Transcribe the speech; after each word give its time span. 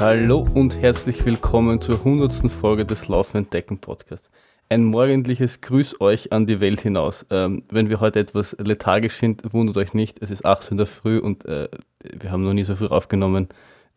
Hallo 0.00 0.46
und 0.54 0.80
herzlich 0.80 1.24
willkommen 1.26 1.80
zur 1.80 1.96
100. 1.96 2.52
Folge 2.52 2.86
des 2.86 3.08
Laufenden 3.08 3.50
Decken 3.50 3.78
Podcasts. 3.78 4.30
Ein 4.68 4.84
morgendliches 4.84 5.60
Grüß 5.60 6.00
euch 6.00 6.30
an 6.30 6.46
die 6.46 6.60
Welt 6.60 6.80
hinaus. 6.80 7.26
Ähm, 7.30 7.64
wenn 7.68 7.88
wir 7.88 7.98
heute 7.98 8.20
etwas 8.20 8.54
lethargisch 8.60 9.16
sind, 9.16 9.52
wundert 9.52 9.76
euch 9.76 9.94
nicht, 9.94 10.22
es 10.22 10.30
ist 10.30 10.44
8 10.44 10.66
Uhr 10.66 10.70
in 10.70 10.76
der 10.76 10.86
Früh 10.86 11.18
und 11.18 11.46
äh, 11.46 11.68
wir 12.04 12.30
haben 12.30 12.44
noch 12.44 12.52
nie 12.52 12.62
so 12.62 12.76
früh 12.76 12.86
aufgenommen. 12.86 13.48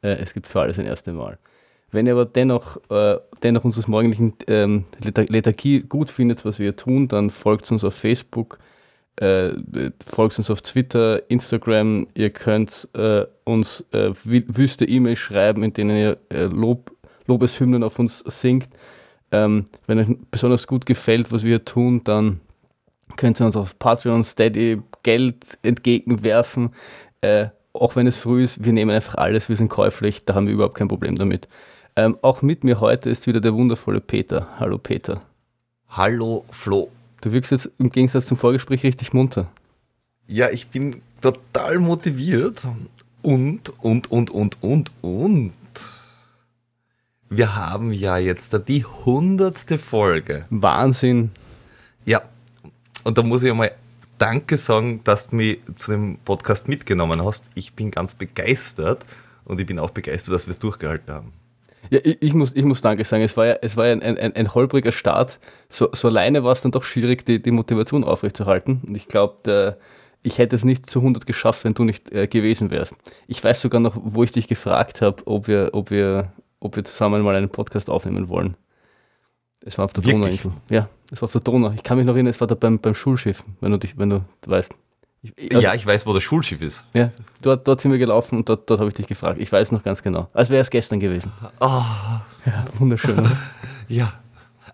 Äh, 0.01 0.13
es 0.13 0.33
gibt 0.33 0.47
für 0.47 0.61
alles 0.61 0.79
ein 0.79 0.87
erstes 0.87 1.13
Mal. 1.13 1.37
Wenn 1.91 2.07
ihr 2.07 2.13
aber 2.13 2.25
dennoch, 2.25 2.77
äh, 2.89 3.19
dennoch 3.43 3.63
unseres 3.63 3.87
morgendlichen 3.87 4.33
ähm, 4.47 4.85
Lethargie 5.03 5.81
gut 5.81 6.09
findet, 6.09 6.45
was 6.45 6.57
wir 6.57 6.75
tun, 6.75 7.09
dann 7.09 7.29
folgt 7.29 7.71
uns 7.71 7.83
auf 7.83 7.93
Facebook, 7.93 8.57
äh, 9.17 9.51
folgt 10.05 10.37
uns 10.37 10.49
auf 10.49 10.61
Twitter, 10.61 11.29
Instagram. 11.29 12.07
Ihr 12.13 12.29
könnt 12.29 12.89
äh, 12.93 13.25
uns 13.43 13.85
äh, 13.91 14.11
wüste 14.23 14.85
E-Mails 14.85 15.19
schreiben, 15.19 15.63
in 15.63 15.73
denen 15.73 15.97
ihr 15.97 16.17
äh, 16.29 16.45
Lob, 16.45 16.91
Lobeshymnen 17.27 17.83
auf 17.83 17.99
uns 17.99 18.23
singt. 18.25 18.69
Ähm, 19.31 19.65
wenn 19.87 19.99
euch 19.99 20.07
besonders 20.29 20.67
gut 20.67 20.85
gefällt, 20.85 21.31
was 21.31 21.43
wir 21.43 21.63
tun, 21.63 22.03
dann 22.03 22.41
könnt 23.15 23.39
ihr 23.39 23.45
uns 23.45 23.55
auf 23.55 23.77
Patreon, 23.79 24.23
Steady 24.23 24.81
Geld 25.03 25.57
entgegenwerfen. 25.61 26.71
Äh, 27.21 27.47
auch 27.73 27.95
wenn 27.95 28.07
es 28.07 28.17
früh 28.17 28.43
ist, 28.43 28.63
wir 28.63 28.73
nehmen 28.73 28.91
einfach 28.91 29.15
alles, 29.15 29.49
wir 29.49 29.55
sind 29.55 29.69
käuflich, 29.69 30.25
da 30.25 30.35
haben 30.35 30.47
wir 30.47 30.53
überhaupt 30.53 30.75
kein 30.75 30.87
Problem 30.87 31.15
damit. 31.15 31.47
Ähm, 31.95 32.17
auch 32.21 32.41
mit 32.41 32.63
mir 32.63 32.79
heute 32.79 33.09
ist 33.09 33.27
wieder 33.27 33.41
der 33.41 33.53
wundervolle 33.53 34.01
Peter. 34.01 34.47
Hallo 34.59 34.77
Peter. 34.77 35.21
Hallo 35.89 36.45
Flo. 36.51 36.89
Du 37.21 37.31
wirkst 37.31 37.51
jetzt 37.51 37.71
im 37.77 37.91
Gegensatz 37.91 38.25
zum 38.25 38.37
Vorgespräch 38.37 38.83
richtig 38.83 39.13
munter. 39.13 39.47
Ja, 40.27 40.49
ich 40.49 40.67
bin 40.67 41.01
total 41.21 41.77
motiviert. 41.77 42.63
Und, 43.21 43.61
und, 43.79 44.09
und, 44.11 44.31
und, 44.31 44.63
und, 44.63 44.91
und. 45.01 45.53
Wir 47.29 47.55
haben 47.55 47.93
ja 47.93 48.17
jetzt 48.17 48.57
die 48.67 48.83
hundertste 48.83 49.77
Folge. 49.77 50.45
Wahnsinn. 50.49 51.31
Ja, 52.05 52.23
und 53.03 53.17
da 53.17 53.23
muss 53.23 53.43
ich 53.43 53.51
einmal 53.51 53.71
Danke 54.17 54.57
sagen, 54.57 55.01
dass 55.03 55.29
du 55.29 55.35
mich 55.35 55.59
zu 55.75 55.91
dem 55.91 56.17
Podcast 56.25 56.67
mitgenommen 56.67 57.23
hast. 57.23 57.43
Ich 57.55 57.73
bin 57.73 57.89
ganz 57.89 58.13
begeistert 58.13 59.05
und 59.45 59.59
ich 59.59 59.65
bin 59.65 59.79
auch 59.79 59.91
begeistert, 59.91 60.33
dass 60.33 60.47
wir 60.47 60.51
es 60.51 60.59
durchgehalten 60.59 61.13
haben. 61.13 61.33
Ja, 61.89 61.99
ich, 62.03 62.21
ich, 62.21 62.33
muss, 62.33 62.55
ich 62.55 62.63
muss 62.63 62.81
Danke 62.81 63.03
sagen. 63.03 63.23
Es 63.23 63.35
war 63.35 63.47
ja, 63.47 63.57
es 63.61 63.75
war 63.75 63.87
ja 63.87 63.93
ein, 63.93 64.17
ein, 64.17 64.35
ein 64.35 64.53
holpriger 64.53 64.91
Start. 64.91 65.39
So, 65.69 65.89
so 65.93 66.07
alleine 66.07 66.43
war 66.43 66.51
es 66.51 66.61
dann 66.61 66.71
doch 66.71 66.83
schwierig, 66.83 67.25
die, 67.25 67.41
die 67.41 67.51
Motivation 67.51 68.03
aufrechtzuerhalten. 68.03 68.81
Und 68.85 68.95
ich 68.95 69.07
glaube, 69.07 69.77
ich 70.23 70.37
hätte 70.37 70.55
es 70.55 70.63
nicht 70.63 70.89
zu 70.89 70.99
100 70.99 71.25
geschafft, 71.25 71.63
wenn 71.63 71.73
du 71.73 71.83
nicht 71.83 72.11
äh, 72.11 72.27
gewesen 72.27 72.69
wärst. 72.69 72.95
Ich 73.27 73.43
weiß 73.43 73.61
sogar 73.61 73.81
noch, 73.81 73.97
wo 74.01 74.23
ich 74.23 74.31
dich 74.31 74.47
gefragt 74.47 75.01
habe, 75.01 75.25
ob 75.25 75.47
wir, 75.47 75.69
ob, 75.73 75.89
wir, 75.91 76.31
ob 76.59 76.75
wir 76.75 76.83
zusammen 76.83 77.23
mal 77.23 77.35
einen 77.35 77.49
Podcast 77.49 77.89
aufnehmen 77.89 78.29
wollen. 78.29 78.55
Es 79.63 79.77
war 79.77 79.85
auf 79.85 79.93
der 79.93 80.03
Donauinsel. 80.03 80.51
Ja, 80.69 80.89
es 81.11 81.21
war 81.21 81.27
auf 81.27 81.31
der 81.31 81.41
Donau. 81.41 81.71
Ich 81.75 81.83
kann 81.83 81.97
mich 81.97 82.05
noch 82.05 82.13
erinnern, 82.13 82.31
es 82.31 82.39
war 82.39 82.47
da 82.47 82.55
beim, 82.55 82.79
beim 82.79 82.95
Schulschiff, 82.95 83.43
wenn 83.59 83.71
du 83.71 83.77
dich, 83.77 83.97
wenn 83.97 84.09
du 84.09 84.25
weißt. 84.45 84.75
Ich, 85.23 85.53
also, 85.53 85.61
ja, 85.61 85.75
ich 85.75 85.85
weiß, 85.85 86.07
wo 86.07 86.13
das 86.13 86.23
Schulschiff 86.23 86.61
ist. 86.61 86.83
Ja, 86.93 87.11
dort, 87.41 87.67
dort 87.67 87.81
sind 87.81 87.91
wir 87.91 87.99
gelaufen 87.99 88.37
und 88.39 88.49
dort, 88.49 88.67
dort 88.69 88.79
habe 88.79 88.89
ich 88.89 88.95
dich 88.95 89.05
gefragt. 89.07 89.39
Ich 89.39 89.51
weiß 89.51 89.71
noch 89.71 89.83
ganz 89.83 90.01
genau. 90.01 90.29
Als 90.33 90.49
wäre 90.49 90.61
es 90.61 90.71
gestern 90.71 90.99
gewesen. 90.99 91.31
Oh. 91.59 91.83
Ja, 92.45 92.65
wunderschön, 92.79 93.29
ja. 93.87 94.13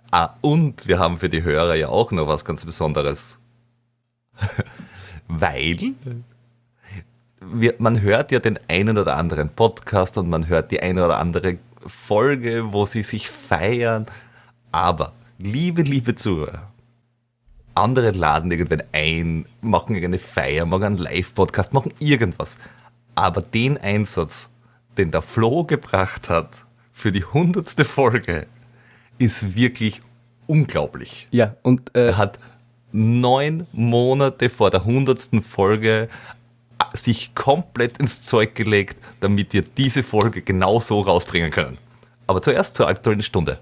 Ah, 0.10 0.36
und 0.40 0.88
wir 0.88 1.00
haben 1.00 1.18
für 1.18 1.28
die 1.28 1.44
Hörer 1.44 1.76
ja 1.76 1.90
auch 1.90 2.12
noch 2.14 2.28
was 2.28 2.46
ganz 2.46 2.64
Besonderes. 2.64 3.40
Weil 5.28 5.94
wir, 7.42 7.76
man 7.78 8.02
hört 8.02 8.32
ja 8.32 8.40
den 8.40 8.58
einen 8.70 8.98
oder 8.98 9.18
anderen 9.18 9.50
Podcast 9.50 10.18
und 10.18 10.30
man 10.30 10.48
hört 10.48 10.72
die 10.72 10.82
eine 10.82 11.04
oder 11.04 11.18
andere 11.18 11.58
Folge, 11.86 12.72
wo 12.72 12.86
sie 12.86 13.04
sich 13.04 13.30
feiern. 13.30 14.06
Aber, 14.72 15.12
liebe, 15.38 15.82
liebe 15.82 16.16
Zuhörer, 16.16 16.67
andere 17.78 18.12
laden 18.12 18.52
irgendwann 18.52 18.84
ein, 18.92 19.46
machen 19.62 19.96
eine 19.96 20.20
Feier, 20.20 20.66
machen 20.66 20.84
einen 20.84 20.98
Live-Podcast, 20.98 21.74
machen 21.74 21.94
irgendwas. 22.00 22.58
Aber 23.16 23.42
den 23.42 23.78
Einsatz, 23.78 24.50
den 24.98 25.12
der 25.12 25.22
Flo 25.22 25.64
gebracht 25.64 26.30
hat 26.30 26.66
für 26.94 27.12
die 27.12 27.24
hundertste 27.24 27.86
Folge, 27.86 28.48
ist 29.18 29.56
wirklich 29.56 30.02
unglaublich. 30.48 31.28
Ja, 31.32 31.56
und 31.62 31.96
äh, 31.96 32.08
er 32.08 32.18
hat 32.18 32.40
neun 32.92 33.68
Monate 33.72 34.50
vor 34.50 34.72
der 34.72 34.86
hundertsten 34.86 35.42
Folge 35.42 36.10
äh, 36.80 36.98
sich 36.98 37.36
komplett 37.36 37.98
ins 37.98 38.24
Zeug 38.24 38.56
gelegt, 38.56 38.98
damit 39.20 39.54
wir 39.54 39.64
diese 39.64 40.04
Folge 40.04 40.42
genau 40.42 40.80
so 40.80 41.02
rausbringen 41.02 41.52
können. 41.52 41.78
Aber 42.28 42.42
zuerst 42.42 42.76
zur 42.76 42.88
aktuellen 42.88 43.22
Stunde. 43.22 43.60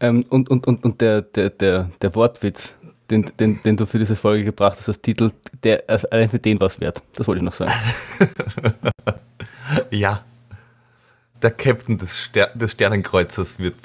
Ähm, 0.00 0.24
und 0.28 0.50
und, 0.50 0.66
und, 0.66 0.84
und 0.84 1.00
der, 1.00 1.22
der, 1.22 1.50
der, 1.50 1.90
der 2.00 2.14
Wortwitz, 2.14 2.74
den, 3.10 3.30
den, 3.38 3.62
den 3.62 3.76
du 3.76 3.86
für 3.86 3.98
diese 3.98 4.16
Folge 4.16 4.44
gebracht 4.44 4.78
hast 4.78 4.88
als 4.88 5.00
Titel, 5.00 5.30
der 5.62 5.84
also 5.86 6.08
allein 6.10 6.28
für 6.28 6.38
den 6.38 6.60
was 6.60 6.80
wert. 6.80 7.02
Das 7.14 7.26
wollte 7.28 7.38
ich 7.38 7.44
noch 7.44 7.52
sagen. 7.52 7.72
ja. 9.90 10.24
Der 11.42 11.50
Captain 11.50 11.98
des, 11.98 12.16
Ster 12.16 12.50
des 12.54 12.72
Sternenkreuzers 12.72 13.58
wird 13.58 13.76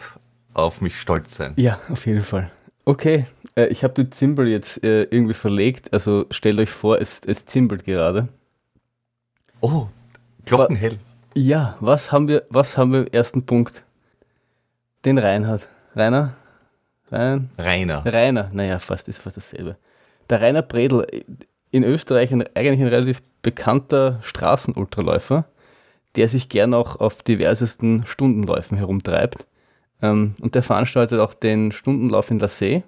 auf 0.53 0.81
mich 0.81 0.99
stolz 0.99 1.35
sein. 1.35 1.53
Ja, 1.57 1.79
auf 1.89 2.05
jeden 2.05 2.21
Fall. 2.21 2.51
Okay, 2.85 3.25
äh, 3.55 3.67
ich 3.67 3.83
habe 3.83 3.93
den 3.93 4.11
Zimbel 4.11 4.47
jetzt 4.47 4.83
äh, 4.83 5.03
irgendwie 5.03 5.33
verlegt. 5.33 5.93
Also 5.93 6.25
stellt 6.31 6.59
euch 6.59 6.69
vor, 6.69 6.99
es, 6.99 7.21
es 7.25 7.45
zimbelt 7.45 7.83
gerade. 7.83 8.27
Oh, 9.59 9.87
glockenhell. 10.45 10.97
Ja, 11.35 11.77
was 11.79 12.11
haben 12.11 12.27
wir, 12.27 12.43
was 12.49 12.77
haben 12.77 12.91
wir 12.91 13.01
im 13.01 13.07
ersten 13.07 13.45
Punkt? 13.45 13.83
Den 15.05 15.17
Reinhard. 15.17 15.67
Rainer? 15.95 16.35
Rein, 17.11 17.49
Rainer. 17.57 18.05
Rainer, 18.05 18.49
naja, 18.53 18.79
fast 18.79 19.07
ist 19.07 19.19
fast 19.19 19.37
dasselbe. 19.37 19.77
Der 20.29 20.41
Rainer 20.41 20.61
Bredl, 20.61 21.05
in 21.71 21.83
Österreich 21.83 22.31
ein, 22.31 22.43
eigentlich 22.55 22.81
ein 22.81 22.87
relativ 22.87 23.21
bekannter 23.41 24.19
Straßenultraläufer, 24.21 25.45
der 26.15 26.27
sich 26.27 26.49
gern 26.49 26.73
auch 26.73 26.99
auf 26.99 27.23
diversesten 27.23 28.05
Stundenläufen 28.05 28.77
herumtreibt. 28.77 29.47
Ähm, 30.01 30.35
und 30.41 30.55
der 30.55 30.63
veranstaltet 30.63 31.19
auch 31.19 31.33
den 31.33 31.71
Stundenlauf 31.71 32.29
in 32.31 32.39
La 32.39 32.47
See, 32.47 32.83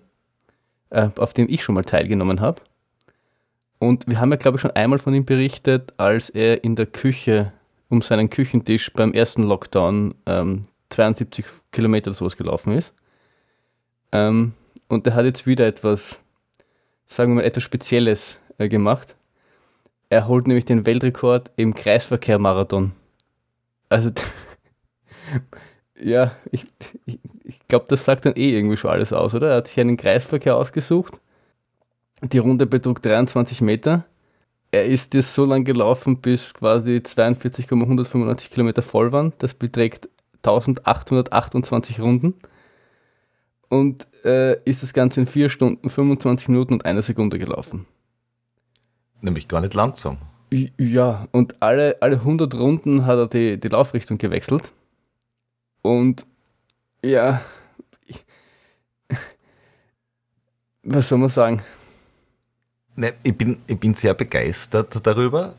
äh, 0.89 1.09
auf 1.17 1.33
dem 1.33 1.47
ich 1.49 1.63
schon 1.63 1.75
mal 1.75 1.85
teilgenommen 1.85 2.41
habe. 2.41 2.61
Und 3.79 4.07
wir 4.07 4.19
haben 4.19 4.31
ja, 4.31 4.37
glaube 4.37 4.57
ich, 4.57 4.61
schon 4.61 4.71
einmal 4.71 4.99
von 4.99 5.13
ihm 5.13 5.25
berichtet, 5.25 5.93
als 5.97 6.29
er 6.29 6.63
in 6.63 6.75
der 6.75 6.85
Küche 6.85 7.51
um 7.89 8.01
seinen 8.01 8.29
Küchentisch 8.29 8.91
beim 8.93 9.13
ersten 9.13 9.43
Lockdown 9.43 10.15
ähm, 10.25 10.63
72 10.89 11.45
Kilometer 11.71 12.09
oder 12.09 12.17
sowas 12.17 12.37
gelaufen 12.37 12.73
ist. 12.73 12.93
Ähm, 14.13 14.53
und 14.87 15.07
er 15.07 15.15
hat 15.15 15.25
jetzt 15.25 15.45
wieder 15.47 15.65
etwas, 15.65 16.19
sagen 17.05 17.31
wir 17.31 17.41
mal, 17.41 17.47
etwas 17.47 17.63
Spezielles 17.63 18.37
äh, 18.59 18.69
gemacht. 18.69 19.15
Er 20.09 20.27
holt 20.27 20.47
nämlich 20.47 20.65
den 20.65 20.85
Weltrekord 20.85 21.49
im 21.55 21.73
Kreisverkehr-Marathon. 21.73 22.91
Also, 23.89 24.11
ja, 25.99 26.35
ich, 26.51 26.65
ich, 27.05 27.19
ich 27.43 27.67
glaube, 27.67 27.85
das 27.89 28.05
sagt 28.05 28.25
dann 28.25 28.35
eh 28.35 28.55
irgendwie 28.55 28.77
schon 28.77 28.91
alles 28.91 29.11
aus, 29.11 29.33
oder? 29.33 29.49
Er 29.49 29.57
hat 29.57 29.67
sich 29.67 29.79
einen 29.79 29.97
Kreisverkehr 29.97 30.55
ausgesucht. 30.55 31.19
Die 32.21 32.37
Runde 32.37 32.67
betrug 32.67 33.01
23 33.01 33.61
Meter. 33.61 34.05
Er 34.69 34.85
ist 34.85 35.15
das 35.15 35.33
so 35.33 35.45
lang 35.45 35.63
gelaufen, 35.63 36.21
bis 36.21 36.53
quasi 36.53 37.01
42,195 37.01 38.51
Kilometer 38.51 38.83
voll 38.83 39.11
waren. 39.11 39.33
Das 39.39 39.55
beträgt 39.55 40.07
1828 40.43 41.99
Runden 41.99 42.35
und 43.73 44.05
äh, 44.23 44.61
ist 44.65 44.83
das 44.83 44.93
Ganze 44.93 45.21
in 45.21 45.25
4 45.25 45.49
Stunden, 45.49 45.89
25 45.89 46.47
Minuten 46.47 46.73
und 46.73 46.85
einer 46.85 47.01
Sekunde 47.01 47.39
gelaufen. 47.39 47.87
Nämlich 49.21 49.47
gar 49.47 49.61
nicht 49.61 49.73
langsam. 49.73 50.19
Ja, 50.77 51.27
und 51.31 51.59
alle, 51.59 51.97
alle 51.99 52.17
100 52.17 52.53
Runden 52.53 53.07
hat 53.07 53.17
er 53.17 53.27
die, 53.27 53.59
die 53.59 53.69
Laufrichtung 53.69 54.19
gewechselt. 54.19 54.71
Und 55.81 56.27
ja, 57.03 57.41
ich, 58.05 58.23
was 60.83 61.09
soll 61.09 61.17
man 61.17 61.29
sagen? 61.29 61.63
Ne, 62.95 63.15
ich, 63.23 63.35
bin, 63.35 63.57
ich 63.65 63.79
bin 63.79 63.95
sehr 63.95 64.13
begeistert 64.13 64.95
darüber 65.01 65.55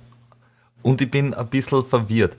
und 0.85 1.01
ich 1.01 1.11
bin 1.11 1.35
ein 1.35 1.49
bisschen 1.49 1.85
verwirrt. 1.85 2.37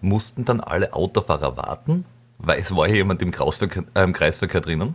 Mussten 0.00 0.46
dann 0.46 0.60
alle 0.60 0.94
Autofahrer 0.94 1.54
warten? 1.58 2.06
Weil 2.38 2.60
es 2.60 2.74
war 2.74 2.88
ja 2.88 2.94
jemand 2.94 3.20
im 3.20 3.30
Kreisverkehr, 3.30 3.84
äh, 3.92 4.04
im 4.04 4.14
Kreisverkehr 4.14 4.62
drinnen. 4.62 4.94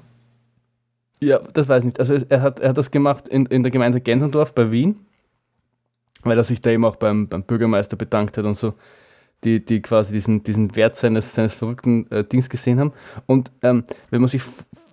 Ja, 1.23 1.39
das 1.53 1.69
weiß 1.69 1.79
ich 1.79 1.85
nicht. 1.85 1.99
Also 1.99 2.15
er 2.27 2.41
hat, 2.41 2.59
er 2.59 2.69
hat 2.69 2.77
das 2.77 2.91
gemacht 2.91 3.27
in, 3.27 3.45
in 3.45 3.63
der 3.63 3.71
Gemeinde 3.71 4.01
Gensendorf 4.01 4.53
bei 4.53 4.71
Wien, 4.71 5.05
weil 6.23 6.37
er 6.37 6.43
sich 6.43 6.59
da 6.59 6.69
eben 6.69 6.85
auch 6.85 6.97
beim, 6.97 7.27
beim 7.27 7.43
Bürgermeister 7.43 7.95
bedankt 7.95 8.37
hat 8.37 8.45
und 8.45 8.57
so, 8.57 8.73
die, 9.43 9.63
die 9.63 9.81
quasi 9.81 10.13
diesen, 10.13 10.43
diesen 10.43 10.75
Wert 10.75 10.95
seines, 10.95 11.33
seines 11.33 11.53
verrückten 11.53 12.09
äh, 12.11 12.23
Dings 12.23 12.49
gesehen 12.49 12.79
haben. 12.79 12.93
Und 13.25 13.51
ähm, 13.61 13.85
wenn 14.09 14.21
man 14.21 14.29
sich 14.29 14.41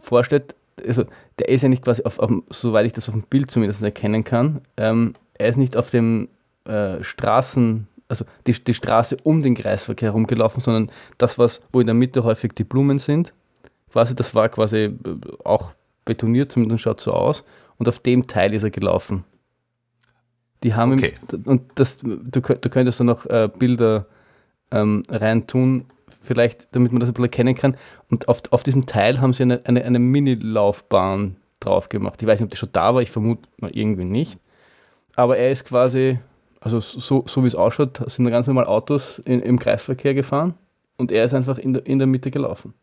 vorstellt, 0.01 0.55
also 0.87 1.05
der 1.39 1.49
ist 1.49 1.63
ja 1.63 1.69
nicht 1.69 1.85
quasi 1.85 2.03
auf, 2.05 2.19
auf, 2.19 2.31
soweit 2.51 2.87
ich 2.87 2.93
das 2.93 3.09
auf 3.09 3.15
dem 3.15 3.25
Bild 3.25 3.51
zumindest 3.51 3.83
erkennen 3.83 4.25
kann, 4.25 4.61
ähm, 4.77 5.15
er 5.35 5.49
ist 5.49 5.57
nicht 5.57 5.77
auf 5.77 5.91
dem 5.91 6.29
äh, 6.65 7.03
Straßen, 7.03 7.89
also 8.09 8.25
die, 8.47 8.53
die 8.53 8.75
Straße 8.75 9.17
um 9.25 9.43
den 9.43 9.55
Kreisverkehr 9.55 10.11
herumgelaufen, 10.11 10.63
sondern 10.63 10.91
das, 11.19 11.39
was, 11.39 11.61
wo 11.73 11.81
in 11.81 11.87
der 11.87 11.95
Mitte 11.95 12.25
häufig 12.25 12.53
die 12.53 12.65
Blumen 12.65 12.99
sind, 12.99 13.33
quasi, 13.91 14.15
das 14.15 14.35
war 14.35 14.49
quasi 14.49 14.77
äh, 14.79 14.95
auch 15.45 15.73
betoniert, 16.11 16.53
zumindest 16.53 16.83
schaut 16.83 17.01
so 17.01 17.13
aus, 17.13 17.45
und 17.79 17.89
auf 17.89 18.01
dem 18.01 18.27
Teil 18.27 18.53
ist 18.53 18.65
er 18.65 18.71
gelaufen. 18.71 19.25
Die 20.63 20.75
haben 20.75 20.93
Okay. 20.93 21.15
ihm, 21.33 21.43
und 21.45 21.63
das, 21.77 21.99
du, 21.99 22.17
du 22.17 22.41
könntest 22.43 23.01
da 23.01 23.05
noch 23.05 23.25
äh, 23.27 23.49
Bilder 23.59 24.07
ähm, 24.71 25.03
reintun, 25.09 25.87
vielleicht, 26.21 26.75
damit 26.75 26.93
man 26.93 27.01
das 27.01 27.09
ein 27.09 27.15
bisschen 27.15 27.25
erkennen 27.25 27.55
kann. 27.55 27.77
Und 28.11 28.29
auf, 28.29 28.43
auf 28.51 28.63
diesem 28.63 28.85
Teil 28.87 29.21
haben 29.21 29.33
sie 29.33 29.45
eine, 29.45 29.65
eine, 29.65 29.85
eine 29.85 29.99
Mini-Laufbahn 29.99 31.37
drauf 31.61 31.89
gemacht. 31.89 32.21
Ich 32.21 32.29
weiß 32.29 32.41
nicht, 32.41 32.47
ob 32.47 32.51
die 32.51 32.57
schon 32.59 32.73
da 32.73 32.95
war, 32.95 33.01
ich 33.03 33.11
vermute 33.11 33.49
mal 33.59 33.71
irgendwie 33.73 34.05
nicht. 34.05 34.39
Aber 35.17 35.39
er 35.39 35.51
ist 35.51 35.65
quasi, 35.65 36.19
also 36.61 36.81
so, 36.81 37.25
so 37.27 37.43
wie 37.43 37.47
es 37.47 37.55
ausschaut, 37.55 38.03
sind 38.11 38.29
ganz 38.31 38.47
normal 38.47 38.67
Autos 38.67 39.19
in, 39.25 39.41
im 39.41 39.59
Kreisverkehr 39.59 40.15
gefahren 40.15 40.55
und 40.99 41.11
er 41.11 41.25
ist 41.25 41.35
einfach 41.35 41.59
in 41.59 41.75
der, 41.75 41.87
in 41.87 41.99
der 41.99 42.07
Mitte 42.07 42.31
gelaufen. 42.31 42.75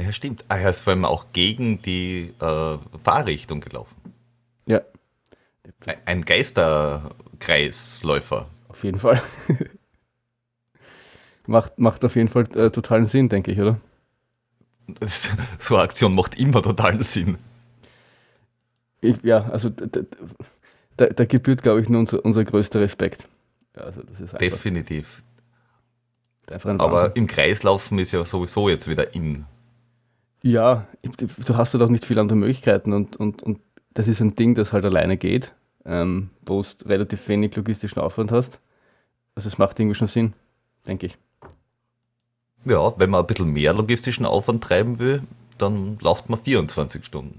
Ja, 0.00 0.12
stimmt. 0.12 0.44
Ah, 0.48 0.58
er 0.58 0.70
ist 0.70 0.80
vor 0.80 0.92
allem 0.92 1.04
auch 1.04 1.26
gegen 1.32 1.80
die 1.82 2.32
äh, 2.40 2.78
Fahrrichtung 3.04 3.60
gelaufen. 3.60 3.94
Ja, 4.66 4.80
Ein 6.04 6.24
Geisterkreisläufer. 6.24 8.48
auf 8.68 8.84
jeden 8.84 8.98
Fall. 8.98 9.22
macht, 11.46 11.78
macht 11.78 12.04
auf 12.04 12.16
jeden 12.16 12.28
Fall 12.28 12.44
äh, 12.56 12.70
totalen 12.70 13.06
Sinn, 13.06 13.28
denke 13.28 13.52
ich, 13.52 13.60
oder? 13.60 13.80
Das, 14.86 15.30
so 15.58 15.74
eine 15.74 15.84
Aktion 15.84 16.14
macht 16.14 16.38
immer 16.38 16.62
totalen 16.62 17.02
Sinn. 17.02 17.38
Ich, 19.00 19.22
ja, 19.22 19.48
also 19.50 19.70
da, 19.70 19.86
da, 20.96 21.06
da, 21.06 21.24
gebührt, 21.24 21.62
glaube 21.62 21.80
ich, 21.80 21.88
nur 21.88 22.00
unser, 22.00 22.24
unser 22.24 22.44
größter 22.44 22.80
Respekt. 22.80 23.26
Also 23.74 24.02
das 24.02 24.20
ist 24.20 24.34
einfach, 24.34 24.38
Definitiv. 24.38 25.22
einfach 26.50 26.70
ein 26.70 26.80
Aber 26.80 27.16
im 27.16 27.26
Kreislaufen 27.26 27.98
ist 27.98 28.12
ja 28.12 28.24
sowieso 28.24 28.68
jetzt 28.68 28.88
wieder 28.88 29.14
in. 29.14 29.46
Ja, 30.42 30.86
du 31.18 31.56
hast 31.56 31.74
halt 31.74 31.82
auch 31.82 31.88
nicht 31.88 32.04
viele 32.04 32.20
andere 32.20 32.36
Möglichkeiten 32.36 32.92
und, 32.92 33.16
und, 33.16 33.42
und 33.42 33.60
das 33.92 34.08
ist 34.08 34.20
ein 34.20 34.36
Ding, 34.36 34.54
das 34.54 34.72
halt 34.72 34.84
alleine 34.84 35.16
geht, 35.16 35.52
ähm, 35.84 36.30
wo 36.46 36.62
du 36.62 36.88
relativ 36.88 37.28
wenig 37.28 37.54
logistischen 37.56 38.00
Aufwand 38.00 38.32
hast. 38.32 38.58
Also 39.34 39.48
es 39.48 39.58
macht 39.58 39.78
irgendwie 39.78 39.94
schon 39.96 40.08
Sinn, 40.08 40.32
denke 40.86 41.06
ich. 41.06 41.18
Ja, 42.64 42.92
wenn 42.98 43.10
man 43.10 43.20
ein 43.20 43.26
bisschen 43.26 43.50
mehr 43.52 43.72
logistischen 43.72 44.26
Aufwand 44.26 44.62
treiben 44.64 44.98
will, 44.98 45.22
dann 45.58 45.98
läuft 46.00 46.28
man 46.28 46.38
24 46.38 47.04
Stunden. 47.04 47.38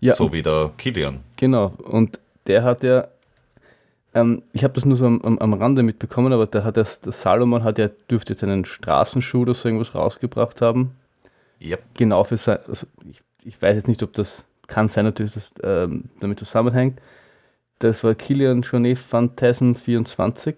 Ja, 0.00 0.14
So 0.14 0.32
wie 0.32 0.42
der 0.42 0.72
Kilian. 0.78 1.20
genau. 1.36 1.72
Und 1.84 2.18
der 2.46 2.64
hat 2.64 2.82
ja, 2.82 3.06
ähm, 4.14 4.42
ich 4.52 4.64
habe 4.64 4.74
das 4.74 4.84
nur 4.84 4.96
so 4.96 5.06
am, 5.06 5.20
am, 5.22 5.38
am 5.38 5.52
Rande 5.54 5.82
mitbekommen, 5.82 6.32
aber 6.32 6.46
der 6.46 6.64
hat 6.64 6.76
das, 6.76 7.00
der 7.00 7.12
Salomon 7.12 7.62
hat 7.62 7.78
ja, 7.78 7.88
dürfte 8.10 8.32
jetzt 8.32 8.42
einen 8.42 8.64
Straßenschuh 8.64 9.42
oder 9.42 9.54
so 9.54 9.68
irgendwas 9.68 9.94
rausgebracht 9.94 10.60
haben. 10.60 10.96
Ja, 11.62 11.76
genau 11.94 12.24
für 12.24 12.36
sein, 12.36 12.58
also 12.66 12.86
ich, 13.08 13.22
ich 13.44 13.60
weiß 13.62 13.76
jetzt 13.76 13.88
nicht, 13.88 14.02
ob 14.02 14.12
das 14.14 14.42
kann 14.66 14.88
sein, 14.88 15.04
natürlich, 15.04 15.34
dass 15.34 15.52
das 15.54 15.64
ähm, 15.64 16.04
damit 16.20 16.38
zusammenhängt. 16.38 17.00
Das 17.78 18.02
war 18.02 18.14
Kilian 18.14 18.62
Jornet 18.62 18.98
Phantasm 18.98 19.74
24. 19.74 20.56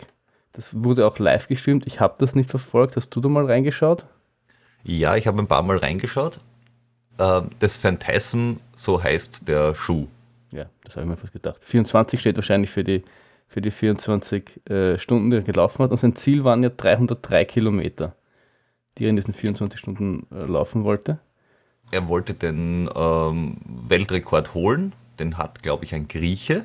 Das 0.53 0.83
wurde 0.83 1.07
auch 1.07 1.19
live 1.19 1.49
gestreamt. 1.49 1.87
Ich 1.87 2.01
habe 2.01 2.15
das 2.19 2.35
nicht 2.35 2.51
verfolgt. 2.51 2.97
Hast 2.97 3.11
du 3.11 3.21
da 3.21 3.29
mal 3.29 3.45
reingeschaut? 3.45 4.07
ja 4.85 5.17
ich 5.17 5.27
habe 5.27 5.43
ein 5.43 5.47
paar 5.47 5.63
Mal 5.63 5.79
reingeschaut. 5.79 6.41
Ähm, 7.19 7.51
Das 7.59 7.77
Phantasm, 7.77 8.55
so 8.77 9.03
heißt 9.03 9.49
der 9.49 9.75
Schuh. 9.75 10.07
Ja, 10.53 10.67
das 10.85 10.95
habe 10.97 11.05
ich 11.05 11.11
mir 11.11 11.17
fast 11.17 11.33
gedacht. 11.33 11.59
24 11.65 12.21
steht 12.21 12.37
wahrscheinlich 12.37 12.71
für 12.71 12.85
die, 12.85 13.03
für 13.49 13.61
die 13.61 13.71
24 13.71 14.71
äh, 14.71 14.99
Stunden, 14.99 15.31
die 15.31 15.39
er 15.39 15.43
gelaufen 15.43 15.83
hat. 15.83 15.91
Und 15.91 15.99
sein 15.99 16.15
Ziel 16.15 16.45
waren 16.45 16.63
ja 16.63 16.71
303 16.71 17.45
Kilometer, 17.45 18.15
die 18.99 19.07
er 19.07 19.11
in 19.11 19.17
diesen 19.17 19.35
24 19.35 19.79
Stunden 19.81 20.27
äh, 20.31 20.45
laufen 20.45 20.85
wollte. 20.85 21.19
Er 21.91 22.09
wollte 22.09 22.35
den 22.35 22.89
ähm, 22.95 23.57
Weltrekord 23.89 24.55
holen. 24.55 24.93
Den 25.19 25.39
hat, 25.39 25.63
glaube 25.63 25.85
ich, 25.85 25.95
ein 25.95 26.09
Grieche. 26.09 26.65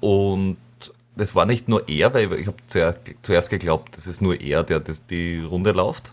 Und 0.00 0.56
das 1.16 1.34
war 1.34 1.46
nicht 1.46 1.68
nur 1.68 1.88
er, 1.88 2.12
weil 2.14 2.32
ich 2.34 2.46
habe 2.46 2.56
zuerst, 2.66 2.98
zuerst 3.22 3.50
geglaubt, 3.50 3.96
das 3.96 4.06
ist 4.06 4.20
nur 4.20 4.40
er, 4.40 4.64
der 4.64 4.80
das, 4.80 5.04
die 5.06 5.40
Runde 5.40 5.72
läuft. 5.72 6.12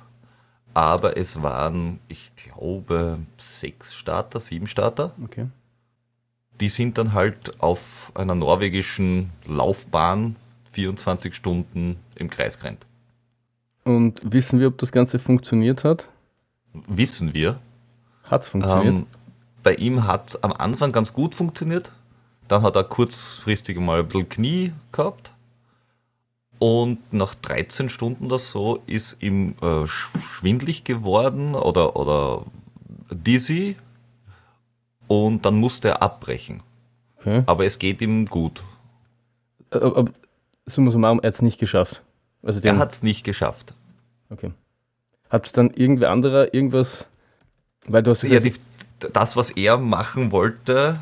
Aber 0.73 1.17
es 1.17 1.41
waren, 1.41 1.99
ich 2.07 2.31
glaube, 2.35 3.19
sechs 3.37 3.93
Starter, 3.93 4.39
sieben 4.39 4.67
Starter. 4.67 5.13
Okay. 5.23 5.47
Die 6.61 6.69
sind 6.69 6.97
dann 6.97 7.13
halt 7.13 7.59
auf 7.61 8.11
einer 8.15 8.35
norwegischen 8.35 9.31
Laufbahn 9.45 10.35
24 10.71 11.35
Stunden 11.35 11.97
im 12.15 12.29
Kreis 12.29 12.59
gerannt. 12.59 12.85
Und 13.83 14.21
wissen 14.23 14.59
wir, 14.59 14.67
ob 14.67 14.77
das 14.77 14.91
Ganze 14.91 15.17
funktioniert 15.19 15.83
hat? 15.83 16.07
Wissen 16.87 17.33
wir. 17.33 17.59
Hat 18.29 18.43
es 18.43 18.49
funktioniert? 18.49 18.95
Ähm, 18.97 19.05
bei 19.63 19.75
ihm 19.75 20.05
hat 20.07 20.29
es 20.31 20.43
am 20.43 20.53
Anfang 20.53 20.91
ganz 20.91 21.13
gut 21.13 21.35
funktioniert. 21.35 21.91
Dann 22.47 22.61
hat 22.63 22.75
er 22.75 22.83
kurzfristig 22.83 23.79
mal 23.79 23.99
ein 23.99 24.07
bisschen 24.07 24.29
Knie 24.29 24.73
gehabt. 24.91 25.31
Und 26.59 26.99
nach 27.11 27.33
13 27.35 27.89
Stunden 27.89 28.27
oder 28.27 28.37
so 28.37 28.79
ist 28.85 29.17
ihm 29.21 29.55
äh, 29.61 29.65
sch- 29.85 30.19
schwindlig 30.21 30.83
geworden 30.83 31.55
oder, 31.55 31.95
oder 31.95 32.45
dizzy. 33.11 33.75
Und 35.07 35.43
dann 35.45 35.55
musste 35.55 35.89
er 35.89 36.01
abbrechen. 36.03 36.61
okay. 37.19 37.43
Aber 37.47 37.65
es 37.65 37.79
geht 37.79 38.01
ihm 38.01 38.25
gut. 38.27 38.63
Äh, 39.71 39.77
Aber 39.79 40.05
summa 40.67 40.91
summarum, 40.91 41.19
er 41.21 41.27
hat 41.29 41.33
es 41.33 41.41
nicht 41.41 41.59
geschafft. 41.59 42.03
Also 42.43 42.59
Er 42.61 42.77
hat 42.77 42.93
es 42.93 43.03
nicht 43.03 43.23
geschafft. 43.23 43.73
okay. 44.29 44.51
Hat 45.29 45.45
es 45.45 45.51
dann 45.53 45.71
irgendwer 45.71 46.11
anderer 46.11 46.53
irgendwas, 46.53 47.07
weil 47.85 48.03
du 48.03 48.11
hast 48.11 48.23
Ja, 48.23 48.39
die, 48.39 48.53
das, 49.13 49.35
was 49.37 49.51
er 49.51 49.77
machen 49.77 50.31
wollte, 50.31 50.99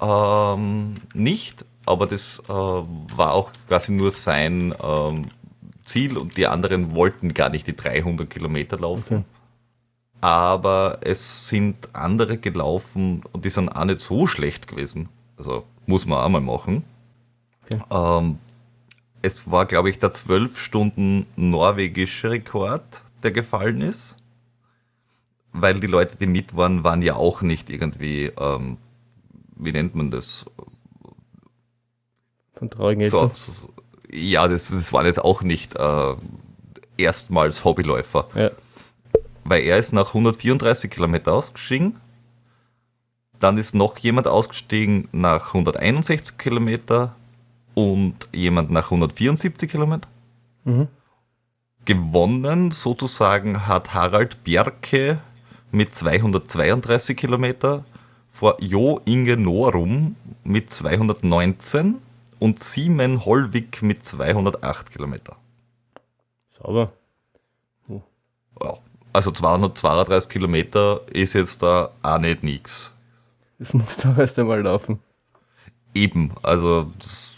ähm, 0.00 0.96
nicht, 1.14 1.64
aber 1.84 2.06
das 2.06 2.42
äh, 2.48 2.52
war 2.52 3.32
auch 3.32 3.50
quasi 3.68 3.92
nur 3.92 4.10
sein 4.10 4.74
ähm, 4.82 5.28
Ziel 5.84 6.16
und 6.16 6.36
die 6.36 6.46
anderen 6.46 6.94
wollten 6.94 7.34
gar 7.34 7.50
nicht 7.50 7.66
die 7.66 7.76
300 7.76 8.30
Kilometer 8.30 8.78
laufen. 8.78 9.02
Okay. 9.04 9.22
Aber 10.20 10.98
es 11.02 11.48
sind 11.48 11.88
andere 11.92 12.38
gelaufen 12.38 13.22
und 13.32 13.44
die 13.44 13.50
sind 13.50 13.68
auch 13.68 13.84
nicht 13.84 13.98
so 13.98 14.26
schlecht 14.26 14.68
gewesen. 14.68 15.08
Also 15.36 15.64
muss 15.86 16.06
man 16.06 16.18
auch 16.20 16.28
mal 16.28 16.40
machen. 16.40 16.84
Okay. 17.64 17.82
Ähm, 17.90 18.38
es 19.22 19.50
war, 19.50 19.66
glaube 19.66 19.90
ich, 19.90 19.98
der 19.98 20.12
12 20.12 20.58
Stunden 20.58 21.26
norwegische 21.36 22.30
Rekord, 22.30 23.02
der 23.22 23.30
gefallen 23.30 23.80
ist. 23.80 24.16
Weil 25.52 25.80
die 25.80 25.86
Leute, 25.86 26.16
die 26.16 26.26
mit 26.26 26.56
waren, 26.56 26.82
waren 26.82 27.02
ja 27.02 27.14
auch 27.14 27.42
nicht 27.42 27.70
irgendwie, 27.70 28.32
ähm, 28.38 28.78
wie 29.56 29.72
nennt 29.72 29.94
man 29.94 30.10
das? 30.10 30.46
von 32.62 32.70
traurigen 32.70 33.08
So, 33.08 33.30
so, 33.32 33.68
ja, 34.10 34.46
das, 34.46 34.68
das 34.68 34.92
waren 34.92 35.04
jetzt 35.04 35.18
auch 35.18 35.42
nicht 35.42 35.74
äh, 35.74 36.14
erstmals 36.96 37.64
Hobbyläufer. 37.64 38.28
Ja. 38.36 38.50
Weil 39.44 39.62
er 39.64 39.78
ist 39.78 39.92
nach 39.92 40.08
134 40.08 40.88
Kilometer 40.88 41.32
ausgestiegen. 41.32 41.96
Dann 43.40 43.58
ist 43.58 43.74
noch 43.74 43.98
jemand 43.98 44.28
ausgestiegen 44.28 45.08
nach 45.10 45.48
161 45.48 46.38
Kilometer 46.38 47.16
und 47.74 48.28
jemand 48.32 48.70
nach 48.70 48.84
174 48.84 49.70
Kilometer. 49.70 50.08
Mhm. 50.64 50.88
Gewonnen 51.84 52.70
sozusagen 52.70 53.66
hat 53.66 53.92
Harald 53.94 54.44
Bjerke 54.44 55.18
mit 55.72 55.94
232 55.94 57.16
Kilometer 57.16 57.84
vor 58.30 58.56
Jo 58.60 59.00
Inge 59.04 59.36
Norum 59.36 60.16
mit 60.44 60.70
219 60.70 61.98
und 62.38 62.62
Simon 62.62 63.24
Hollwig 63.24 63.82
mit 63.82 64.04
208 64.04 64.90
Kilometer. 64.92 65.36
Sauber. 66.50 66.92
Ja, 68.60 68.78
also 69.12 69.30
232 69.30 70.30
Kilometer 70.30 71.00
ist 71.10 71.34
jetzt 71.34 71.62
da 71.62 71.90
auch 72.02 72.18
nicht 72.18 72.42
nix. 72.42 72.92
Das 73.58 73.74
muss 73.74 73.96
doch 73.98 74.16
erst 74.18 74.38
einmal 74.38 74.62
laufen. 74.62 74.98
Eben, 75.94 76.32
also 76.42 76.90
das, 76.98 77.31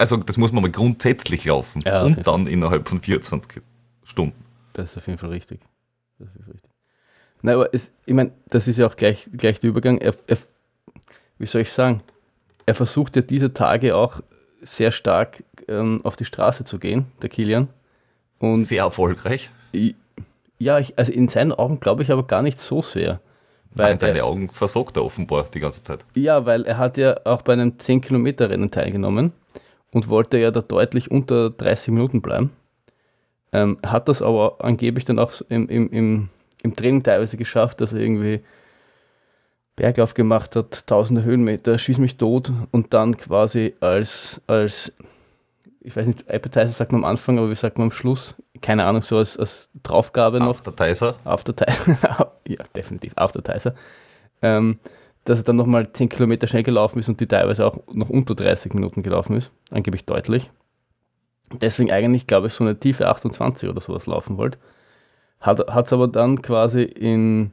also 0.00 0.16
das 0.16 0.36
muss 0.36 0.50
man 0.52 0.62
mal 0.62 0.70
grundsätzlich 0.72 1.44
laufen 1.44 1.82
Ja, 1.84 2.02
und 2.02 2.26
dann 2.26 2.46
innerhalb 2.46 2.88
von 2.88 3.00
24 3.00 3.62
Stunden. 4.04 4.44
Das 4.72 4.90
ist 4.92 4.96
auf 4.96 5.06
jeden 5.06 5.18
Fall 5.18 5.30
richtig. 5.30 5.60
Das 6.18 6.28
ist 6.34 6.48
richtig. 6.48 6.70
Nein, 7.42 7.54
aber 7.54 7.72
es, 7.72 7.92
ich 8.06 8.14
meine, 8.14 8.32
das 8.48 8.66
ist 8.68 8.78
ja 8.78 8.86
auch 8.86 8.96
gleich, 8.96 9.28
gleich 9.36 9.60
der 9.60 9.70
Übergang. 9.70 9.98
Er, 9.98 10.14
er, 10.26 10.36
wie 11.38 11.46
soll 11.46 11.62
ich 11.62 11.72
sagen? 11.72 12.02
Er 12.66 12.74
versucht 12.74 13.16
ja 13.16 13.22
diese 13.22 13.54
Tage 13.54 13.96
auch 13.96 14.20
sehr 14.62 14.92
stark 14.92 15.42
ähm, 15.68 16.00
auf 16.04 16.16
die 16.16 16.24
Straße 16.26 16.64
zu 16.64 16.78
gehen, 16.78 17.06
der 17.22 17.30
Kilian. 17.30 17.68
Und 18.38 18.64
Sehr 18.64 18.82
erfolgreich. 18.84 19.50
i- 19.74 19.94
ja, 20.58 20.78
ich, 20.78 20.98
also 20.98 21.10
in 21.12 21.28
seinen 21.28 21.52
Augen 21.52 21.80
glaube 21.80 22.02
ich 22.02 22.10
aber 22.10 22.26
gar 22.26 22.42
nicht 22.42 22.60
so 22.60 22.82
sehr. 22.82 23.20
Weil 23.72 23.92
Weil 23.92 24.00
seine 24.00 24.18
er, 24.18 24.26
Augen 24.26 24.50
versorgt 24.50 24.96
er 24.96 25.04
offenbar 25.04 25.44
die 25.54 25.60
ganze 25.60 25.82
Zeit. 25.82 26.04
ja, 26.14 26.44
weil 26.44 26.64
er 26.64 26.76
hat 26.76 26.96
ja 26.98 27.18
auch 27.24 27.40
bei 27.42 27.54
einem 27.54 27.78
10-Kilometer-Rennen 27.78 28.70
teilgenommen. 28.70 29.32
Und 29.92 30.08
wollte 30.08 30.38
ja 30.38 30.50
da 30.50 30.60
deutlich 30.60 31.10
unter 31.10 31.50
30 31.50 31.88
Minuten 31.88 32.22
bleiben. 32.22 32.50
Ähm, 33.52 33.78
hat 33.84 34.08
das 34.08 34.22
aber 34.22 34.56
angeblich 34.60 35.04
dann 35.04 35.18
auch 35.18 35.32
im, 35.48 35.68
im, 35.68 35.90
im, 35.90 36.28
im 36.62 36.76
Training 36.76 37.02
teilweise 37.02 37.36
geschafft, 37.36 37.80
dass 37.80 37.92
er 37.92 38.00
irgendwie 38.00 38.40
Berglauf 39.76 40.14
gemacht 40.14 40.56
hat, 40.56 40.86
tausende 40.86 41.24
Höhenmeter, 41.24 41.78
schieß 41.78 41.98
mich 41.98 42.16
tot 42.16 42.52
und 42.70 42.92
dann 42.94 43.16
quasi 43.16 43.74
als, 43.80 44.40
als 44.46 44.92
ich 45.80 45.96
weiß 45.96 46.06
nicht, 46.06 46.28
Appetizer 46.30 46.68
sagt 46.68 46.92
man 46.92 47.02
am 47.02 47.10
Anfang, 47.10 47.38
aber 47.38 47.50
wie 47.50 47.54
sagt 47.54 47.78
man 47.78 47.86
am 47.86 47.92
Schluss? 47.92 48.36
Keine 48.60 48.84
Ahnung, 48.84 49.02
so 49.02 49.16
als, 49.16 49.38
als 49.38 49.70
Draufgabe 49.82 50.38
noch. 50.38 50.50
Aftertizer? 50.50 51.16
Aftertizer, 51.24 52.32
ja, 52.48 52.62
definitiv, 52.76 53.12
Aftertizer. 53.16 53.74
Ähm, 54.42 54.78
dass 55.24 55.40
er 55.40 55.44
dann 55.44 55.56
nochmal 55.56 55.92
10 55.92 56.08
Kilometer 56.08 56.46
schnell 56.46 56.62
gelaufen 56.62 56.98
ist 56.98 57.08
und 57.08 57.20
die 57.20 57.26
teilweise 57.26 57.66
auch 57.66 57.78
noch 57.92 58.08
unter 58.08 58.34
30 58.34 58.74
Minuten 58.74 59.02
gelaufen 59.02 59.36
ist, 59.36 59.52
angeblich 59.70 60.04
deutlich. 60.04 60.50
Deswegen 61.52 61.90
eigentlich, 61.90 62.26
glaube 62.26 62.46
ich, 62.46 62.54
so 62.54 62.64
eine 62.64 62.78
tiefe 62.78 63.08
28 63.08 63.68
oder 63.68 63.80
sowas 63.80 64.06
laufen 64.06 64.36
wollte. 64.36 64.58
Hat 65.40 65.86
es 65.86 65.92
aber 65.92 66.06
dann 66.06 66.42
quasi 66.42 66.82
in 66.82 67.52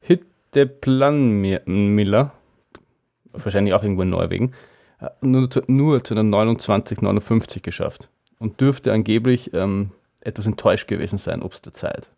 Hitteplanmiller, 0.00 2.32
wahrscheinlich 3.32 3.74
auch 3.74 3.82
irgendwo 3.82 4.02
in 4.02 4.10
Norwegen, 4.10 4.52
nur, 5.20 5.48
nur 5.66 6.02
zu 6.02 6.14
einer 6.14 6.22
29,59 6.22 7.60
geschafft 7.60 8.08
und 8.38 8.60
dürfte 8.60 8.92
angeblich 8.92 9.52
ähm, 9.54 9.90
etwas 10.20 10.46
enttäuscht 10.46 10.88
gewesen 10.88 11.18
sein, 11.18 11.42
ob 11.42 11.52
es 11.52 11.60
der 11.60 11.74
Zeit. 11.74 12.08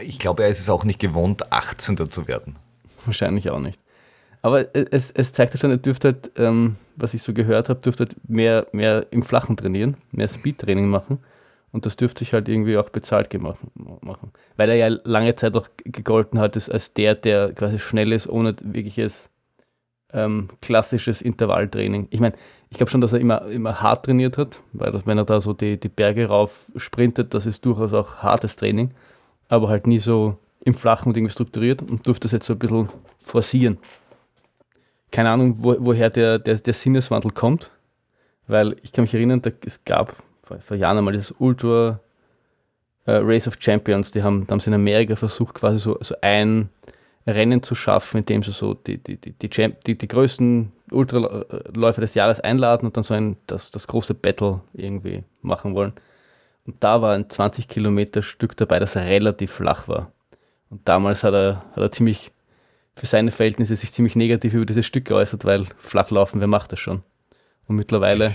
Ich 0.00 0.18
glaube, 0.18 0.44
er 0.44 0.50
ist 0.50 0.60
es 0.60 0.68
auch 0.68 0.84
nicht 0.84 1.00
gewohnt, 1.00 1.52
18. 1.52 2.10
zu 2.10 2.28
werden. 2.28 2.56
Wahrscheinlich 3.04 3.50
auch 3.50 3.58
nicht. 3.58 3.80
Aber 4.42 4.74
es, 4.74 5.10
es 5.10 5.32
zeigt 5.32 5.54
ja 5.54 5.60
schon, 5.60 5.70
er 5.70 5.76
dürfte 5.76 6.08
halt, 6.08 6.30
ähm, 6.36 6.76
was 6.96 7.14
ich 7.14 7.22
so 7.22 7.32
gehört 7.34 7.68
habe, 7.68 7.80
dürfte 7.80 8.04
halt 8.04 8.16
mehr, 8.28 8.66
mehr 8.72 9.06
im 9.10 9.22
Flachen 9.22 9.56
trainieren, 9.56 9.96
mehr 10.12 10.28
Speed-Training 10.28 10.88
machen. 10.88 11.18
Und 11.72 11.86
das 11.86 11.96
dürfte 11.96 12.20
sich 12.20 12.32
halt 12.32 12.48
irgendwie 12.48 12.76
auch 12.76 12.88
bezahlt 12.90 13.32
machen. 13.40 14.32
Weil 14.56 14.70
er 14.70 14.76
ja 14.76 14.88
lange 15.04 15.34
Zeit 15.36 15.56
auch 15.56 15.68
gegolten 15.84 16.40
hat 16.40 16.56
als 16.70 16.92
der, 16.94 17.14
der 17.14 17.52
quasi 17.52 17.78
schnell 17.78 18.12
ist, 18.12 18.28
ohne 18.28 18.56
wirkliches 18.62 19.30
ähm, 20.12 20.48
klassisches 20.60 21.22
Intervalltraining. 21.22 22.08
Ich 22.10 22.18
meine, 22.18 22.34
ich 22.70 22.76
glaube 22.76 22.90
schon, 22.90 23.00
dass 23.00 23.12
er 23.12 23.20
immer, 23.20 23.46
immer 23.46 23.80
hart 23.80 24.06
trainiert 24.06 24.36
hat, 24.36 24.62
weil 24.72 24.90
das, 24.90 25.06
wenn 25.06 25.18
er 25.18 25.24
da 25.24 25.40
so 25.40 25.52
die, 25.52 25.78
die 25.78 25.88
Berge 25.88 26.26
rauf 26.26 26.72
sprintet, 26.74 27.34
das 27.34 27.46
ist 27.46 27.64
durchaus 27.64 27.92
auch 27.92 28.16
hartes 28.16 28.56
Training, 28.56 28.90
aber 29.48 29.68
halt 29.68 29.86
nie 29.86 30.00
so 30.00 30.38
im 30.64 30.74
Flachen 30.74 31.08
und 31.08 31.16
irgendwie 31.16 31.32
strukturiert 31.32 31.82
und 31.82 32.06
durfte 32.06 32.24
das 32.24 32.32
jetzt 32.32 32.46
so 32.46 32.54
ein 32.54 32.58
bisschen 32.58 32.88
forcieren 33.20 33.78
keine 35.10 35.30
Ahnung, 35.30 35.54
wo, 35.62 35.76
woher 35.78 36.10
der, 36.10 36.38
der, 36.38 36.56
der 36.56 36.74
Sinneswandel 36.74 37.32
kommt, 37.32 37.70
weil 38.46 38.76
ich 38.82 38.92
kann 38.92 39.02
mich 39.04 39.14
erinnern, 39.14 39.42
da, 39.42 39.50
es 39.64 39.84
gab 39.84 40.16
vor, 40.42 40.58
vor 40.60 40.76
Jahren 40.76 40.98
einmal 40.98 41.12
dieses 41.12 41.34
Ultra 41.38 42.00
äh, 43.06 43.12
Race 43.12 43.48
of 43.48 43.56
Champions, 43.58 44.10
die 44.10 44.22
haben, 44.22 44.46
da 44.46 44.52
haben 44.52 44.60
sie 44.60 44.70
in 44.70 44.74
Amerika 44.74 45.16
versucht, 45.16 45.54
quasi 45.54 45.78
so, 45.78 45.98
so 46.00 46.14
ein 46.20 46.68
Rennen 47.26 47.62
zu 47.62 47.74
schaffen, 47.74 48.18
in 48.18 48.24
dem 48.24 48.42
sie 48.42 48.52
so 48.52 48.74
die, 48.74 48.98
die, 48.98 49.16
die, 49.16 49.32
die, 49.32 49.48
die, 49.48 49.98
die 49.98 50.08
größten 50.08 50.72
Ultraläufer 50.90 52.00
des 52.00 52.14
Jahres 52.14 52.40
einladen 52.40 52.86
und 52.86 52.96
dann 52.96 53.04
so 53.04 53.14
ein, 53.14 53.36
das, 53.46 53.70
das 53.70 53.86
große 53.86 54.14
Battle 54.14 54.60
irgendwie 54.72 55.24
machen 55.42 55.74
wollen. 55.74 55.92
Und 56.66 56.82
da 56.82 57.02
war 57.02 57.14
ein 57.14 57.28
20 57.28 57.68
Kilometer 57.68 58.22
Stück 58.22 58.56
dabei, 58.56 58.78
das 58.78 58.96
relativ 58.96 59.52
flach 59.52 59.88
war. 59.88 60.12
Und 60.70 60.88
damals 60.88 61.24
hat 61.24 61.34
er, 61.34 61.64
hat 61.72 61.78
er 61.78 61.90
ziemlich 61.90 62.30
für 62.94 63.06
seine 63.06 63.30
Verhältnisse 63.30 63.76
sich 63.76 63.92
ziemlich 63.92 64.16
negativ 64.16 64.54
über 64.54 64.66
dieses 64.66 64.86
Stück 64.86 65.06
geäußert, 65.06 65.44
weil 65.44 65.66
Flachlaufen, 65.78 66.40
wer 66.40 66.48
macht 66.48 66.72
das 66.72 66.80
schon? 66.80 67.02
Und 67.66 67.76
mittlerweile 67.76 68.34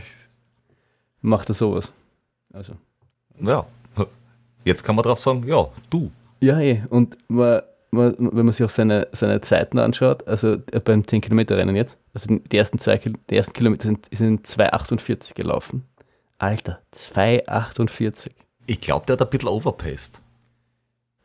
macht 1.21 1.49
er 1.49 1.53
sowas. 1.53 1.91
Also. 2.53 2.73
Ja, 3.41 3.65
jetzt 4.63 4.83
kann 4.83 4.95
man 4.95 5.03
drauf 5.03 5.19
sagen, 5.19 5.45
ja, 5.47 5.67
du. 5.89 6.11
Ja, 6.41 6.59
eh. 6.59 6.83
Und 6.89 7.17
man, 7.27 7.61
man, 7.91 8.15
wenn 8.17 8.45
man 8.45 8.51
sich 8.53 8.63
auch 8.63 8.69
seine, 8.69 9.07
seine 9.11 9.41
Zeiten 9.41 9.79
anschaut, 9.79 10.27
also 10.27 10.57
beim 10.83 11.01
10-Kilometer-Rennen 11.01 11.75
jetzt, 11.75 11.97
also 12.13 12.35
die 12.35 12.57
ersten, 12.57 12.79
zwei, 12.79 12.97
die 12.97 13.35
ersten 13.35 13.53
Kilometer 13.53 13.87
sind, 13.87 14.07
sind 14.11 14.47
2,48 14.47 15.33
gelaufen. 15.33 15.83
Alter, 16.37 16.81
2,48. 16.93 18.31
Ich 18.67 18.81
glaube, 18.81 19.05
der 19.05 19.13
hat 19.13 19.21
ein 19.21 19.29
bisschen 19.29 19.49
overpaced. 19.49 20.21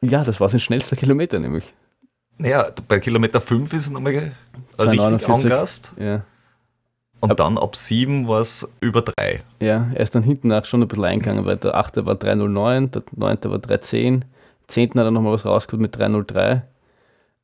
Ja, 0.02 0.25
das 0.25 0.40
war 0.40 0.49
sein 0.49 0.60
schnellster 0.60 0.96
Kilometer 0.96 1.38
nämlich. 1.38 1.75
Naja, 2.40 2.70
bei 2.88 2.99
Kilometer 3.00 3.38
5 3.38 3.70
ist 3.75 3.82
es 3.82 3.90
nochmal 3.90 4.32
richtig 4.78 5.28
angast. 5.28 5.92
Ja. 5.99 6.23
Und 7.20 7.38
dann 7.38 7.59
ab 7.59 7.76
7 7.76 8.26
war 8.26 8.40
es 8.40 8.66
über 8.80 9.02
3. 9.02 9.42
Ja, 9.61 9.90
er 9.92 10.00
ist 10.00 10.14
dann 10.14 10.23
hinten 10.23 10.49
nach 10.49 10.64
schon 10.64 10.80
ein 10.80 10.88
bisschen 10.88 11.04
eingegangen, 11.04 11.44
weil 11.44 11.59
der 11.59 11.75
8. 11.75 12.06
war 12.06 12.14
309, 12.14 12.92
der 12.92 13.02
9. 13.14 13.38
war 13.44 13.59
310, 13.59 14.25
10. 14.68 14.88
hat 14.88 14.97
er 14.97 15.11
nochmal 15.11 15.35
was 15.35 15.44
rausgeholt 15.44 15.82
mit 15.82 15.99
303. 15.99 16.62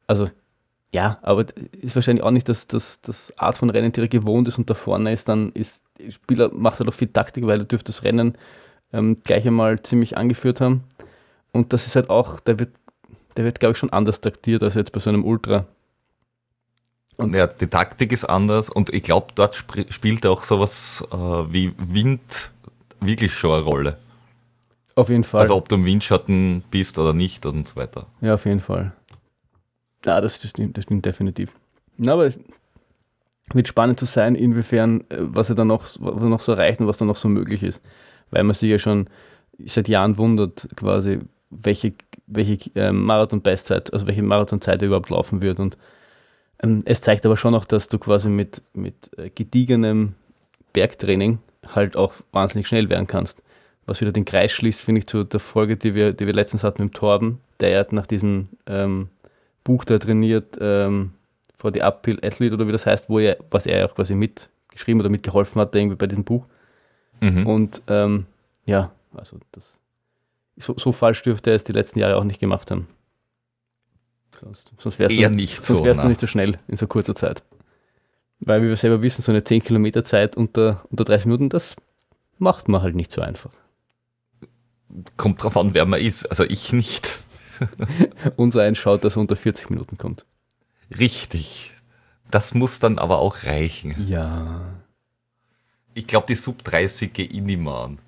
Also, 0.06 0.30
ja, 0.94 1.18
aber 1.20 1.44
ist 1.72 1.94
wahrscheinlich 1.94 2.24
auch 2.24 2.30
nicht 2.30 2.48
das, 2.48 2.66
das, 2.66 3.02
das 3.02 3.36
Art 3.36 3.58
von 3.58 3.68
Rennen, 3.68 3.92
die 3.92 4.00
er 4.00 4.08
gewohnt 4.08 4.48
ist 4.48 4.56
und 4.56 4.70
da 4.70 4.74
vorne 4.74 5.12
ist 5.12 5.28
dann, 5.28 5.52
ist, 5.52 5.84
der 5.98 6.10
Spieler 6.10 6.50
macht 6.54 6.78
halt 6.78 6.88
auch 6.88 6.94
viel 6.94 7.08
Taktik, 7.08 7.46
weil 7.46 7.58
er 7.58 7.66
dürfte 7.66 7.92
das 7.92 8.02
Rennen 8.02 8.38
ähm, 8.94 9.18
gleich 9.24 9.46
einmal 9.46 9.82
ziemlich 9.82 10.16
angeführt 10.16 10.62
haben. 10.62 10.84
Und 11.52 11.74
das 11.74 11.86
ist 11.86 11.96
halt 11.96 12.08
auch, 12.08 12.40
der 12.40 12.58
wird 12.58 12.70
der 13.36 13.44
wird, 13.44 13.60
glaube 13.60 13.72
ich, 13.72 13.78
schon 13.78 13.90
anders 13.90 14.20
taktiert 14.20 14.62
als 14.62 14.74
jetzt 14.74 14.92
bei 14.92 15.00
so 15.00 15.10
einem 15.10 15.24
Ultra. 15.24 15.66
Und 17.16 17.34
ja, 17.34 17.46
die 17.46 17.66
Taktik 17.66 18.12
ist 18.12 18.24
anders 18.24 18.68
und 18.68 18.92
ich 18.92 19.02
glaube, 19.02 19.28
dort 19.34 19.54
sp 19.56 19.88
spielt 19.88 20.26
auch 20.26 20.44
sowas 20.44 21.06
äh, 21.10 21.16
wie 21.16 21.72
Wind 21.78 22.50
wirklich 23.00 23.32
schon 23.32 23.52
eine 23.52 23.62
Rolle. 23.62 23.98
Auf 24.94 25.08
jeden 25.08 25.24
Fall. 25.24 25.42
Also 25.42 25.54
ob 25.54 25.68
du 25.68 25.76
im 25.76 25.84
Windschatten 25.84 26.64
bist 26.70 26.98
oder 26.98 27.12
nicht 27.12 27.46
und 27.46 27.68
so 27.68 27.76
weiter. 27.76 28.06
Ja, 28.20 28.34
auf 28.34 28.44
jeden 28.44 28.60
Fall. 28.60 28.92
Ja, 30.04 30.20
das, 30.20 30.40
das, 30.40 30.50
stimmt, 30.50 30.76
das 30.76 30.84
stimmt 30.84 31.04
definitiv. 31.04 31.52
Na, 31.96 32.12
aber 32.12 32.26
es 32.26 32.38
wird 33.52 33.68
spannend 33.68 33.98
zu 33.98 34.06
sein, 34.06 34.34
inwiefern, 34.34 35.02
äh, 35.08 35.16
was 35.20 35.48
er 35.48 35.54
dann 35.54 35.68
noch, 35.68 35.86
was 35.98 36.22
er 36.22 36.28
noch 36.28 36.40
so 36.40 36.52
erreicht 36.52 36.80
und 36.80 36.86
was 36.86 36.98
dann 36.98 37.08
noch 37.08 37.16
so 37.16 37.28
möglich 37.28 37.62
ist. 37.62 37.82
Weil 38.30 38.42
man 38.44 38.54
sich 38.54 38.70
ja 38.70 38.78
schon 38.78 39.08
seit 39.64 39.88
Jahren 39.88 40.18
wundert, 40.18 40.68
quasi, 40.76 41.20
welche 41.50 41.94
welche 42.26 42.70
ähm, 42.74 43.04
Marathon-Bestzeit, 43.04 43.92
also 43.92 44.06
welche 44.06 44.22
Marathonzeit 44.22 44.82
er 44.82 44.88
überhaupt 44.88 45.10
laufen 45.10 45.40
wird. 45.40 45.58
Und 45.58 45.76
ähm, 46.62 46.82
es 46.84 47.00
zeigt 47.00 47.24
aber 47.26 47.36
schon 47.36 47.54
auch, 47.54 47.64
dass 47.64 47.88
du 47.88 47.98
quasi 47.98 48.28
mit, 48.28 48.62
mit 48.74 49.10
äh, 49.16 49.30
gediegenem 49.30 50.14
Bergtraining 50.72 51.38
halt 51.74 51.96
auch 51.96 52.14
wahnsinnig 52.32 52.66
schnell 52.68 52.88
werden 52.88 53.06
kannst. 53.06 53.42
Was 53.86 54.00
wieder 54.00 54.12
den 54.12 54.24
Kreis 54.24 54.52
schließt, 54.52 54.80
finde 54.80 55.00
ich, 55.00 55.06
zu 55.06 55.24
der 55.24 55.40
Folge, 55.40 55.76
die 55.76 55.94
wir, 55.94 56.12
die 56.12 56.26
wir 56.26 56.34
letztens 56.34 56.64
hatten 56.64 56.84
mit 56.84 56.94
Torben, 56.94 57.40
der 57.60 57.78
hat 57.78 57.92
nach 57.92 58.06
diesem 58.06 58.44
ähm, 58.66 59.08
Buch 59.62 59.84
da 59.84 59.98
trainiert, 59.98 60.58
ähm, 60.60 61.12
for 61.56 61.72
the 61.72 61.82
Uphill 61.82 62.18
Athlete 62.22 62.54
oder 62.54 62.66
wie 62.66 62.72
das 62.72 62.86
heißt, 62.86 63.08
wo 63.08 63.18
er, 63.18 63.36
was 63.50 63.66
er 63.66 63.86
auch 63.86 63.94
quasi 63.94 64.14
mitgeschrieben 64.14 65.00
oder 65.00 65.08
mitgeholfen 65.08 65.60
hat, 65.60 65.74
irgendwie 65.74 65.96
bei 65.96 66.06
diesem 66.06 66.24
Buch. 66.24 66.44
Mhm. 67.20 67.46
Und 67.46 67.82
ähm, 67.88 68.26
ja, 68.66 68.90
also 69.14 69.38
das 69.52 69.78
so, 70.56 70.74
so 70.76 70.92
falsch 70.92 71.22
dürfte 71.22 71.50
er 71.50 71.56
es 71.56 71.64
die 71.64 71.72
letzten 71.72 71.98
Jahre 71.98 72.16
auch 72.16 72.24
nicht 72.24 72.40
gemacht 72.40 72.70
haben. 72.70 72.88
Sonst, 74.34 74.72
sonst 74.78 74.98
wärst, 74.98 75.14
Eher 75.14 75.30
du, 75.30 75.36
nicht 75.36 75.62
sonst 75.62 75.78
so, 75.78 75.84
wärst 75.84 76.02
du 76.02 76.08
nicht 76.08 76.20
so 76.20 76.26
schnell 76.26 76.58
in 76.68 76.76
so 76.76 76.86
kurzer 76.86 77.14
Zeit. 77.14 77.42
Weil, 78.40 78.62
wie 78.62 78.68
wir 78.68 78.76
selber 78.76 79.00
wissen, 79.02 79.22
so 79.22 79.32
eine 79.32 79.44
10 79.44 79.62
Kilometer 79.62 80.04
Zeit 80.04 80.36
unter, 80.36 80.84
unter 80.90 81.04
30 81.04 81.26
Minuten, 81.26 81.48
das 81.48 81.76
macht 82.38 82.68
man 82.68 82.82
halt 82.82 82.94
nicht 82.94 83.10
so 83.10 83.22
einfach. 83.22 83.50
Kommt 85.16 85.42
drauf 85.42 85.56
an, 85.56 85.72
wer 85.74 85.86
man 85.86 86.00
ist. 86.00 86.26
Also 86.26 86.44
ich 86.44 86.72
nicht. 86.72 87.18
Unser 88.36 88.62
eins 88.62 88.78
schaut, 88.78 89.04
dass 89.04 89.16
er 89.16 89.20
unter 89.20 89.36
40 89.36 89.70
Minuten 89.70 89.96
kommt. 89.96 90.26
Richtig. 90.96 91.74
Das 92.30 92.54
muss 92.54 92.78
dann 92.78 92.98
aber 92.98 93.18
auch 93.18 93.44
reichen. 93.44 93.94
Ja. 94.06 94.60
Ich 95.94 96.06
glaube, 96.06 96.26
die 96.28 96.34
Sub 96.34 96.62
30 96.64 97.12
gehe 97.12 97.26
ich 97.26 97.40
nicht 97.40 97.60
mehr 97.60 97.72
an. 97.72 97.98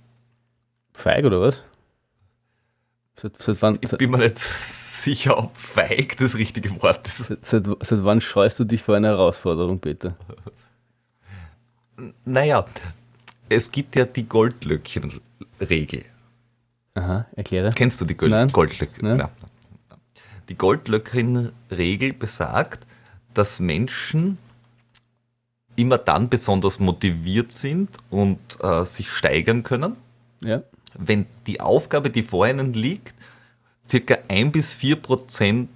Feig 0.93 1.25
oder 1.25 1.41
was? 1.41 1.63
Seit, 3.21 3.43
seit 3.43 3.63
wann, 3.63 3.79
ich 3.81 3.91
bin 3.91 4.13
mir 4.13 4.19
nicht 4.19 4.39
sicher, 4.39 5.37
ob 5.39 5.57
feig 5.57 6.17
das 6.19 6.37
richtige 6.37 6.81
Wort 6.81 7.09
ist. 7.09 7.27
Seit, 7.43 7.67
seit, 7.81 8.05
wann 8.05 8.21
scheust 8.21 8.61
du 8.61 8.65
dich 8.65 8.81
vor 8.81 8.95
einer 8.95 9.09
Herausforderung, 9.09 9.81
Peter? 9.81 10.15
Naja, 12.25 12.65
es 13.49 13.73
gibt 13.73 13.97
ja 13.97 14.05
die 14.05 14.29
Goldlöckchen-Regel. 14.29 16.05
Aha, 16.95 17.27
erkläre. 17.35 17.73
Kennst 17.75 18.01
du 18.01 18.05
die 18.05 18.17
Gold 18.17 18.53
Goldlöckchen? 18.53 19.17
Nein. 19.17 19.29
Die 20.49 20.57
Goldlöckchen-Regel 20.57 22.13
besagt, 22.13 22.87
dass 23.35 23.59
Menschen 23.59 24.39
immer 25.75 25.99
dann 25.99 26.29
besonders 26.29 26.79
motiviert 26.79 27.51
sind 27.51 27.97
und 28.11 28.39
äh, 28.63 28.85
sich 28.85 29.11
steigern 29.11 29.65
können, 29.65 29.97
ja 30.41 30.63
wenn 30.99 31.25
die 31.47 31.61
Aufgabe, 31.61 32.11
die 32.11 32.23
vor 32.23 32.47
ihnen 32.47 32.75
liegt, 32.75 33.15
circa 33.89 34.19
ein 34.29 34.53
bis 34.53 34.75
vier 34.75 34.97
Prozent 34.97 35.71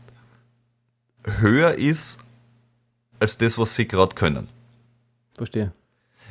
höher 1.24 1.74
ist 1.74 2.20
als 3.18 3.38
das, 3.38 3.56
was 3.56 3.74
sie 3.74 3.88
gerade 3.88 4.14
können. 4.14 4.48
Verstehe. 5.34 5.72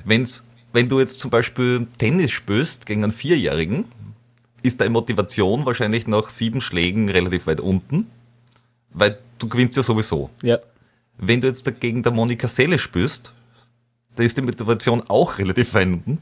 Wenn 0.03 0.23
es 0.23 0.45
wenn 0.73 0.87
du 0.87 0.99
jetzt 0.99 1.19
zum 1.19 1.31
Beispiel 1.31 1.87
Tennis 1.97 2.31
spielst 2.31 2.85
gegen 2.85 3.03
einen 3.03 3.11
Vierjährigen, 3.11 3.85
ist 4.63 4.79
deine 4.79 4.91
Motivation 4.91 5.65
wahrscheinlich 5.65 6.07
nach 6.07 6.29
sieben 6.29 6.61
Schlägen 6.61 7.09
relativ 7.09 7.47
weit 7.47 7.59
unten, 7.59 8.07
weil 8.91 9.17
du 9.39 9.49
gewinnst 9.49 9.75
ja 9.75 9.83
sowieso. 9.83 10.29
Ja. 10.41 10.59
Wenn 11.17 11.41
du 11.41 11.47
jetzt 11.47 11.67
dagegen 11.67 12.03
der 12.03 12.11
Monika 12.11 12.47
Selle 12.47 12.79
spielst, 12.79 13.33
da 14.15 14.23
ist 14.23 14.37
die 14.37 14.41
Motivation 14.41 15.03
auch 15.07 15.39
relativ 15.39 15.73
weit 15.73 15.87
unten, 15.87 16.19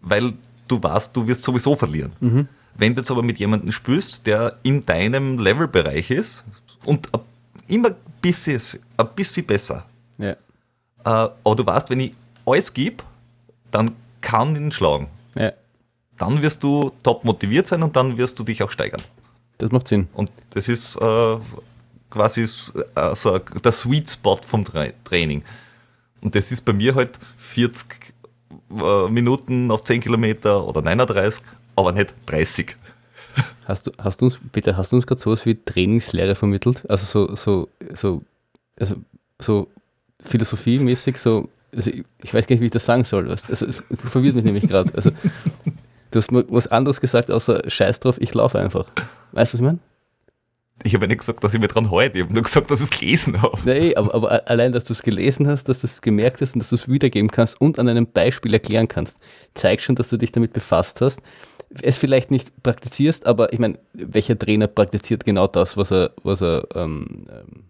weil 0.00 0.34
du 0.68 0.82
weißt, 0.82 1.16
du 1.16 1.26
wirst 1.26 1.44
sowieso 1.44 1.74
verlieren. 1.76 2.12
Mhm. 2.20 2.48
Wenn 2.78 2.94
du 2.94 3.00
jetzt 3.00 3.10
aber 3.10 3.22
mit 3.22 3.38
jemandem 3.38 3.72
spielst, 3.72 4.26
der 4.26 4.58
in 4.62 4.84
deinem 4.84 5.38
Levelbereich 5.38 6.10
ist 6.10 6.44
und 6.84 7.08
immer 7.68 7.88
ein 7.88 7.94
bisschen, 8.20 8.60
ein 8.96 9.08
bisschen 9.14 9.46
besser, 9.46 9.84
Ja. 10.18 10.30
äh, 10.32 10.36
aber 11.04 11.54
du 11.56 11.64
weißt, 11.66 11.88
wenn 11.90 12.00
ich 12.00 12.14
alles 12.44 12.72
gebe, 12.72 13.02
dann 13.70 13.92
kann 14.20 14.54
ich 14.54 14.60
ihn 14.60 14.72
schlagen. 14.72 15.08
Ja. 15.34 15.52
Dann 16.18 16.42
wirst 16.42 16.62
du 16.62 16.92
top 17.02 17.24
motiviert 17.24 17.66
sein 17.66 17.82
und 17.82 17.96
dann 17.96 18.16
wirst 18.18 18.38
du 18.38 18.44
dich 18.44 18.62
auch 18.62 18.70
steigern. 18.70 19.02
Das 19.58 19.70
macht 19.70 19.88
Sinn. 19.88 20.08
Und 20.12 20.30
das 20.50 20.68
ist 20.68 20.96
äh, 20.96 21.36
quasi 22.10 22.42
s- 22.42 22.72
äh, 22.94 23.16
so 23.16 23.38
der 23.38 23.72
Sweet 23.72 24.10
Spot 24.10 24.36
vom 24.36 24.64
Tra 24.64 24.86
Training. 25.04 25.42
Und 26.22 26.34
das 26.34 26.50
ist 26.52 26.62
bei 26.62 26.72
mir 26.72 26.94
halt 26.94 27.18
40 27.38 27.88
äh, 27.92 27.96
Minuten 28.68 29.70
auf 29.70 29.84
10 29.84 30.00
Kilometer 30.00 30.66
oder 30.66 30.82
39, 30.82 31.42
aber 31.74 31.92
nicht 31.92 32.14
30. 32.26 32.76
Hast 33.66 33.86
du, 33.86 33.92
hast 33.98 34.20
du 34.20 34.26
uns, 34.26 34.38
bitte, 34.52 34.76
hast 34.76 34.92
du 34.92 34.96
uns 34.96 35.06
gerade 35.06 35.20
sowas 35.20 35.44
wie 35.44 35.56
Trainingslehre 35.56 36.34
vermittelt? 36.34 36.88
Also 36.88 37.04
so, 37.04 37.34
so, 37.34 37.68
so, 37.94 38.22
also 38.78 38.96
so 39.40 39.68
philosophiemäßig, 40.20 41.18
so, 41.18 41.48
also 41.74 41.90
ich, 41.90 42.04
ich 42.22 42.32
weiß 42.32 42.46
gar 42.46 42.54
nicht, 42.54 42.60
wie 42.60 42.66
ich 42.66 42.72
das 42.72 42.84
sagen 42.84 43.04
soll. 43.04 43.28
Was, 43.28 43.48
also, 43.50 43.66
es 43.66 43.82
verwirrt 43.90 44.36
mich 44.36 44.44
nämlich 44.44 44.68
gerade. 44.68 44.94
Also, 44.94 45.10
du 46.10 46.16
hast 46.16 46.30
mal 46.30 46.44
was 46.48 46.68
anderes 46.68 47.00
gesagt, 47.00 47.30
außer 47.30 47.68
Scheiß 47.68 48.00
drauf, 48.00 48.20
ich 48.20 48.32
laufe 48.34 48.58
einfach. 48.58 48.86
Weißt 49.32 49.52
du, 49.52 49.58
was 49.58 49.60
ich 49.60 49.66
meine? 49.66 49.78
Ich 50.82 50.94
habe 50.94 51.04
ja 51.04 51.08
nicht 51.08 51.20
gesagt, 51.20 51.42
dass 51.42 51.54
ich 51.54 51.60
mir 51.60 51.68
dran 51.68 51.90
halte. 51.90 52.18
Ich 52.18 52.24
habe 52.24 52.34
nur 52.34 52.42
gesagt, 52.42 52.70
dass 52.70 52.80
ich 52.80 52.90
es 52.90 52.98
gelesen 52.98 53.40
habe. 53.40 53.58
Nee, 53.64 53.94
aber, 53.94 54.14
aber 54.14 54.48
allein, 54.48 54.72
dass 54.72 54.84
du 54.84 54.92
es 54.92 55.02
gelesen 55.02 55.48
hast, 55.48 55.68
dass 55.68 55.80
du 55.80 55.86
es 55.86 56.02
gemerkt 56.02 56.40
hast 56.42 56.54
und 56.54 56.60
dass 56.60 56.68
du 56.68 56.76
es 56.76 56.88
wiedergeben 56.88 57.30
kannst 57.30 57.60
und 57.60 57.78
an 57.78 57.88
einem 57.88 58.06
Beispiel 58.06 58.52
erklären 58.52 58.86
kannst, 58.86 59.18
zeigt 59.54 59.82
schon, 59.82 59.96
dass 59.96 60.08
du 60.08 60.16
dich 60.16 60.32
damit 60.32 60.52
befasst 60.52 61.00
hast. 61.00 61.22
Es 61.82 61.98
vielleicht 61.98 62.30
nicht 62.30 62.62
praktizierst, 62.62 63.26
aber 63.26 63.52
ich 63.52 63.58
meine, 63.58 63.78
welcher 63.94 64.38
Trainer 64.38 64.66
praktiziert 64.66 65.24
genau 65.24 65.46
das, 65.46 65.76
was 65.76 65.90
er, 65.90 66.12
was 66.22 66.42
er 66.42 66.66
ähm, 66.74 67.26
ähm, 67.30 67.64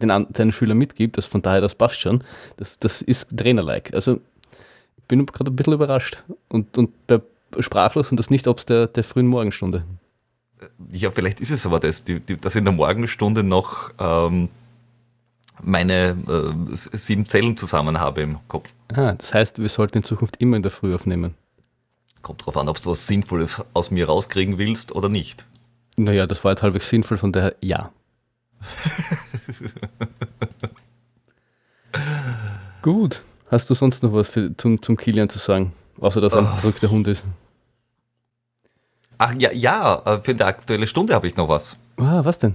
den 0.00 0.26
seinen 0.36 0.52
Schülern 0.52 0.78
mitgibt? 0.78 1.16
Das 1.16 1.26
von 1.26 1.42
daher, 1.42 1.60
das 1.60 1.74
passt 1.74 2.00
schon. 2.00 2.22
Das, 2.58 2.78
das 2.78 3.02
ist 3.02 3.36
Trainer-like. 3.36 3.94
Also 3.94 4.20
ich 4.98 5.04
bin 5.08 5.24
gerade 5.24 5.50
ein 5.50 5.56
bisschen 5.56 5.72
überrascht 5.72 6.22
und, 6.48 6.76
und 6.76 6.90
sprachlos 7.58 8.10
und 8.10 8.18
das 8.18 8.30
nicht 8.30 8.46
ob 8.46 8.58
es 8.58 8.66
der, 8.66 8.86
der 8.86 9.02
frühen 9.02 9.26
Morgenstunde. 9.26 9.84
Ja, 10.90 11.10
vielleicht 11.10 11.40
ist 11.40 11.50
es 11.50 11.64
aber 11.66 11.78
das, 11.80 12.04
die, 12.04 12.20
die, 12.20 12.36
dass 12.36 12.54
ich 12.54 12.58
in 12.58 12.64
der 12.64 12.74
Morgenstunde 12.74 13.42
noch 13.42 13.90
ähm, 13.98 14.48
meine 15.62 16.16
äh, 16.28 16.76
sieben 16.96 17.26
Zellen 17.26 17.56
zusammen 17.56 17.98
habe 18.00 18.22
im 18.22 18.38
Kopf. 18.48 18.72
Ah, 18.94 19.12
das 19.12 19.32
heißt, 19.34 19.58
wir 19.60 19.68
sollten 19.68 19.98
in 19.98 20.04
Zukunft 20.04 20.36
immer 20.38 20.56
in 20.56 20.62
der 20.62 20.70
Früh 20.70 20.94
aufnehmen. 20.94 21.34
Kommt 22.22 22.44
drauf 22.44 22.56
an, 22.56 22.68
ob 22.68 22.80
du 22.82 22.90
was 22.90 23.06
Sinnvolles 23.06 23.62
aus 23.74 23.90
mir 23.90 24.06
rauskriegen 24.06 24.58
willst 24.58 24.92
oder 24.92 25.08
nicht. 25.08 25.44
Naja, 25.96 26.26
das 26.26 26.42
war 26.44 26.52
jetzt 26.52 26.62
halbwegs 26.62 26.88
sinnvoll, 26.88 27.18
von 27.18 27.32
daher 27.32 27.54
ja. 27.60 27.90
Gut. 32.82 33.22
Hast 33.50 33.70
du 33.70 33.74
sonst 33.74 34.02
noch 34.02 34.12
was 34.12 34.28
für, 34.28 34.54
zum, 34.56 34.82
zum 34.82 34.96
Kilian 34.96 35.28
zu 35.28 35.38
sagen? 35.38 35.72
Außer, 36.00 36.20
dass 36.20 36.34
er 36.34 36.40
ein 36.40 36.46
Ah. 36.46 36.56
verrückter 36.56 36.90
Hund 36.90 37.08
ist. 37.08 37.24
Ach 39.18 39.34
ja, 39.34 39.50
ja, 39.52 40.02
äh, 40.04 40.20
für 40.22 40.34
die 40.34 40.44
aktuelle 40.44 40.86
Stunde 40.86 41.14
habe 41.14 41.26
ich 41.26 41.36
noch 41.36 41.48
was. 41.48 41.76
Ah, 41.96 42.20
was 42.24 42.38
denn? 42.38 42.54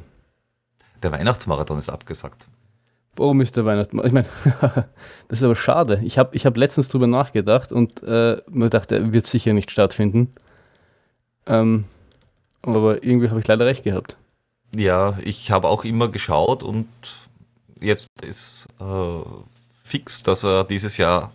Der 1.01 1.11
Weihnachtsmarathon 1.11 1.79
ist 1.79 1.89
abgesagt. 1.89 2.47
Warum 3.15 3.41
ist 3.41 3.55
der 3.57 3.65
Weihnachtsmann? 3.65 4.05
Ich 4.07 4.13
meine, 4.13 4.27
das 5.27 5.39
ist 5.39 5.43
aber 5.43 5.55
schade. 5.55 5.99
Ich 6.03 6.17
habe 6.17 6.35
ich 6.35 6.45
hab 6.45 6.55
letztens 6.57 6.87
drüber 6.87 7.05
nachgedacht 7.07 7.71
und 7.71 8.01
äh, 8.03 8.41
mir 8.49 8.69
dachte, 8.69 8.95
er 8.95 9.13
wird 9.13 9.25
sicher 9.27 9.53
nicht 9.53 9.69
stattfinden. 9.71 10.33
Ähm, 11.45 11.85
aber 12.61 13.03
irgendwie 13.03 13.29
habe 13.29 13.39
ich 13.39 13.47
leider 13.47 13.65
recht 13.65 13.83
gehabt. 13.83 14.15
Ja, 14.75 15.17
ich 15.21 15.51
habe 15.51 15.67
auch 15.67 15.83
immer 15.83 16.07
geschaut 16.09 16.63
und 16.63 16.87
jetzt 17.79 18.07
ist 18.23 18.67
äh, 18.79 19.19
fix, 19.83 20.23
dass 20.23 20.43
er 20.43 20.63
dieses 20.63 20.97
Jahr 20.97 21.31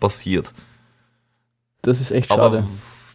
passiert. 0.00 0.52
Das 1.82 2.00
ist 2.00 2.10
echt 2.10 2.30
Aber 2.32 2.42
schade. 2.42 2.62
v- 2.62 2.68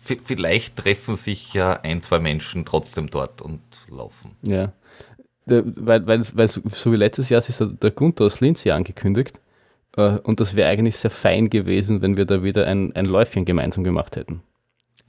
vielleicht 0.06 0.78
treffen 0.78 1.16
sich 1.16 1.54
ja 1.54 1.74
ein, 1.82 2.02
zwei 2.02 2.20
Menschen 2.20 2.66
trotzdem 2.66 3.10
dort 3.10 3.42
und 3.42 3.62
laufen. 3.90 4.32
Ja. 4.42 4.74
Weil, 5.46 6.08
weil, 6.08 6.24
weil 6.34 6.48
so 6.48 6.92
wie 6.92 6.96
letztes 6.96 7.30
Jahr 7.30 7.40
ist 7.40 7.62
der 7.62 7.92
Gunther 7.92 8.26
aus 8.26 8.40
Linz 8.40 8.64
ja 8.64 8.76
angekündigt. 8.76 9.40
Äh, 9.96 10.18
und 10.20 10.40
das 10.40 10.56
wäre 10.56 10.70
eigentlich 10.70 10.98
sehr 10.98 11.12
fein 11.12 11.50
gewesen, 11.50 12.02
wenn 12.02 12.18
wir 12.18 12.26
da 12.26 12.44
wieder 12.44 12.68
ein, 12.68 12.96
ein 12.96 13.06
Läufchen 13.06 13.46
gemeinsam 13.46 13.84
gemacht 13.84 14.16
hätten. 14.16 14.42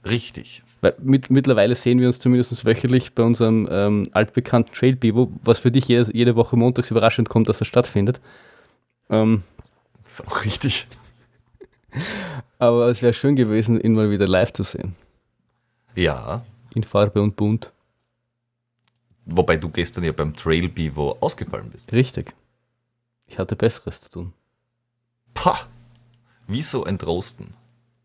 Richtig. 0.07 0.63
Weil 0.81 0.95
mit, 1.01 1.29
mittlerweile 1.31 1.75
sehen 1.75 1.99
wir 1.99 2.07
uns 2.07 2.19
zumindest 2.19 2.65
wöchentlich 2.65 3.13
bei 3.13 3.23
unserem 3.23 3.67
ähm, 3.71 4.03
altbekannten 4.11 4.73
Trail 4.73 4.95
Bivo, 4.95 5.31
was 5.41 5.59
für 5.59 5.71
dich 5.71 5.87
jede, 5.87 6.15
jede 6.15 6.35
Woche 6.35 6.55
montags 6.55 6.91
überraschend 6.91 7.29
kommt, 7.29 7.49
dass 7.49 7.61
er 7.61 7.65
stattfindet. 7.65 8.21
Ähm, 9.09 9.43
Ist 10.05 10.25
auch 10.27 10.45
richtig. 10.45 10.87
Aber 12.59 12.87
es 12.87 13.01
wäre 13.01 13.13
schön 13.13 13.35
gewesen, 13.35 13.79
ihn 13.79 13.93
mal 13.93 14.09
wieder 14.11 14.27
live 14.27 14.53
zu 14.53 14.63
sehen. 14.63 14.95
Ja, 15.95 16.45
In 16.75 16.83
Farbe 16.83 17.21
und 17.21 17.35
bunt. 17.35 17.71
wobei 19.25 19.57
du 19.57 19.69
gestern 19.69 20.03
ja 20.03 20.11
beim 20.11 20.35
Trail 20.35 20.69
Bivo 20.69 21.17
ausgefallen 21.21 21.69
bist. 21.71 21.91
Richtig. 21.91 22.33
Ich 23.25 23.37
hatte 23.39 23.55
Besseres 23.55 24.01
zu 24.01 24.09
tun. 24.09 24.33
Pah! 25.33 25.67
Wieso 26.47 26.85
entrosten? 26.85 27.53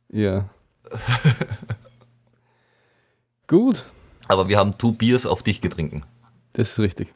Ja. 0.08 0.48
Gut. 3.46 3.84
Aber 4.28 4.48
wir 4.48 4.58
haben 4.58 4.78
two 4.78 4.92
Biers 4.92 5.26
auf 5.26 5.42
dich 5.42 5.60
getrinken. 5.60 6.04
Das 6.54 6.72
ist 6.72 6.78
richtig. 6.80 7.12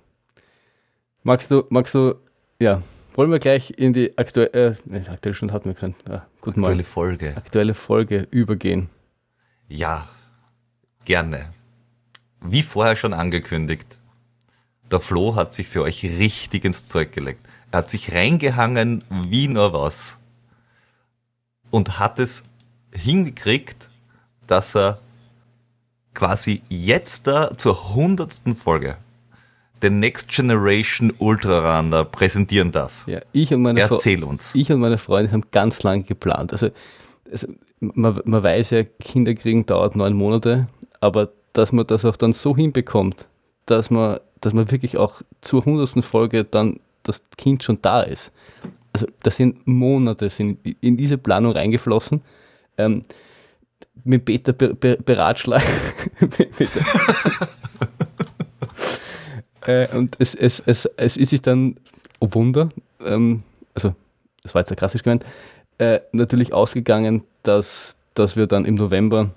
Magst 1.22 1.50
du, 1.50 1.64
magst 1.70 1.94
du, 1.94 2.14
ja, 2.60 2.82
wollen 3.16 3.30
wir 3.30 3.38
gleich 3.38 3.70
in 3.70 3.92
die 3.92 4.16
aktuelle, 4.18 4.52
äh, 4.52 4.74
nee, 4.84 5.02
aktuelle 5.08 5.34
Stunde 5.34 5.54
hatten 5.54 5.70
wir 5.70 5.74
keinen, 5.74 5.94
ja, 6.08 6.26
guten 6.40 6.60
Aktuelle 6.60 6.76
Morgen, 6.76 6.84
Folge. 6.84 7.36
aktuelle 7.36 7.74
Folge 7.74 8.28
übergehen. 8.30 8.90
Ja, 9.68 10.08
gerne. 11.04 11.52
Wie 12.40 12.62
vorher 12.62 12.94
schon 12.94 13.14
angekündigt, 13.14 13.98
der 14.90 15.00
Flo 15.00 15.34
hat 15.34 15.54
sich 15.54 15.68
für 15.68 15.82
euch 15.82 16.04
richtig 16.04 16.64
ins 16.64 16.86
Zeug 16.86 17.12
gelegt. 17.12 17.40
Er 17.72 17.78
hat 17.78 17.90
sich 17.90 18.12
reingehangen 18.12 19.02
wie 19.10 19.48
nur 19.48 19.72
was. 19.72 20.18
Und 21.70 21.98
hat 21.98 22.20
es 22.20 22.44
hingekriegt, 22.92 23.88
dass 24.46 24.76
er 24.76 25.00
quasi 26.14 26.62
jetzt 26.68 27.26
da 27.26 27.56
zur 27.58 27.94
hundertsten 27.94 28.54
Folge 28.54 28.96
den 29.82 30.00
Next 30.00 30.28
Generation 30.28 31.12
Ultra 31.18 31.78
Runner 31.78 32.04
präsentieren 32.04 32.72
darf. 32.72 33.04
Ja, 33.06 33.20
ich 33.32 33.52
und 33.52 33.62
meine 33.62 33.80
Erzähl 33.80 34.24
uns. 34.24 34.54
ich 34.54 34.72
und 34.72 34.80
meine 34.80 34.98
Freundin 34.98 35.32
haben 35.32 35.44
ganz 35.50 35.82
lang 35.82 36.04
geplant. 36.04 36.52
Also, 36.52 36.70
also 37.30 37.48
man, 37.80 38.20
man 38.24 38.42
weiß 38.42 38.70
ja, 38.70 38.84
Kinder 38.84 39.34
kriegen 39.34 39.66
dauert 39.66 39.96
neun 39.96 40.14
Monate, 40.14 40.68
aber 41.00 41.30
dass 41.52 41.72
man 41.72 41.86
das 41.86 42.04
auch 42.04 42.16
dann 42.16 42.32
so 42.32 42.56
hinbekommt, 42.56 43.28
dass 43.66 43.90
man, 43.90 44.20
dass 44.40 44.52
man 44.52 44.70
wirklich 44.70 44.96
auch 44.96 45.22
zur 45.40 45.64
hundertsten 45.64 46.02
Folge 46.02 46.44
dann 46.44 46.80
das 47.02 47.22
Kind 47.36 47.62
schon 47.62 47.80
da 47.82 48.02
ist. 48.02 48.32
Also 48.92 49.06
das 49.22 49.36
sind 49.36 49.66
Monate 49.66 50.30
sind 50.30 50.58
in 50.80 50.96
diese 50.96 51.18
Planung 51.18 51.52
reingeflossen. 51.52 52.22
Ähm, 52.78 53.02
mit 54.04 54.24
Peter 54.24 54.52
be, 54.52 54.74
be, 54.74 54.96
beratschlagen. 54.96 55.66
mit, 56.20 56.50
äh, 59.66 59.94
und 59.96 60.16
es, 60.18 60.34
es, 60.34 60.62
es, 60.64 60.86
es 60.96 61.16
ist 61.16 61.30
sich 61.30 61.42
dann, 61.42 61.76
oh 62.20 62.28
Wunder, 62.32 62.68
ähm, 63.04 63.42
also 63.74 63.94
das 64.42 64.54
war 64.54 64.60
jetzt 64.62 64.68
sarkastisch 64.68 65.02
gemeint, 65.02 65.24
äh, 65.78 66.00
natürlich 66.12 66.52
ausgegangen, 66.52 67.24
dass, 67.42 67.96
dass 68.14 68.36
wir 68.36 68.46
dann 68.46 68.64
im 68.64 68.76
November 68.76 69.30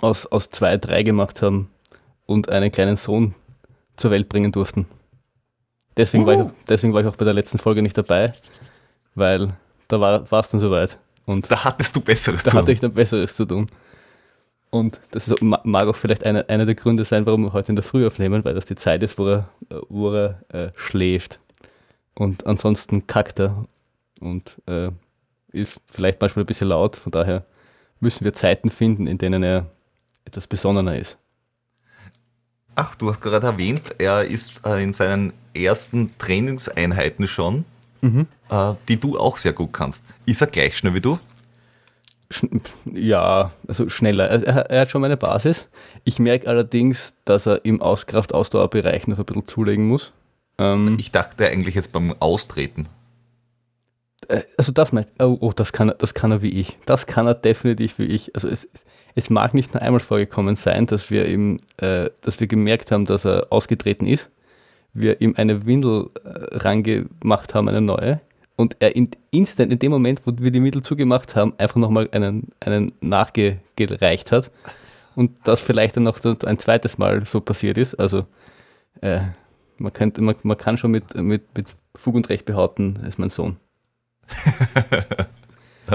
aus, 0.00 0.26
aus 0.26 0.48
zwei, 0.48 0.76
drei 0.78 1.02
gemacht 1.02 1.42
haben 1.42 1.68
und 2.26 2.48
einen 2.48 2.72
kleinen 2.72 2.96
Sohn 2.96 3.34
zur 3.96 4.10
Welt 4.10 4.28
bringen 4.28 4.52
durften. 4.52 4.86
Deswegen, 5.96 6.24
war 6.24 6.34
ich, 6.34 6.52
deswegen 6.68 6.94
war 6.94 7.02
ich 7.02 7.06
auch 7.06 7.16
bei 7.16 7.26
der 7.26 7.34
letzten 7.34 7.58
Folge 7.58 7.82
nicht 7.82 7.96
dabei, 7.98 8.32
weil 9.14 9.52
da 9.88 10.00
war 10.00 10.40
es 10.40 10.48
dann 10.48 10.60
soweit. 10.60 10.98
Und 11.26 11.50
Da 11.50 11.64
hattest 11.64 11.94
du 11.94 12.00
Besseres 12.00 12.42
da 12.42 12.50
zu 12.50 12.56
hatte 12.56 12.72
ich 12.72 12.80
dann 12.80 12.94
Besseres 12.94 13.36
zu 13.36 13.44
tun. 13.44 13.68
Und 14.74 15.00
das 15.10 15.28
ist, 15.28 15.42
ma- 15.42 15.60
mag 15.64 15.86
auch 15.86 15.96
vielleicht 15.96 16.24
einer 16.24 16.48
einer 16.48 16.64
der 16.64 16.74
Gründe 16.74 17.04
sein, 17.04 17.26
warum 17.26 17.42
wir 17.44 17.52
heute 17.52 17.70
in 17.72 17.76
der 17.76 17.82
Früh 17.82 18.06
aufnehmen, 18.06 18.42
weil 18.44 18.54
das 18.54 18.64
die 18.64 18.74
Zeit 18.74 19.02
ist, 19.02 19.18
wo 19.18 19.28
er, 19.28 19.48
wo 19.90 20.10
er 20.14 20.40
äh, 20.48 20.70
schläft. 20.76 21.40
Und 22.14 22.46
ansonsten 22.46 23.06
kackt 23.06 23.38
er 23.38 23.66
und 24.20 24.62
äh, 24.66 24.88
ist 25.52 25.78
vielleicht 25.92 26.22
manchmal 26.22 26.44
ein 26.44 26.46
bisschen 26.46 26.68
laut, 26.68 26.96
von 26.96 27.12
daher 27.12 27.44
müssen 28.00 28.24
wir 28.24 28.32
Zeiten 28.32 28.70
finden, 28.70 29.06
in 29.06 29.18
denen 29.18 29.42
er 29.42 29.66
etwas 30.24 30.46
besonnener 30.46 30.96
ist. 30.96 31.18
Ach, 32.74 32.94
du 32.94 33.10
hast 33.10 33.20
gerade 33.20 33.46
erwähnt, 33.48 33.82
er 33.98 34.24
ist 34.24 34.62
äh, 34.64 34.82
in 34.82 34.94
seinen 34.94 35.34
ersten 35.54 36.16
Trainingseinheiten 36.18 37.28
schon, 37.28 37.66
Mhm. 38.00 38.26
äh, 38.50 38.72
die 38.88 38.98
du 38.98 39.18
auch 39.18 39.36
sehr 39.36 39.52
gut 39.52 39.72
kannst. 39.74 40.02
Ist 40.24 40.40
er 40.40 40.46
gleich 40.48 40.76
schnell 40.78 40.94
wie 40.94 41.00
du? 41.02 41.18
Ja, 42.84 43.50
also 43.68 43.88
schneller. 43.88 44.28
Er, 44.28 44.70
er 44.70 44.80
hat 44.82 44.90
schon 44.90 45.00
meine 45.00 45.16
Basis. 45.16 45.68
Ich 46.04 46.18
merke 46.18 46.48
allerdings, 46.48 47.14
dass 47.24 47.46
er 47.46 47.64
im 47.64 47.80
Auskraft-Ausdauerbereich 47.82 49.06
noch 49.08 49.18
ein 49.18 49.24
bisschen 49.24 49.46
zulegen 49.46 49.86
muss. 49.88 50.12
Ähm, 50.58 50.96
Ich 50.98 51.12
dachte 51.12 51.46
eigentlich 51.48 51.74
jetzt 51.74 51.92
beim 51.92 52.14
Austreten. 52.20 52.88
äh, 54.28 54.42
also 54.56 54.72
das 54.72 54.92
meint, 54.92 55.08
oh, 55.18 55.36
oh, 55.40 55.52
das 55.54 55.72
kann 55.72 55.88
er, 55.90 55.94
das 55.94 56.14
kann 56.14 56.30
er 56.32 56.42
wie 56.42 56.50
ich. 56.60 56.78
Das 56.86 57.06
kann 57.06 57.26
er 57.26 57.34
definitiv 57.34 57.98
wie 57.98 58.04
ich. 58.06 58.34
Also 58.34 58.48
es, 58.48 58.68
es, 58.72 58.84
es 59.14 59.30
mag 59.30 59.54
nicht 59.54 59.74
nur 59.74 59.82
einmal 59.82 60.00
vorgekommen 60.00 60.56
sein, 60.56 60.86
dass 60.86 61.10
wir 61.10 61.26
ihm, 61.26 61.60
äh, 61.78 62.10
dass 62.22 62.40
wir 62.40 62.46
gemerkt 62.46 62.90
haben, 62.90 63.06
dass 63.06 63.24
er 63.24 63.46
ausgetreten 63.50 64.06
ist. 64.06 64.30
Wir 64.94 65.20
ihm 65.20 65.34
eine 65.36 65.64
Windel 65.66 66.10
äh, 66.24 66.56
rangemacht 66.58 67.54
haben, 67.54 67.68
eine 67.68 67.80
neue. 67.80 68.20
Und 68.62 68.76
er 68.78 68.94
in, 68.94 69.10
instant, 69.32 69.72
in 69.72 69.80
dem 69.80 69.90
Moment, 69.90 70.22
wo 70.24 70.32
wir 70.38 70.52
die 70.52 70.62
Windel 70.62 70.82
zugemacht 70.84 71.34
haben, 71.34 71.52
einfach 71.58 71.74
nochmal 71.74 72.08
einen, 72.12 72.52
einen 72.60 72.92
nachgereicht 73.00 74.30
hat. 74.30 74.52
Und 75.16 75.32
das 75.42 75.60
vielleicht 75.60 75.96
dann 75.96 76.04
noch 76.04 76.18
so 76.18 76.36
ein 76.46 76.60
zweites 76.60 76.96
Mal 76.96 77.26
so 77.26 77.40
passiert 77.40 77.76
ist. 77.76 77.96
Also 77.96 78.24
äh, 79.00 79.22
man, 79.78 79.92
könnte, 79.92 80.22
man, 80.22 80.36
man 80.44 80.56
kann 80.56 80.78
schon 80.78 80.92
mit, 80.92 81.12
mit, 81.16 81.42
mit 81.56 81.74
Fug 81.96 82.14
und 82.14 82.28
Recht 82.28 82.44
behaupten, 82.44 83.00
er 83.02 83.08
ist 83.08 83.18
mein 83.18 83.30
Sohn. 83.30 83.56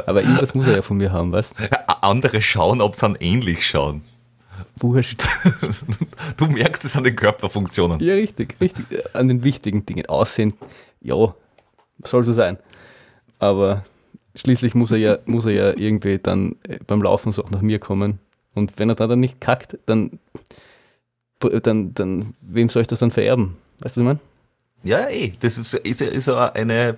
Aber 0.06 0.22
irgendwas 0.22 0.54
muss 0.54 0.68
er 0.68 0.76
ja 0.76 0.82
von 0.82 0.98
mir 0.98 1.14
haben, 1.14 1.32
weißt 1.32 1.60
du? 1.60 2.04
Andere 2.04 2.42
schauen, 2.42 2.82
ob 2.82 2.98
sie 2.98 3.06
an 3.06 3.16
ähnlich 3.18 3.66
schauen. 3.66 4.02
Wurscht. 4.76 5.26
Du 6.36 6.48
merkst 6.48 6.84
es 6.84 6.98
an 6.98 7.06
den 7.06 7.16
Körperfunktionen. 7.16 8.02
Ja, 8.02 8.16
richtig, 8.16 8.58
richtig. 8.60 8.86
An 9.14 9.30
den 9.30 9.46
wichtigen 9.46 9.86
Dingen. 9.86 10.06
Aussehen, 10.08 10.54
ja, 11.00 11.34
soll 12.04 12.24
so 12.24 12.34
sein. 12.34 12.58
Aber 13.40 13.86
schließlich 14.36 14.76
muss 14.76 14.92
er 14.92 14.98
ja, 14.98 15.18
muss 15.26 15.46
er 15.46 15.52
ja 15.52 15.78
irgendwie 15.78 16.18
dann 16.18 16.56
äh, 16.68 16.80
beim 16.86 17.02
Laufen 17.02 17.32
so 17.32 17.44
auch 17.44 17.52
nach 17.52 17.62
mir 17.62 17.80
kommen. 17.80 18.20
Und 18.54 18.80
wenn 18.80 18.90
er 18.90 18.96
da 18.96 19.08
dann 19.08 19.20
nicht 19.20 19.40
kackt, 19.40 19.78
dann, 19.86 20.20
dann, 21.40 21.94
dann 21.94 22.34
wem 22.42 22.70
soll 22.70 22.82
ich 22.82 22.88
das 22.88 23.00
dann 23.00 23.12
vererben? 23.12 23.58
Weißt 23.82 23.98
du, 23.98 24.02
was 24.02 24.04
ich 24.04 24.04
meine? 24.04 24.20
Ja, 24.84 25.10
eh. 25.10 25.34
Das 25.40 25.58
ist, 25.58 25.74
ist, 25.74 26.02
ist 26.02 26.28
ja 26.28 26.52
eine 26.54 26.98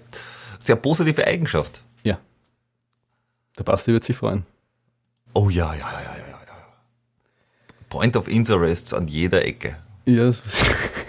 sehr 0.59 0.75
positive 0.75 1.25
Eigenschaft. 1.25 1.81
Der 3.59 3.65
Basti 3.65 3.91
wird 3.91 4.05
sich 4.05 4.15
freuen. 4.15 4.45
Oh 5.33 5.49
ja, 5.49 5.73
ja, 5.73 5.79
ja, 5.79 6.01
ja, 6.01 6.17
ja. 6.17 6.39
ja. 6.47 6.57
Point 7.89 8.15
of 8.15 8.29
Interest 8.29 8.93
an 8.93 9.09
jeder 9.09 9.45
Ecke. 9.45 9.75
Ja, 10.05 10.27
das, 10.27 10.41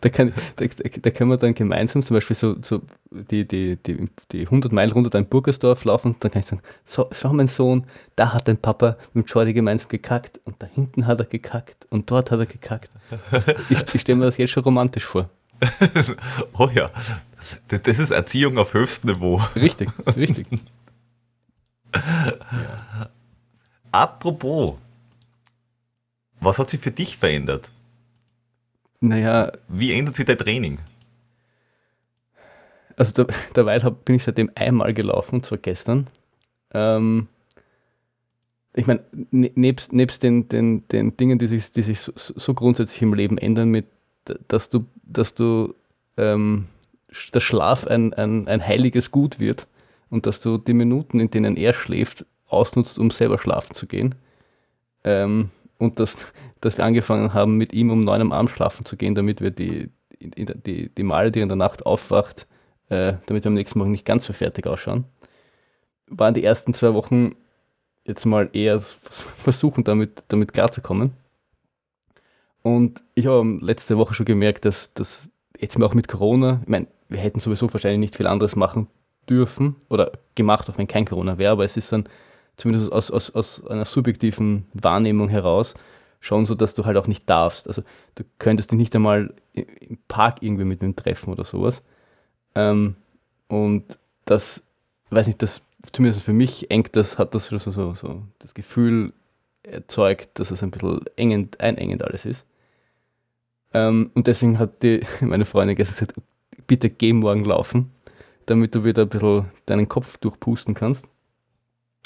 da, 0.00 0.08
kann, 0.08 0.32
da, 0.56 0.64
da 0.66 1.10
können 1.10 1.30
wir 1.30 1.36
dann 1.36 1.54
gemeinsam 1.54 2.02
zum 2.02 2.16
Beispiel 2.16 2.36
so, 2.36 2.56
so 2.62 2.82
die, 3.10 3.46
die, 3.46 3.76
die, 3.76 4.08
die 4.32 4.40
100 4.42 4.72
Meilen 4.72 4.92
runter 4.92 5.18
in 5.18 5.26
Burgersdorf 5.26 5.84
laufen. 5.84 6.16
Dann 6.20 6.30
kann 6.30 6.40
ich 6.40 6.46
sagen, 6.46 6.62
so, 6.84 7.08
schau 7.12 7.32
mein 7.32 7.48
Sohn, 7.48 7.86
da 8.16 8.32
hat 8.32 8.48
dein 8.48 8.56
Papa 8.58 8.96
mit 9.12 9.30
Jordi 9.30 9.52
gemeinsam 9.52 9.88
gekackt 9.88 10.40
und 10.44 10.56
da 10.60 10.66
hinten 10.66 11.06
hat 11.06 11.20
er 11.20 11.26
gekackt 11.26 11.86
und 11.90 12.10
dort 12.10 12.30
hat 12.30 12.38
er 12.38 12.46
gekackt. 12.46 12.90
Ich 13.68 13.94
ich 13.94 14.00
stelle 14.00 14.18
mir 14.18 14.26
das 14.26 14.36
jetzt 14.36 14.50
schon 14.50 14.64
romantisch 14.64 15.04
vor. 15.04 15.28
Oh 16.58 16.68
ja. 16.72 16.90
Das 17.68 17.82
das 17.82 17.98
ist 17.98 18.10
Erziehung 18.10 18.58
auf 18.58 18.74
höchstem 18.74 19.12
Niveau. 19.12 19.42
Richtig, 19.56 19.88
richtig. 20.16 20.46
Apropos, 23.92 24.74
was 26.40 26.58
hat 26.58 26.70
sich 26.70 26.80
für 26.80 26.90
dich 26.90 27.16
verändert? 27.16 27.70
Naja, 29.00 29.52
Wie 29.68 29.92
ändert 29.92 30.14
sich 30.14 30.26
dein 30.26 30.38
Training? 30.38 30.78
also 33.00 33.12
der, 33.12 33.34
derweil 33.56 33.82
hab, 33.82 34.04
bin 34.04 34.16
ich 34.16 34.24
seitdem 34.24 34.50
einmal 34.54 34.92
gelaufen, 34.92 35.36
und 35.36 35.46
zwar 35.46 35.56
gestern. 35.56 36.06
Ähm, 36.72 37.28
ich 38.74 38.86
meine, 38.86 39.02
ne, 39.30 39.50
nebst, 39.54 39.94
nebst 39.94 40.22
den, 40.22 40.48
den, 40.50 40.86
den 40.88 41.16
Dingen, 41.16 41.38
die 41.38 41.48
sich, 41.48 41.72
die 41.72 41.82
sich 41.82 42.00
so, 42.00 42.12
so 42.14 42.52
grundsätzlich 42.52 43.00
im 43.00 43.14
Leben 43.14 43.38
ändern, 43.38 43.70
mit, 43.70 43.86
dass 44.48 44.68
du, 44.68 44.84
dass 45.02 45.34
du 45.34 45.74
ähm, 46.18 46.66
der 47.32 47.40
Schlaf 47.40 47.86
ein, 47.86 48.12
ein, 48.12 48.46
ein 48.48 48.64
heiliges 48.64 49.10
Gut 49.10 49.40
wird 49.40 49.66
und 50.10 50.26
dass 50.26 50.40
du 50.40 50.58
die 50.58 50.74
Minuten, 50.74 51.20
in 51.20 51.30
denen 51.30 51.56
er 51.56 51.72
schläft, 51.72 52.26
ausnutzt, 52.48 52.98
um 52.98 53.10
selber 53.10 53.38
schlafen 53.38 53.74
zu 53.74 53.86
gehen. 53.86 54.14
Ähm, 55.04 55.50
und 55.80 55.98
dass, 55.98 56.16
dass 56.60 56.76
wir 56.76 56.84
angefangen 56.84 57.32
haben, 57.34 57.56
mit 57.56 57.72
ihm 57.72 57.90
um 57.90 58.04
neun 58.04 58.20
am 58.20 58.32
Abend 58.32 58.50
schlafen 58.50 58.84
zu 58.84 58.96
gehen, 58.96 59.14
damit 59.14 59.40
wir 59.40 59.50
die, 59.50 59.90
die, 60.20 60.44
die, 60.44 60.88
die 60.90 61.02
Male, 61.02 61.32
die 61.32 61.40
in 61.40 61.48
der 61.48 61.56
Nacht 61.56 61.86
aufwacht, 61.86 62.46
äh, 62.90 63.14
damit 63.26 63.44
wir 63.44 63.48
am 63.48 63.54
nächsten 63.54 63.78
Morgen 63.78 63.90
nicht 63.90 64.04
ganz 64.04 64.26
so 64.26 64.34
fertig 64.34 64.66
ausschauen. 64.66 65.06
Waren 66.06 66.34
die 66.34 66.44
ersten 66.44 66.74
zwei 66.74 66.92
Wochen 66.92 67.34
jetzt 68.04 68.26
mal 68.26 68.50
eher 68.52 68.80
versuchen, 68.80 69.82
damit, 69.82 70.24
damit 70.28 70.52
klarzukommen. 70.52 71.12
Und 72.62 73.02
ich 73.14 73.26
habe 73.26 73.58
letzte 73.62 73.96
Woche 73.96 74.12
schon 74.12 74.26
gemerkt, 74.26 74.66
dass, 74.66 74.92
dass 74.92 75.30
jetzt 75.58 75.78
mal 75.78 75.86
auch 75.86 75.94
mit 75.94 76.08
Corona, 76.08 76.60
ich 76.62 76.68
meine, 76.68 76.88
wir 77.08 77.20
hätten 77.20 77.40
sowieso 77.40 77.72
wahrscheinlich 77.72 78.00
nicht 78.00 78.16
viel 78.16 78.26
anderes 78.26 78.54
machen 78.54 78.88
dürfen 79.30 79.76
oder 79.88 80.12
gemacht, 80.34 80.68
auch 80.68 80.76
wenn 80.76 80.88
kein 80.88 81.06
Corona 81.06 81.38
wäre, 81.38 81.52
aber 81.52 81.64
es 81.64 81.78
ist 81.78 81.90
dann 81.90 82.04
zumindest 82.60 82.92
aus, 82.92 83.10
aus, 83.10 83.30
aus 83.30 83.66
einer 83.66 83.84
subjektiven 83.84 84.66
Wahrnehmung 84.74 85.28
heraus 85.28 85.74
schon 86.20 86.46
so, 86.46 86.54
dass 86.54 86.74
du 86.74 86.84
halt 86.84 86.96
auch 86.96 87.06
nicht 87.06 87.28
darfst. 87.28 87.66
Also 87.66 87.82
du 88.14 88.24
könntest 88.38 88.70
dich 88.70 88.78
nicht 88.78 88.94
einmal 88.94 89.34
im 89.54 89.98
Park 90.06 90.42
irgendwie 90.42 90.64
mit 90.64 90.82
ihm 90.82 90.94
treffen 90.94 91.32
oder 91.32 91.44
sowas. 91.44 91.82
Ähm, 92.54 92.96
und 93.48 93.98
das, 94.26 94.62
weiß 95.10 95.26
nicht, 95.26 95.42
das 95.42 95.62
zumindest 95.92 96.22
für 96.22 96.34
mich 96.34 96.70
engt 96.70 96.94
das, 96.94 97.18
hat 97.18 97.34
das 97.34 97.46
so, 97.46 97.58
so, 97.58 97.94
so 97.94 98.22
das 98.38 98.54
Gefühl 98.54 99.12
erzeugt, 99.62 100.38
dass 100.38 100.50
es 100.50 100.62
ein 100.62 100.70
bisschen 100.70 101.00
engend, 101.16 101.58
einengend 101.60 102.04
alles 102.04 102.26
ist. 102.26 102.46
Ähm, 103.72 104.10
und 104.14 104.26
deswegen 104.26 104.58
hat 104.58 104.82
die, 104.82 105.00
meine 105.20 105.46
Freundin 105.46 105.76
gestern 105.76 106.06
gesagt, 106.06 106.26
bitte 106.66 106.90
geh 106.90 107.12
morgen 107.12 107.44
laufen, 107.44 107.90
damit 108.46 108.74
du 108.74 108.84
wieder 108.84 109.02
ein 109.02 109.08
bisschen 109.08 109.46
deinen 109.66 109.88
Kopf 109.88 110.18
durchpusten 110.18 110.74
kannst. 110.74 111.06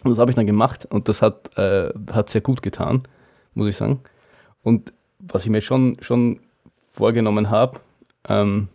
Und 0.02 0.10
das 0.10 0.18
habe 0.18 0.30
ich 0.30 0.34
dann 0.34 0.46
gemacht 0.46 0.86
und 0.86 1.08
das 1.08 1.22
hat, 1.22 1.56
äh, 1.56 1.90
hat 2.12 2.28
sehr 2.28 2.40
gut 2.40 2.62
getan, 2.62 3.02
muss 3.54 3.68
ich 3.68 3.76
sagen. 3.76 4.00
Und 4.62 4.92
was 5.18 5.44
ich 5.44 5.50
mir 5.50 5.60
schon, 5.60 5.96
schon 6.00 6.40
vorgenommen 6.90 7.50
habe, 7.50 7.80
ähm, 8.28 8.68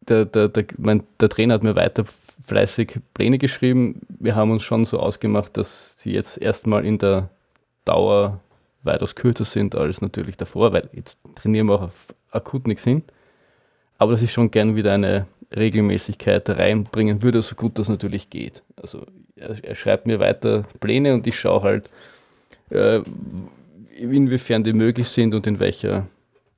der, 0.00 0.24
der, 0.24 0.48
der, 0.48 0.64
mein, 0.78 1.02
der 1.20 1.28
Trainer 1.28 1.54
hat 1.54 1.62
mir 1.62 1.76
weiter 1.76 2.04
fleißig 2.46 3.00
Pläne 3.14 3.38
geschrieben. 3.38 4.00
Wir 4.08 4.36
haben 4.36 4.50
uns 4.50 4.62
schon 4.62 4.84
so 4.84 4.98
ausgemacht, 4.98 5.56
dass 5.56 5.96
sie 5.98 6.12
jetzt 6.12 6.40
erstmal 6.40 6.84
in 6.84 6.98
der 6.98 7.30
Dauer 7.84 8.40
weitaus 8.82 9.14
kürzer 9.14 9.44
sind 9.44 9.74
als 9.74 10.00
natürlich 10.00 10.36
davor, 10.36 10.72
weil 10.72 10.90
jetzt 10.92 11.18
trainieren 11.34 11.66
wir 11.68 11.76
auch 11.76 11.82
auf 11.82 12.14
akut 12.30 12.66
nichts 12.66 12.84
hin. 12.84 13.02
Aber 13.96 14.12
dass 14.12 14.22
ich 14.22 14.32
schon 14.32 14.50
gern 14.50 14.76
wieder 14.76 14.92
eine 14.92 15.26
Regelmäßigkeit 15.56 16.48
reinbringen 16.50 17.22
würde, 17.22 17.42
so 17.42 17.54
gut 17.54 17.78
das 17.78 17.88
natürlich 17.88 18.30
geht. 18.30 18.62
Also 18.76 19.06
er, 19.36 19.62
er 19.62 19.74
schreibt 19.74 20.06
mir 20.06 20.20
weiter 20.20 20.64
Pläne 20.80 21.14
und 21.14 21.26
ich 21.26 21.38
schaue 21.38 21.62
halt, 21.62 21.90
äh, 22.70 23.00
inwiefern 23.96 24.64
die 24.64 24.72
möglich 24.72 25.08
sind 25.08 25.34
und 25.34 25.46
in 25.46 25.60
welcher 25.60 26.06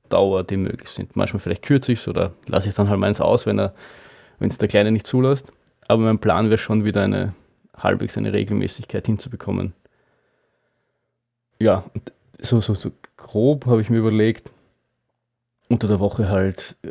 Dauer 0.09 0.43
die 0.43 0.57
möglich 0.57 0.89
sind. 0.89 1.15
Manchmal 1.15 1.39
vielleicht 1.39 1.63
kürze 1.63 1.91
ich 1.91 1.99
es 1.99 2.07
oder 2.07 2.33
lasse 2.47 2.69
ich 2.69 2.75
dann 2.75 2.89
halt 2.89 2.99
meins 2.99 3.21
aus, 3.21 3.45
wenn 3.45 3.59
es 3.59 4.57
der 4.57 4.67
Kleine 4.67 4.91
nicht 4.91 5.05
zulässt. 5.05 5.51
Aber 5.87 6.03
mein 6.03 6.19
Plan 6.19 6.49
wäre 6.49 6.57
schon 6.57 6.83
wieder 6.85 7.03
eine 7.03 7.33
halbwegs 7.75 8.17
eine 8.17 8.33
Regelmäßigkeit 8.33 9.05
hinzubekommen. 9.05 9.73
Ja, 11.59 11.83
so, 12.39 12.61
so, 12.61 12.73
so 12.73 12.91
grob 13.15 13.65
habe 13.65 13.81
ich 13.81 13.89
mir 13.89 13.97
überlegt, 13.97 14.51
unter 15.69 15.87
der 15.87 15.99
Woche 15.99 16.29
halt 16.29 16.75
äh, 16.83 16.89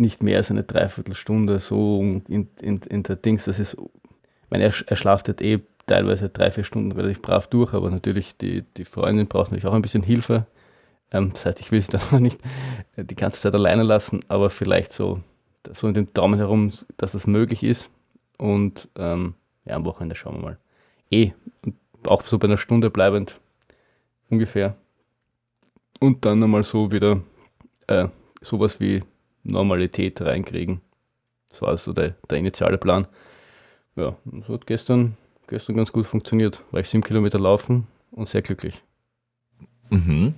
nicht 0.00 0.22
mehr 0.22 0.38
als 0.38 0.50
eine 0.50 0.64
Dreiviertelstunde 0.64 1.58
so 1.58 2.00
in, 2.00 2.48
in, 2.60 2.80
in 2.80 3.02
der 3.02 3.16
Dings, 3.16 3.44
das 3.44 3.58
ist, 3.58 3.76
meine, 4.48 4.64
er, 4.64 4.74
er 4.86 4.96
schlaft 4.96 5.28
halt 5.28 5.40
eh 5.42 5.60
teilweise 5.86 6.28
drei, 6.28 6.50
vier 6.50 6.64
Stunden 6.64 6.92
relativ 6.92 7.20
brav 7.22 7.46
durch, 7.48 7.74
aber 7.74 7.90
natürlich 7.90 8.36
die, 8.36 8.62
die 8.76 8.84
Freundin 8.84 9.26
braucht 9.26 9.50
natürlich 9.50 9.66
auch 9.66 9.74
ein 9.74 9.82
bisschen 9.82 10.02
Hilfe. 10.02 10.46
Ähm, 11.12 11.30
das 11.32 11.46
heißt, 11.46 11.60
ich 11.60 11.70
will 11.70 11.82
sie 11.82 11.88
dann 11.92 12.00
noch 12.10 12.20
nicht 12.20 12.40
äh, 12.96 13.04
die 13.04 13.16
ganze 13.16 13.40
Zeit 13.40 13.54
alleine 13.54 13.82
lassen, 13.82 14.20
aber 14.28 14.50
vielleicht 14.50 14.92
so, 14.92 15.20
so 15.72 15.88
in 15.88 15.94
den 15.94 16.12
Daumen 16.14 16.38
herum, 16.38 16.72
dass 16.96 17.12
das 17.12 17.26
möglich 17.26 17.62
ist. 17.62 17.90
Und 18.38 18.88
ähm, 18.96 19.34
ja, 19.64 19.76
am 19.76 19.84
Wochenende 19.84 20.14
schauen 20.14 20.36
wir 20.36 20.42
mal. 20.42 20.58
Eh, 21.10 21.32
auch 22.06 22.24
so 22.24 22.38
bei 22.38 22.46
einer 22.46 22.56
Stunde 22.56 22.88
bleibend 22.88 23.40
ungefähr. 24.30 24.76
Und 25.98 26.24
dann 26.24 26.38
nochmal 26.38 26.62
so 26.62 26.90
wieder 26.92 27.20
äh, 27.88 28.08
sowas 28.40 28.80
wie 28.80 29.02
Normalität 29.42 30.20
reinkriegen. 30.20 30.80
Das 31.48 31.62
war 31.62 31.76
so 31.76 31.92
der, 31.92 32.14
der 32.28 32.38
initiale 32.38 32.78
Plan. 32.78 33.06
ja, 33.96 34.16
das 34.24 34.48
hat 34.48 34.66
gestern, 34.66 35.16
gestern 35.48 35.76
ganz 35.76 35.92
gut 35.92 36.06
funktioniert. 36.06 36.62
War 36.70 36.80
ich 36.80 36.88
sieben 36.88 37.02
Kilometer 37.02 37.38
laufen 37.38 37.86
und 38.10 38.28
sehr 38.28 38.42
glücklich. 38.42 38.82
Mhm. 39.90 40.34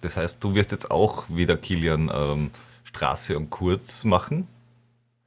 Das 0.00 0.16
heißt, 0.16 0.42
du 0.42 0.54
wirst 0.54 0.72
jetzt 0.72 0.90
auch 0.90 1.24
wieder 1.28 1.56
Kilian 1.56 2.10
ähm, 2.12 2.50
Straße 2.84 3.36
und 3.36 3.50
Kurz 3.50 4.04
machen? 4.04 4.48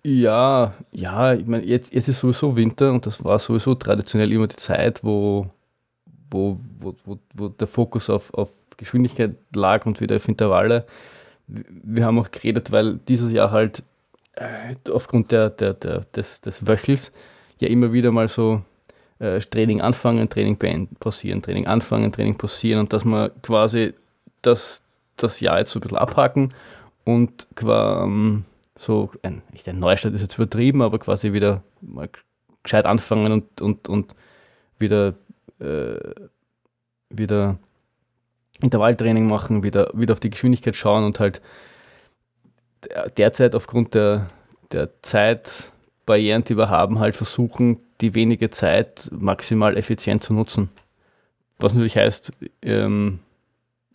Ja, 0.05 0.73
ja, 0.91 1.33
ich 1.33 1.45
meine, 1.45 1.65
jetzt, 1.65 1.93
jetzt 1.93 2.09
ist 2.09 2.19
sowieso 2.19 2.57
Winter 2.57 2.91
und 2.91 3.05
das 3.05 3.23
war 3.23 3.39
sowieso 3.39 3.75
traditionell 3.75 4.33
immer 4.33 4.47
die 4.47 4.57
Zeit, 4.57 5.01
wo, 5.03 5.49
wo, 6.29 6.59
wo, 6.79 6.95
wo, 7.05 7.19
wo 7.35 7.47
der 7.47 7.67
Fokus 7.67 8.09
auf, 8.09 8.33
auf 8.33 8.51
Geschwindigkeit 8.75 9.37
lag 9.55 9.85
und 9.85 10.01
wieder 10.01 10.17
auf 10.17 10.27
Intervalle. 10.27 10.85
Wir 11.47 12.05
haben 12.05 12.19
auch 12.19 12.31
geredet, 12.31 12.71
weil 12.71 12.99
dieses 13.07 13.31
Jahr 13.31 13.51
halt 13.51 13.83
äh, 14.33 14.75
aufgrund 14.91 15.31
der, 15.31 15.49
der, 15.49 15.73
der, 15.73 16.01
des, 16.15 16.41
des 16.41 16.67
Wöchels 16.67 17.11
ja 17.59 17.67
immer 17.67 17.93
wieder 17.93 18.11
mal 18.11 18.27
so 18.27 18.61
äh, 19.19 19.39
Training 19.39 19.81
anfangen, 19.81 20.29
Training 20.29 20.57
beenden, 20.57 20.95
pausieren, 20.95 21.41
Training 21.41 21.67
anfangen, 21.67 22.11
Training 22.11 22.37
pausieren 22.37 22.79
und 22.79 22.93
dass 22.93 23.05
man 23.05 23.31
quasi 23.41 23.93
das, 24.41 24.83
das 25.17 25.39
Jahr 25.39 25.59
jetzt 25.59 25.71
so 25.71 25.79
ein 25.79 25.81
bisschen 25.81 25.97
abhaken 25.97 26.53
und 27.05 27.47
quasi 27.55 28.03
ähm, 28.05 28.45
so, 28.75 29.11
ein, 29.21 29.41
nicht 29.51 29.67
ein 29.67 29.79
Neustart 29.79 30.13
ist 30.13 30.21
jetzt 30.21 30.35
übertrieben, 30.35 30.81
aber 30.81 30.99
quasi 30.99 31.33
wieder 31.33 31.63
mal 31.81 32.09
gescheit 32.63 32.85
anfangen 32.85 33.31
und, 33.31 33.61
und, 33.61 33.89
und 33.89 34.15
wieder, 34.79 35.13
äh, 35.59 35.99
wieder 37.09 37.59
Intervalltraining 38.63 39.27
machen, 39.27 39.61
wieder, 39.61 39.91
wieder 39.93 40.13
auf 40.13 40.19
die 40.19 40.29
Geschwindigkeit 40.29 40.75
schauen 40.75 41.03
und 41.03 41.19
halt 41.19 41.41
derzeit 43.17 43.55
aufgrund 43.55 43.93
der, 43.93 44.29
der 44.71 44.89
Zeitbarrieren, 45.01 46.43
die 46.43 46.57
wir 46.57 46.69
haben, 46.69 46.99
halt 46.99 47.15
versuchen, 47.15 47.79
die 48.01 48.15
wenige 48.15 48.49
Zeit 48.49 49.09
maximal 49.11 49.77
effizient 49.77 50.23
zu 50.23 50.33
nutzen. 50.33 50.69
Was 51.59 51.73
natürlich 51.73 51.97
heißt, 51.97 52.31
ähm, 52.61 53.19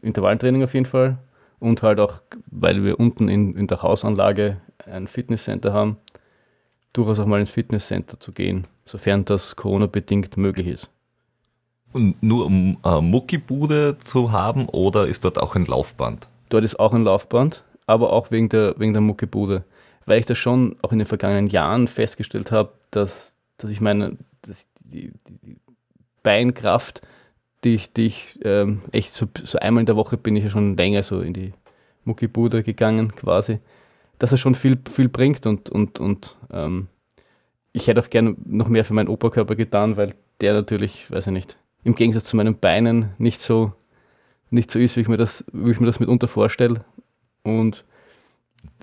Intervalltraining 0.03 0.63
auf 0.63 0.75
jeden 0.75 0.87
Fall 0.87 1.19
und 1.59 1.83
halt 1.83 1.99
auch, 1.99 2.21
weil 2.51 2.85
wir 2.85 3.01
unten 3.01 3.29
in, 3.29 3.57
in 3.57 3.67
der 3.67 3.83
Hausanlage 3.83 4.61
ein 4.87 5.09
Fitnesscenter 5.09 5.73
haben, 5.73 5.97
durchaus 6.93 7.21
auch 7.21 7.27
mal 7.27 7.41
ins 7.41 7.51
Fitnesscenter 7.51 8.21
zu 8.21 8.33
gehen, 8.33 8.67
sofern 8.85 9.25
das 9.25 9.57
Corona-bedingt 9.57 10.37
möglich 10.37 10.67
ist. 10.67 10.91
Nur 12.21 12.47
um 12.47 12.79
äh, 12.85 13.01
Muckibude 13.01 13.97
zu 14.05 14.33
haben 14.33 14.69
oder 14.69 15.07
ist 15.07 15.25
dort 15.25 15.39
auch 15.39 15.55
ein 15.57 15.67
Laufband? 15.67 16.29
Dort 16.49 16.65
ist 16.65 16.79
auch 16.79 16.93
ein 16.93 17.05
Laufband, 17.05 17.65
aber 17.87 18.13
auch 18.13 18.31
wegen 18.31 18.49
der, 18.49 18.75
wegen 18.79 18.93
der 18.93 19.03
Muckibude. 19.03 19.65
Weil 20.07 20.21
ich 20.21 20.27
das 20.27 20.39
schon 20.39 20.77
auch 20.83 20.93
in 20.93 20.99
den 20.99 21.07
vergangenen 21.07 21.49
Jahren 21.49 21.89
festgestellt 21.89 22.51
habe, 22.51 22.73
dass, 22.91 23.37
dass 23.59 23.71
ich 23.71 23.81
meine, 23.81 24.17
dass 24.43 24.67
die, 24.81 25.13
die, 25.29 25.39
die 25.43 25.57
Beinkraft, 26.23 27.03
die 27.65 27.75
ich, 27.75 27.93
die 27.93 28.07
ich 28.07 28.39
ähm, 28.43 28.81
echt 28.93 29.15
so, 29.15 29.27
so 29.45 29.59
einmal 29.59 29.83
in 29.83 29.87
der 29.87 29.97
Woche 29.97 30.17
bin 30.17 30.37
ich 30.37 30.45
ja 30.45 30.51
schon 30.51 30.77
länger 30.77 31.03
so 31.03 31.21
in 31.21 31.35
die 31.35 31.53
Muckibude 32.05 32.63
gegangen 32.63 33.15
quasi 33.15 33.59
dass 34.19 34.33
er 34.33 34.39
schon 34.39 34.55
viel, 34.55 34.79
viel 34.91 35.09
bringt 35.09 35.47
und, 35.47 35.71
und, 35.71 36.01
und 36.01 36.37
ähm, 36.53 36.89
ich 37.73 37.87
hätte 37.87 38.01
auch 38.01 38.11
gerne 38.11 38.35
noch 38.45 38.69
mehr 38.69 38.85
für 38.85 38.95
meinen 38.95 39.09
Oberkörper 39.09 39.55
getan, 39.55 39.97
weil 39.97 40.15
der 40.41 40.55
natürlich, 40.55 41.11
weiß 41.11 41.29
ich 41.29 41.33
nicht, 41.33 41.57
im 41.85 41.95
Gegensatz 41.95 42.25
zu 42.25 42.37
meinen 42.37 42.59
Beinen 42.59 43.11
nicht 43.19 43.41
so, 43.41 43.73
nicht 44.51 44.71
so 44.71 44.79
ist, 44.79 44.97
wie 44.97 45.01
ich 45.01 45.09
mir 45.09 45.17
das, 45.17 45.45
wie 45.53 45.71
ich 45.71 45.81
mir 45.81 45.87
das 45.87 46.01
mitunter 46.01 46.29
vorstelle. 46.29 46.85
Und 47.43 47.85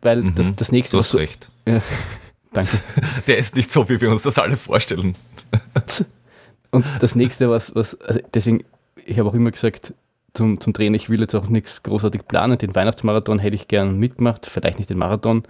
weil 0.01 0.23
mhm, 0.23 0.35
das, 0.35 0.55
das 0.55 0.71
nächste. 0.71 0.97
Du 0.97 0.99
hast 1.01 1.11
so, 1.11 1.17
recht. 1.17 1.49
Ja, 1.67 1.81
danke. 2.53 2.79
Der 3.27 3.37
ist 3.37 3.55
nicht 3.55 3.71
so, 3.71 3.87
wie 3.89 3.99
wir 3.99 4.09
uns 4.09 4.23
das 4.23 4.39
alle 4.39 4.57
vorstellen. 4.57 5.15
Und 6.71 6.85
das 6.99 7.15
nächste, 7.15 7.49
was, 7.49 7.73
was 7.73 7.99
also 8.01 8.19
deswegen, 8.33 8.65
ich 9.05 9.17
habe 9.17 9.29
auch 9.29 9.33
immer 9.33 9.51
gesagt, 9.51 9.93
zum, 10.35 10.59
zum 10.59 10.73
Drehen. 10.73 10.93
Ich 10.93 11.09
will 11.09 11.21
jetzt 11.21 11.33
auch 11.33 11.47
nichts 11.47 11.81
großartig 11.83 12.27
planen. 12.27 12.57
Den 12.57 12.75
Weihnachtsmarathon 12.75 13.39
hätte 13.39 13.55
ich 13.55 13.67
gern 13.67 13.97
mitgemacht, 13.97 14.45
vielleicht 14.45 14.77
nicht 14.77 14.89
den 14.89 14.97
Marathon, 14.97 15.43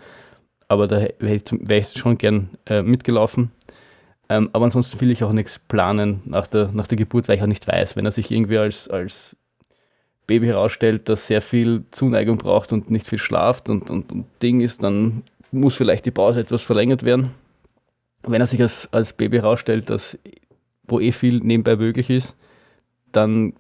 aber 0.68 0.88
da 0.88 1.08
wäre 1.20 1.36
ich, 1.36 1.44
wär 1.52 1.78
ich 1.78 1.94
schon 1.98 2.18
gern 2.18 2.50
äh, 2.66 2.82
mitgelaufen. 2.82 3.52
Ähm, 4.30 4.50
aber 4.54 4.66
ansonsten 4.66 5.00
will 5.02 5.12
ich 5.12 5.24
auch 5.24 5.32
nichts 5.32 5.60
planen 5.60 6.22
nach 6.26 6.48
der, 6.48 6.70
nach 6.72 6.88
der 6.88 6.98
Geburt, 6.98 7.28
weil 7.28 7.38
ich 7.38 7.44
auch 7.44 7.48
nicht 7.48 7.68
weiß, 7.68 7.96
wenn 7.96 8.06
er 8.06 8.12
sich 8.12 8.32
irgendwie 8.32 8.58
als, 8.58 8.90
als 8.90 9.36
Baby 10.28 10.48
herausstellt, 10.48 11.08
das 11.10 11.28
sehr 11.28 11.42
viel 11.42 11.84
Zuneigung 11.92 12.38
braucht 12.38 12.74
und 12.74 12.90
nicht 12.90 13.08
viel 13.08 13.20
schlaft 13.20 13.70
und, 13.70 13.90
und, 13.90 14.12
und 14.12 14.26
Ding 14.42 14.62
ist, 14.62 14.82
dann 14.82 15.24
muss 15.52 15.76
vielleicht 15.76 16.06
die 16.06 16.12
Pause 16.12 16.42
etwas 16.42 16.64
verlängert 16.64 17.04
werden. 17.04 17.32
Wenn 18.24 18.42
er 18.42 18.48
sich 18.48 18.62
als, 18.62 18.92
als 18.92 19.14
Baby 19.14 19.38
herausstellt, 19.38 19.90
dass, 19.90 20.18
wo 20.88 21.00
eh 21.00 21.12
viel 21.12 21.40
nebenbei 21.40 21.76
möglich 21.76 22.10
ist, 22.10 22.36
dann 23.12 23.54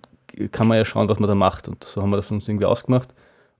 kann 0.51 0.67
man 0.67 0.77
ja 0.77 0.85
schauen, 0.85 1.07
was 1.07 1.19
man 1.19 1.29
da 1.29 1.35
macht. 1.35 1.67
Und 1.67 1.83
so 1.83 2.01
haben 2.01 2.09
wir 2.09 2.17
das 2.17 2.31
uns 2.31 2.47
irgendwie 2.47 2.65
ausgemacht. 2.65 3.13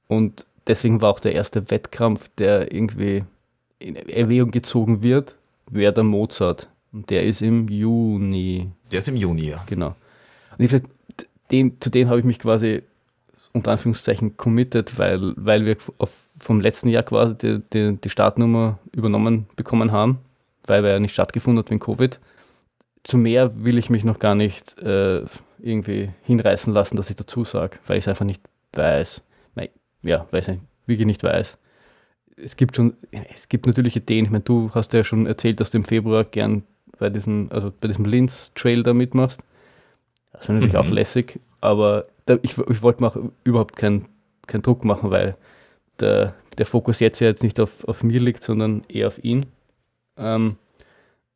Und 0.08 0.46
deswegen 0.68 1.02
war 1.02 1.12
auch 1.12 1.20
der 1.20 1.34
erste 1.34 1.70
Wettkampf, 1.70 2.30
der 2.38 2.74
irgendwie 2.74 3.24
in 3.80 3.96
Erwägung 3.96 4.52
gezogen 4.52 5.04
wird, 5.04 5.36
wäre 5.70 5.94
der 5.94 6.04
Mozart. 6.04 6.70
Und 6.96 7.10
der 7.10 7.24
ist 7.24 7.42
im 7.42 7.68
Juni. 7.68 8.72
Der 8.90 9.00
ist 9.00 9.10
im 9.10 9.18
Juni, 9.18 9.50
ja. 9.50 9.62
Genau. 9.66 9.96
Und 10.58 10.64
ich 10.64 10.72
gesagt, 10.72 10.90
den, 11.52 11.82
zu 11.82 11.90
dem 11.90 12.08
habe 12.08 12.20
ich 12.20 12.26
mich 12.26 12.40
quasi 12.40 12.84
unter 13.52 13.72
Anführungszeichen 13.72 14.38
committed, 14.38 14.98
weil, 14.98 15.34
weil 15.36 15.66
wir 15.66 15.76
auf, 15.98 16.16
vom 16.40 16.62
letzten 16.62 16.88
Jahr 16.88 17.04
quasi 17.04 17.38
die, 17.38 17.62
die, 17.74 17.98
die 17.98 18.10
Startnummer 18.10 18.80
übernommen 18.94 19.46
bekommen 19.58 19.92
haben, 19.92 20.20
weil 20.68 20.84
wir 20.84 20.92
ja 20.92 21.00
nicht 21.00 21.12
stattgefunden 21.12 21.60
hat 21.60 21.70
wegen 21.70 21.82
Covid. 21.82 22.18
Zu 23.04 23.18
mehr 23.18 23.52
will 23.66 23.78
ich 23.78 23.90
mich 23.90 24.06
noch 24.06 24.20
gar 24.20 24.34
nicht 24.34 24.80
äh, 24.80 25.24
irgendwie 25.60 26.12
hinreißen 26.24 26.72
lassen, 26.74 26.96
dass 26.96 27.10
ich 27.10 27.18
dazu 27.18 27.44
sage, 27.44 27.78
weil 27.88 27.98
ich 27.98 28.06
es 28.06 28.08
einfach 28.08 28.26
nicht 28.26 28.42
weiß. 28.72 29.22
Nein, 29.56 29.68
ja, 30.02 30.28
weil 30.32 30.40
ich 30.40 30.48
es 30.48 30.58
wirklich 30.86 31.08
nicht 31.08 31.24
weiß. 31.24 31.58
Es 32.38 32.56
gibt 32.56 32.78
schon, 32.78 32.94
es 33.34 33.50
gibt 33.50 33.68
natürlich 33.68 33.98
Ideen. 33.98 34.24
Ich 34.24 34.32
meine, 34.32 34.46
du 34.46 34.72
hast 34.74 34.94
ja 34.94 35.04
schon 35.04 35.26
erzählt, 35.26 35.60
dass 35.60 35.72
du 35.72 35.78
im 35.78 35.84
Februar 35.84 36.24
gern 36.24 36.64
bei 37.00 37.10
diesem, 37.10 37.50
also 37.52 37.72
bei 37.80 37.88
diesem 37.88 38.06
Linz-Trail 38.06 38.84
da 38.84 38.94
mitmachst. 38.94 39.42
Das 40.32 40.44
ist 40.44 40.50
natürlich 40.50 40.74
mhm. 40.74 40.80
auch 40.80 40.90
lässig, 40.90 41.40
aber 41.62 42.06
da, 42.26 42.38
ich, 42.42 42.58
ich 42.58 42.82
wollte 42.82 43.04
mir 43.04 43.10
auch 43.10 43.18
überhaupt 43.44 43.76
keinen 43.76 44.06
kein 44.48 44.62
Druck 44.62 44.86
machen, 44.86 45.12
weil 45.12 45.36
der, 46.00 46.36
der 46.58 46.66
Fokus 46.66 47.00
jetzt 47.00 47.20
ja 47.20 47.28
jetzt 47.28 47.42
nicht 47.42 47.60
auf, 47.60 47.88
auf 47.88 48.04
mir 48.04 48.20
liegt, 48.20 48.44
sondern 48.44 48.84
eher 48.88 49.08
auf 49.08 49.24
ihn. 49.24 49.46
Ähm, 50.18 50.58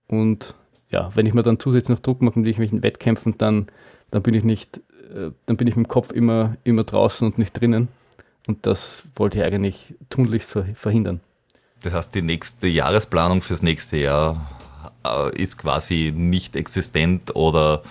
und 0.07 0.55
ja, 0.89 1.11
wenn 1.15 1.25
ich 1.25 1.33
mir 1.33 1.43
dann 1.43 1.59
zusätzlich 1.59 1.97
noch 1.97 2.03
Druck 2.03 2.21
mache, 2.21 2.35
will 2.35 2.47
ich 2.47 2.57
mich 2.57 2.71
in 2.71 2.83
Wettkämpfen, 2.83 3.35
dann 3.37 3.67
dann 4.11 4.21
bin 4.23 4.33
ich 4.33 4.43
nicht, 4.43 4.77
äh, 5.13 5.31
dann 5.45 5.57
bin 5.57 5.67
ich 5.67 5.75
mit 5.75 5.85
dem 5.85 5.89
Kopf 5.89 6.11
immer, 6.11 6.57
immer 6.63 6.83
draußen 6.83 7.27
und 7.27 7.37
nicht 7.37 7.59
drinnen. 7.59 7.87
Und 8.47 8.65
das 8.65 9.03
wollte 9.15 9.39
ich 9.39 9.43
eigentlich 9.43 9.93
tunlichst 10.09 10.57
verhindern. 10.73 11.19
Das 11.83 11.93
heißt, 11.93 12.15
die 12.15 12.21
nächste 12.21 12.67
Jahresplanung 12.67 13.41
fürs 13.41 13.61
nächste 13.61 13.97
Jahr 13.97 14.49
äh, 15.05 15.41
ist 15.41 15.57
quasi 15.57 16.13
nicht 16.15 16.55
existent 16.55 17.35
oder 17.35 17.83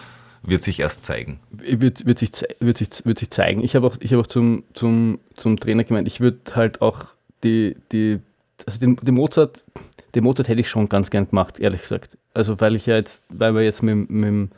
wird 0.43 0.65
sich 0.65 0.81
erst 0.81 1.05
zeigen? 1.05 1.41
Wird, 1.51 2.07
wird, 2.07 2.19
sich, 2.19 2.31
wird, 2.61 2.79
sich, 2.79 2.89
wird 3.05 3.19
sich 3.19 3.31
zeigen. 3.31 3.63
Ich 3.63 3.77
habe 3.77 3.87
auch, 3.87 3.97
ich 4.01 4.13
hab 4.13 4.21
auch 4.21 4.27
zum, 4.27 4.65
zum, 4.73 5.19
zum 5.37 5.59
Trainer 5.59 5.85
gemeint, 5.85 6.09
ich 6.09 6.21
würde 6.21 6.39
halt 6.55 6.81
auch 6.81 7.07
die, 7.43 7.77
die 7.93 8.21
also 8.67 8.79
den, 8.79 8.97
den 8.97 9.15
Mozart, 9.15 9.65
den 10.15 10.25
Mozart 10.25 10.49
hätte 10.49 10.61
ich 10.61 10.69
schon 10.69 10.89
ganz 10.89 11.11
gern 11.11 11.29
gemacht, 11.29 11.59
ehrlich 11.59 11.83
gesagt. 11.83 12.17
Also 12.35 12.61
weil 12.61 12.77
ich 12.77 12.87
ja 12.87 12.97
jetzt, 12.97 13.25
weil 13.29 13.55
wir 13.55 13.63
jetzt 13.63 13.83
mit, 13.83 14.11
mit, 14.11 14.51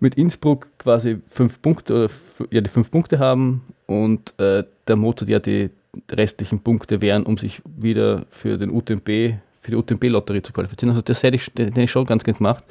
mit 0.00 0.14
Innsbruck 0.16 0.68
quasi 0.78 1.18
fünf 1.26 1.60
Punkte, 1.62 2.08
ja, 2.50 2.60
die 2.60 2.70
fünf 2.70 2.90
Punkte 2.90 3.18
haben 3.18 3.62
und 3.86 4.38
äh, 4.38 4.64
der 4.88 4.96
Motor 4.96 5.28
ja 5.28 5.38
die 5.38 5.70
restlichen 6.10 6.60
Punkte 6.60 7.00
wären, 7.02 7.24
um 7.24 7.38
sich 7.38 7.62
wieder 7.64 8.26
für 8.30 8.56
den 8.56 8.70
UTMB, 8.70 9.34
für 9.64 9.70
die 9.70 9.76
UTMB-Lotterie 9.76 10.42
zu 10.42 10.52
qualifizieren. 10.52 10.90
Also 10.90 11.02
das 11.02 11.22
hätte 11.22 11.36
ich, 11.36 11.50
den 11.52 11.68
hätte 11.68 11.80
ich 11.80 11.90
schon 11.90 12.04
ganz 12.04 12.22
gerne 12.22 12.36
gemacht. 12.36 12.64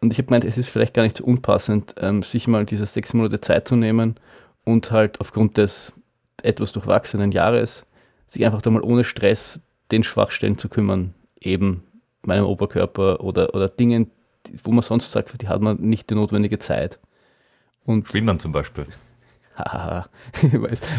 Und 0.00 0.12
ich 0.12 0.18
habe 0.18 0.26
gemeint, 0.26 0.44
es 0.44 0.58
ist 0.58 0.68
vielleicht 0.68 0.92
gar 0.92 1.02
nicht 1.02 1.16
so 1.16 1.24
unpassend, 1.24 1.94
ähm, 1.98 2.22
sich 2.22 2.46
mal 2.46 2.66
diese 2.66 2.84
sechs 2.84 3.14
Monate 3.14 3.40
Zeit 3.40 3.66
zu 3.66 3.76
nehmen 3.76 4.16
und 4.64 4.90
halt 4.90 5.18
aufgrund 5.20 5.56
des 5.56 5.94
etwas 6.42 6.72
durchwachsenen 6.72 7.32
Jahres 7.32 7.86
sich 8.26 8.44
einfach 8.44 8.60
da 8.60 8.68
mal 8.68 8.82
ohne 8.82 9.04
Stress 9.04 9.62
den 9.90 10.02
Schwachstellen 10.02 10.58
zu 10.58 10.68
kümmern, 10.68 11.14
eben 11.40 11.84
meinem 12.22 12.44
Oberkörper 12.44 13.20
oder, 13.20 13.54
oder 13.54 13.70
Dingen, 13.70 14.10
wo 14.62 14.72
man 14.72 14.82
sonst 14.82 15.12
sagt, 15.12 15.30
für 15.30 15.38
die 15.38 15.48
hat 15.48 15.62
man 15.62 15.78
nicht 15.80 16.10
die 16.10 16.14
notwendige 16.14 16.58
Zeit. 16.58 16.98
Und 17.84 18.06
Schwimmen 18.08 18.38
zum 18.38 18.52
Beispiel. 18.52 18.86
Haha, 19.56 20.06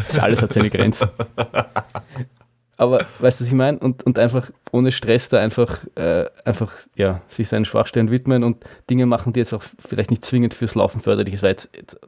das 0.08 0.18
alles 0.18 0.42
hat 0.42 0.52
seine 0.52 0.70
Grenzen. 0.70 1.08
Aber 2.78 3.04
weißt 3.18 3.40
du, 3.40 3.44
was 3.44 3.48
ich 3.48 3.54
meine? 3.54 3.78
Und, 3.78 4.04
und 4.04 4.18
einfach 4.18 4.50
ohne 4.70 4.92
Stress 4.92 5.28
da 5.28 5.40
einfach, 5.40 5.84
äh, 5.96 6.26
einfach 6.44 6.72
ja, 6.94 7.20
sich 7.26 7.48
seinen 7.48 7.64
Schwachstellen 7.64 8.10
widmen 8.10 8.44
und 8.44 8.64
Dinge 8.88 9.04
machen, 9.04 9.32
die 9.32 9.40
jetzt 9.40 9.52
auch 9.52 9.64
vielleicht 9.78 10.10
nicht 10.10 10.24
zwingend 10.24 10.54
fürs 10.54 10.76
Laufen 10.76 11.00
förderlich 11.00 11.34
ist, 11.34 11.42
weil 11.42 11.50
jetzt, 11.50 11.68
jetzt 11.74 11.98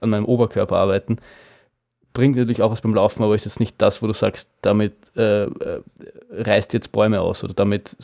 an 0.00 0.10
meinem 0.10 0.24
Oberkörper 0.24 0.76
arbeiten, 0.76 1.18
bringt 2.12 2.36
natürlich 2.36 2.60
auch 2.60 2.72
was 2.72 2.80
beim 2.80 2.94
Laufen, 2.94 3.22
aber 3.22 3.36
ist 3.36 3.44
jetzt 3.44 3.60
nicht 3.60 3.80
das, 3.80 4.02
wo 4.02 4.08
du 4.08 4.14
sagst, 4.14 4.50
damit 4.62 4.94
äh, 5.16 5.44
äh, 5.44 5.82
reißt 6.30 6.72
jetzt 6.72 6.90
Bäume 6.90 7.20
aus 7.20 7.44
oder 7.44 7.54
damit 7.54 7.96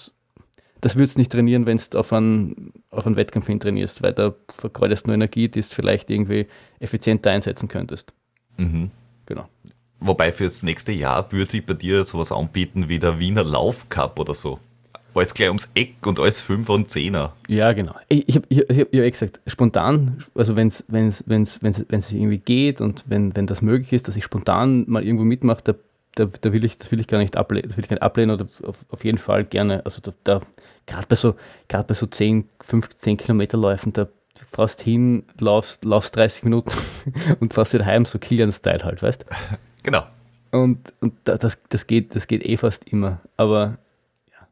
das 0.82 0.96
würdest 0.96 1.16
du 1.16 1.20
nicht 1.20 1.30
trainieren, 1.30 1.64
wenn 1.64 1.80
du 1.90 1.98
auf 1.98 2.12
einen, 2.12 2.72
auf 2.90 3.06
einen 3.06 3.14
Wettkampf 3.14 3.46
hin 3.46 3.60
trainierst, 3.60 4.02
weil 4.02 4.12
da 4.12 4.34
vergeudest 4.48 5.06
nur 5.06 5.14
Energie, 5.14 5.48
die 5.48 5.60
du 5.60 5.66
vielleicht 5.66 6.10
irgendwie 6.10 6.48
effizienter 6.80 7.30
einsetzen 7.30 7.68
könntest. 7.68 8.12
Mhm. 8.56 8.90
Genau. 9.26 9.48
Wobei 10.04 10.32
fürs 10.32 10.62
nächste 10.62 10.92
Jahr 10.92 11.30
würde 11.30 11.50
sich 11.50 11.64
bei 11.64 11.74
dir 11.74 12.04
sowas 12.04 12.32
anbieten 12.32 12.88
wie 12.88 12.98
der 12.98 13.18
Wiener 13.18 13.44
Laufcup 13.44 14.18
oder 14.18 14.34
so. 14.34 14.58
Alles 15.14 15.34
gleich 15.34 15.48
ums 15.48 15.70
Eck 15.74 16.06
und 16.06 16.18
alles 16.18 16.40
Fünfer 16.40 16.72
und 16.72 16.88
Zehner. 16.88 17.34
Ja, 17.46 17.72
genau. 17.72 17.94
Ich, 18.08 18.34
habe 18.34 18.46
ich, 18.48 18.68
ich 18.68 18.78
hab, 18.80 18.90
gesagt, 18.90 19.40
spontan, 19.46 20.24
also 20.34 20.56
wenn 20.56 20.68
es 20.68 20.82
irgendwie 20.88 22.38
geht 22.38 22.80
und 22.80 23.04
wenn, 23.06 23.36
wenn 23.36 23.46
das 23.46 23.62
möglich 23.62 23.92
ist, 23.92 24.08
dass 24.08 24.16
ich 24.16 24.24
spontan 24.24 24.84
mal 24.88 25.04
irgendwo 25.04 25.24
mitmache, 25.24 25.60
da, 25.62 25.74
da, 26.14 26.24
da 26.40 26.52
will 26.52 26.64
ich, 26.64 26.78
das 26.78 26.90
will 26.90 27.00
ich 27.00 27.06
gar 27.06 27.18
nicht 27.18 27.36
ablehnen, 27.36 27.68
das 27.68 27.76
will 27.76 27.84
ich 27.84 27.90
gar 27.90 27.96
nicht 27.96 28.02
ablehnen 28.02 28.30
oder 28.34 28.48
auf, 28.66 28.76
auf 28.88 29.04
jeden 29.04 29.18
Fall 29.18 29.44
gerne, 29.44 29.84
also 29.84 30.00
da, 30.00 30.12
da 30.24 30.40
gerade 30.86 31.06
bei 31.06 31.16
so, 31.16 31.34
gerade 31.68 31.84
bei 31.84 31.94
so 31.94 32.06
10, 32.06 32.48
5, 32.60 32.88
10 32.96 33.16
Kilometer 33.18 33.58
Läufen, 33.58 33.92
da 33.92 34.08
fährst 34.50 34.80
hin, 34.80 35.24
laufst, 35.38 35.84
laufst 35.84 36.16
30 36.16 36.44
Minuten 36.44 36.72
und 37.40 37.52
fährst 37.52 37.74
wieder 37.74 37.84
heim, 37.84 38.06
so 38.06 38.18
Kilian-Style 38.18 38.82
halt, 38.82 39.02
weißt 39.02 39.26
Genau. 39.82 40.06
Und, 40.50 40.92
und 41.00 41.14
das, 41.24 41.58
das, 41.68 41.86
geht, 41.86 42.14
das 42.14 42.26
geht 42.26 42.44
eh 42.44 42.56
fast 42.56 42.84
immer. 42.88 43.20
Aber 43.36 43.78
ja, 44.30 44.48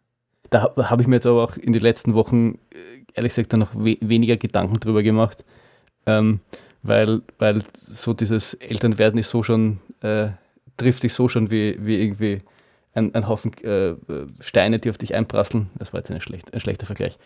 da 0.48 0.74
habe 0.90 1.02
ich 1.02 1.08
mir 1.08 1.16
jetzt 1.16 1.26
aber 1.26 1.44
auch 1.44 1.56
in 1.56 1.72
den 1.72 1.82
letzten 1.82 2.14
Wochen, 2.14 2.58
äh, 2.72 3.04
ehrlich 3.14 3.34
gesagt, 3.34 3.52
dann 3.52 3.60
noch 3.60 3.74
we 3.74 3.98
weniger 4.00 4.36
Gedanken 4.36 4.80
drüber 4.80 5.02
gemacht. 5.02 5.44
Ähm, 6.06 6.40
weil, 6.82 7.20
weil 7.38 7.62
so 7.74 8.14
dieses 8.14 8.54
Elternwerden 8.54 9.20
ist 9.20 9.30
so 9.30 9.42
schon, 9.42 9.80
äh, 10.00 10.28
trifft 10.78 11.02
dich 11.02 11.12
so 11.12 11.28
schon 11.28 11.50
wie, 11.50 11.76
wie 11.84 12.00
irgendwie 12.00 12.38
ein, 12.94 13.14
ein 13.14 13.28
Haufen 13.28 13.52
äh, 13.62 13.94
Steine, 14.40 14.78
die 14.78 14.88
auf 14.88 14.96
dich 14.96 15.14
einprasseln. 15.14 15.68
Das 15.78 15.92
war 15.92 16.00
jetzt 16.00 16.22
schlecht, 16.22 16.52
ein 16.54 16.60
schlechter 16.60 16.86
Vergleich. 16.86 17.18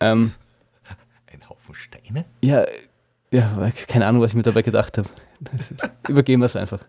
Ähm, 0.00 0.34
ein 1.32 1.48
Haufen 1.48 1.74
Steine? 1.74 2.26
Ja, 2.42 2.66
ja, 3.32 3.70
keine 3.88 4.06
Ahnung, 4.06 4.20
was 4.20 4.32
ich 4.32 4.36
mir 4.36 4.42
dabei 4.42 4.60
gedacht 4.60 4.98
habe. 4.98 5.08
Übergehen 6.08 6.40
wir 6.40 6.46
es 6.46 6.54
einfach. 6.54 6.80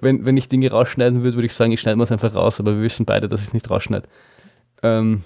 Wenn, 0.00 0.26
wenn 0.26 0.36
ich 0.36 0.48
Dinge 0.48 0.68
rausschneiden 0.70 1.22
würde, 1.22 1.36
würde 1.36 1.46
ich 1.46 1.54
sagen, 1.54 1.70
ich 1.70 1.80
schneide 1.80 2.02
es 2.02 2.10
einfach 2.10 2.34
raus, 2.34 2.58
aber 2.58 2.74
wir 2.74 2.82
wissen 2.82 3.06
beide, 3.06 3.28
dass 3.28 3.40
ich 3.40 3.46
es 3.46 3.54
nicht 3.54 3.70
rausschneide. 3.70 4.08
Ähm, 4.82 5.22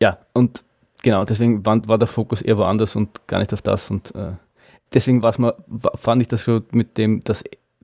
ja, 0.00 0.18
und 0.32 0.62
genau, 1.02 1.24
deswegen 1.24 1.66
war, 1.66 1.86
war, 1.88 1.98
der 1.98 2.06
Fokus 2.06 2.42
eher 2.42 2.58
woanders 2.58 2.94
und 2.94 3.26
gar 3.26 3.40
nicht 3.40 3.52
auf 3.52 3.60
das. 3.60 3.90
Und 3.90 4.14
äh, 4.14 4.32
deswegen 4.94 5.18
mal, 5.18 5.54
fand 5.96 6.22
ich 6.22 6.28
das 6.28 6.44
so 6.44 6.62
mit 6.70 6.96
dem, 6.96 7.20
dass 7.24 7.42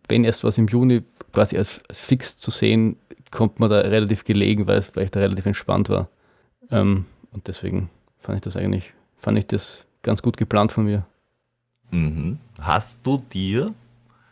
wenn 0.09 0.23
erst 0.23 0.45
was 0.45 0.57
im 0.57 0.69
Juni 0.69 1.03
quasi 1.33 1.59
als, 1.59 1.81
als 1.89 1.99
fix 1.99 2.37
zu 2.37 2.53
sehen, 2.53 2.97
kommt 3.33 3.59
man 3.59 3.71
da 3.71 3.81
relativ 3.81 4.25
gelegen, 4.25 4.69
weil 4.69 4.79
es 4.79 4.87
vielleicht 4.87 5.17
da 5.17 5.21
relativ 5.21 5.47
entspannt 5.47 5.89
war. 5.89 6.09
Ähm, 6.71 7.07
und 7.33 7.49
deswegen 7.49 7.91
fand 8.21 8.37
ich 8.37 8.43
das 8.43 8.57
eigentlich, 8.57 8.95
fand 9.17 9.37
ich 9.37 9.49
das 9.49 9.88
ganz 10.03 10.23
gut 10.23 10.37
geplant 10.37 10.73
von 10.73 10.85
mir. 10.85 11.05
Mhm. 11.91 12.39
Hast 12.61 12.93
du 13.03 13.23
dir 13.33 13.75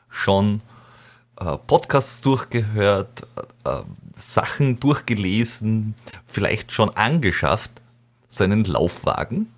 schon 0.08 0.60
äh, 1.38 1.56
Podcasts 1.66 2.20
durchgehört, 2.20 3.26
äh, 3.64 3.82
Sachen 4.14 4.80
durchgelesen, 4.80 5.94
vielleicht 6.26 6.72
schon 6.72 6.90
angeschafft, 6.90 7.70
so 8.28 8.44
einen 8.44 8.64
Laufwagen? 8.64 9.48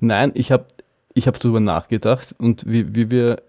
Nein, 0.00 0.32
ich 0.34 0.52
habe 0.52 0.66
ich 1.14 1.26
hab 1.26 1.38
darüber 1.40 1.60
nachgedacht 1.60 2.34
und 2.38 2.66
wie, 2.66 2.94
wie 2.94 3.10
wir 3.10 3.42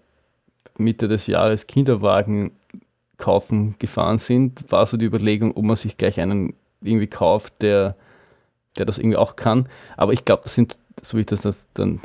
Mitte 0.78 1.08
des 1.08 1.26
Jahres 1.26 1.66
Kinderwagen 1.66 2.52
kaufen 3.18 3.74
gefahren 3.78 4.18
sind, 4.18 4.70
war 4.70 4.86
so 4.86 4.96
die 4.96 5.04
Überlegung, 5.06 5.54
ob 5.56 5.64
man 5.64 5.76
sich 5.76 5.96
gleich 5.98 6.20
einen 6.20 6.54
irgendwie 6.80 7.08
kauft, 7.08 7.60
der, 7.60 7.96
der 8.78 8.86
das 8.86 8.98
irgendwie 8.98 9.16
auch 9.16 9.36
kann. 9.36 9.68
Aber 9.96 10.12
ich 10.12 10.24
glaube, 10.24 10.42
das 10.44 10.54
sind 10.54 10.78
so 11.02 11.16
wie 11.16 11.20
ich 11.20 11.26
das, 11.26 11.42
das 11.42 11.68
dann, 11.74 12.00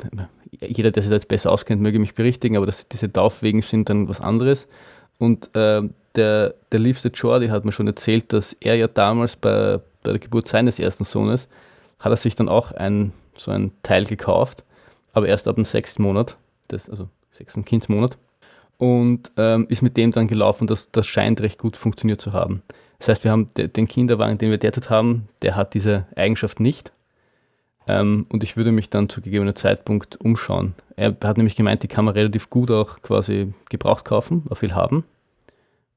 jeder, 0.50 0.90
der 0.90 1.02
sich 1.02 1.10
da 1.10 1.16
jetzt 1.16 1.28
besser 1.28 1.50
auskennt, 1.50 1.82
möge 1.82 1.98
mich 1.98 2.14
berichtigen, 2.14 2.56
aber 2.56 2.66
das, 2.66 2.88
diese 2.88 3.12
Taufwegen 3.12 3.62
sind 3.62 3.88
dann 3.88 4.08
was 4.08 4.20
anderes. 4.20 4.68
Und 5.18 5.54
äh, 5.54 5.82
der, 6.14 6.54
der 6.72 6.80
liebste 6.80 7.08
Jordi 7.08 7.48
hat 7.48 7.64
mir 7.64 7.72
schon 7.72 7.86
erzählt, 7.86 8.32
dass 8.32 8.52
er 8.54 8.74
ja 8.76 8.88
damals 8.88 9.36
bei, 9.36 9.80
bei 10.02 10.12
der 10.12 10.18
Geburt 10.18 10.48
seines 10.48 10.78
ersten 10.78 11.04
Sohnes, 11.04 11.48
hat 11.98 12.12
er 12.12 12.16
sich 12.16 12.34
dann 12.34 12.48
auch 12.48 12.72
ein, 12.72 13.12
so 13.36 13.50
ein 13.50 13.72
Teil 13.82 14.04
gekauft, 14.04 14.64
aber 15.12 15.28
erst 15.28 15.48
ab 15.48 15.56
dem 15.56 15.64
sechsten 15.64 16.02
Monat, 16.02 16.36
das, 16.68 16.90
also 16.90 17.08
sechsten 17.30 17.64
Kindsmonat, 17.64 18.18
und 18.78 19.30
ähm, 19.36 19.66
ist 19.68 19.82
mit 19.82 19.96
dem 19.96 20.12
dann 20.12 20.28
gelaufen. 20.28 20.66
Das, 20.66 20.90
das 20.90 21.06
scheint 21.06 21.40
recht 21.40 21.58
gut 21.58 21.76
funktioniert 21.76 22.20
zu 22.20 22.32
haben. 22.32 22.62
Das 22.98 23.08
heißt, 23.08 23.24
wir 23.24 23.30
haben 23.30 23.48
den 23.54 23.88
Kinderwagen, 23.88 24.38
den 24.38 24.50
wir 24.50 24.58
derzeit 24.58 24.90
haben, 24.90 25.28
der 25.42 25.56
hat 25.56 25.74
diese 25.74 26.06
Eigenschaft 26.16 26.60
nicht. 26.60 26.92
Ähm, 27.86 28.26
und 28.30 28.42
ich 28.42 28.56
würde 28.56 28.72
mich 28.72 28.90
dann 28.90 29.08
zu 29.08 29.20
gegebener 29.20 29.54
Zeitpunkt 29.54 30.16
umschauen. 30.20 30.74
Er 30.96 31.16
hat 31.22 31.36
nämlich 31.36 31.56
gemeint, 31.56 31.82
die 31.82 31.88
kann 31.88 32.04
man 32.04 32.14
relativ 32.14 32.50
gut 32.50 32.70
auch 32.70 33.02
quasi 33.02 33.52
gebraucht 33.68 34.04
kaufen, 34.04 34.44
auch 34.48 34.56
viel 34.56 34.74
haben 34.74 35.04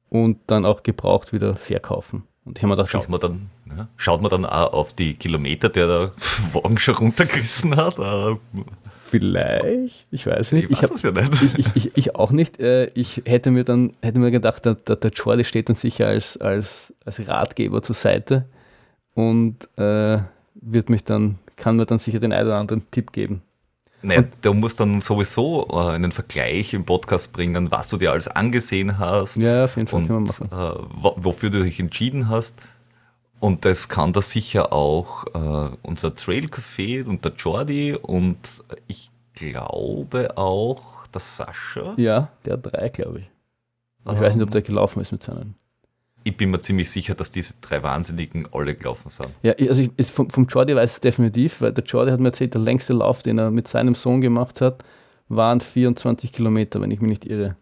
und 0.09 0.39
dann 0.47 0.65
auch 0.65 0.83
gebraucht 0.83 1.33
wieder 1.33 1.55
verkaufen. 1.55 2.23
Und 2.43 2.57
ich 2.57 2.63
habe 2.63 2.69
mir 2.69 2.75
gedacht, 2.75 2.91
schaut 2.91 3.09
man 3.09 3.19
dann, 3.19 3.49
ja, 3.75 3.87
schaut 3.97 4.21
man 4.21 4.31
dann 4.31 4.45
auch 4.45 4.73
auf 4.73 4.93
die 4.93 5.15
Kilometer, 5.15 5.69
der 5.69 5.87
der 5.87 6.11
Wagen 6.53 6.77
schon 6.77 6.95
runtergerissen 6.95 7.75
hat? 7.75 7.99
Äh, 7.99 8.37
Vielleicht, 9.09 10.07
ich 10.11 10.27
weiß 10.27 10.51
nicht. 10.51 10.69
Ich, 10.69 10.83
weiß 10.83 10.91
ich, 10.95 11.03
ja 11.03 11.11
nicht. 11.11 11.41
Ich, 11.57 11.75
ich, 11.75 11.91
ich, 11.95 12.15
auch 12.15 12.31
nicht. 12.31 12.59
Äh, 12.59 12.91
ich 12.93 13.21
hätte 13.25 13.51
mir 13.51 13.63
dann 13.63 13.93
hätte 14.01 14.19
mir 14.19 14.31
gedacht, 14.31 14.65
der, 14.65 14.75
der, 14.75 14.97
der 14.97 15.11
Jordi 15.11 15.45
steht 15.45 15.69
dann 15.69 15.77
sicher 15.77 16.07
als, 16.07 16.35
als, 16.37 16.93
als 17.05 17.25
Ratgeber 17.25 17.81
zur 17.81 17.95
Seite 17.95 18.45
und 19.13 19.67
äh, 19.77 20.19
wird 20.55 20.89
mich 20.89 21.05
dann 21.05 21.39
kann 21.57 21.75
mir 21.75 21.85
dann 21.85 21.99
sicher 21.99 22.19
den 22.19 22.31
einen 22.31 22.47
oder 22.47 22.57
anderen 22.57 22.89
Tipp 22.91 23.11
geben. 23.11 23.41
Naja, 24.01 24.23
du 24.41 24.53
musst 24.53 24.79
dann 24.79 25.01
sowieso 25.01 25.67
äh, 25.71 25.95
einen 25.95 26.11
Vergleich 26.11 26.73
im 26.73 26.85
Podcast 26.85 27.33
bringen, 27.33 27.71
was 27.71 27.89
du 27.89 27.97
dir 27.97 28.11
alles 28.11 28.27
angesehen 28.27 28.99
hast. 28.99 29.35
Ja, 29.37 29.65
auf 29.65 29.75
jeden 29.75 29.87
Fall 29.87 30.01
und, 30.01 30.07
können 30.07 30.27
wir 30.27 30.47
machen. 30.47 30.49
Äh, 30.51 31.23
wofür 31.23 31.49
du 31.49 31.63
dich 31.63 31.79
entschieden 31.79 32.29
hast. 32.29 32.55
Und 33.39 33.65
das 33.65 33.89
kann 33.89 34.13
da 34.13 34.21
sicher 34.21 34.71
auch 34.71 35.25
äh, 35.27 35.75
unser 35.83 36.15
Trail 36.15 36.45
Café 36.45 37.05
und 37.05 37.25
der 37.25 37.33
Jordi 37.33 37.95
und 37.95 38.37
ich 38.87 39.11
glaube 39.33 40.37
auch 40.37 41.05
der 41.07 41.21
Sascha. 41.21 41.93
Ja, 41.97 42.29
der 42.45 42.53
hat 42.53 42.71
drei, 42.71 42.89
glaube 42.89 43.19
ich. 43.19 43.29
Ich 44.05 44.11
ähm, 44.13 44.21
weiß 44.21 44.35
nicht, 44.35 44.43
ob 44.43 44.51
der 44.51 44.61
gelaufen 44.61 45.01
ist 45.01 45.11
mit 45.11 45.23
seinen 45.23 45.55
ich 46.27 46.35
bin 46.35 46.51
mir 46.51 46.59
ziemlich 46.59 46.89
sicher, 46.89 47.15
dass 47.15 47.31
diese 47.31 47.53
drei 47.61 47.81
Wahnsinnigen 47.83 48.47
alle 48.51 48.75
gelaufen 48.75 49.09
sind. 49.09 49.29
Ja, 49.43 49.53
also 49.53 49.81
ich, 49.81 50.07
vom, 50.07 50.29
vom 50.29 50.45
Jordi 50.45 50.75
weiß 50.75 50.95
ich 50.95 51.01
definitiv, 51.01 51.61
weil 51.61 51.71
der 51.71 51.83
Jordi 51.85 52.11
hat 52.11 52.19
mir 52.19 52.29
erzählt, 52.29 52.53
der 52.53 52.61
längste 52.61 52.93
Lauf, 52.93 53.21
den 53.21 53.37
er 53.37 53.49
mit 53.49 53.67
seinem 53.67 53.95
Sohn 53.95 54.19
gemacht 54.19 54.59
hat, 54.61 54.83
waren 55.29 55.61
24 55.61 56.31
Kilometer, 56.31 56.81
wenn 56.81 56.91
ich 56.91 56.99
mich 56.99 57.09
nicht 57.09 57.25
irre. 57.25 57.55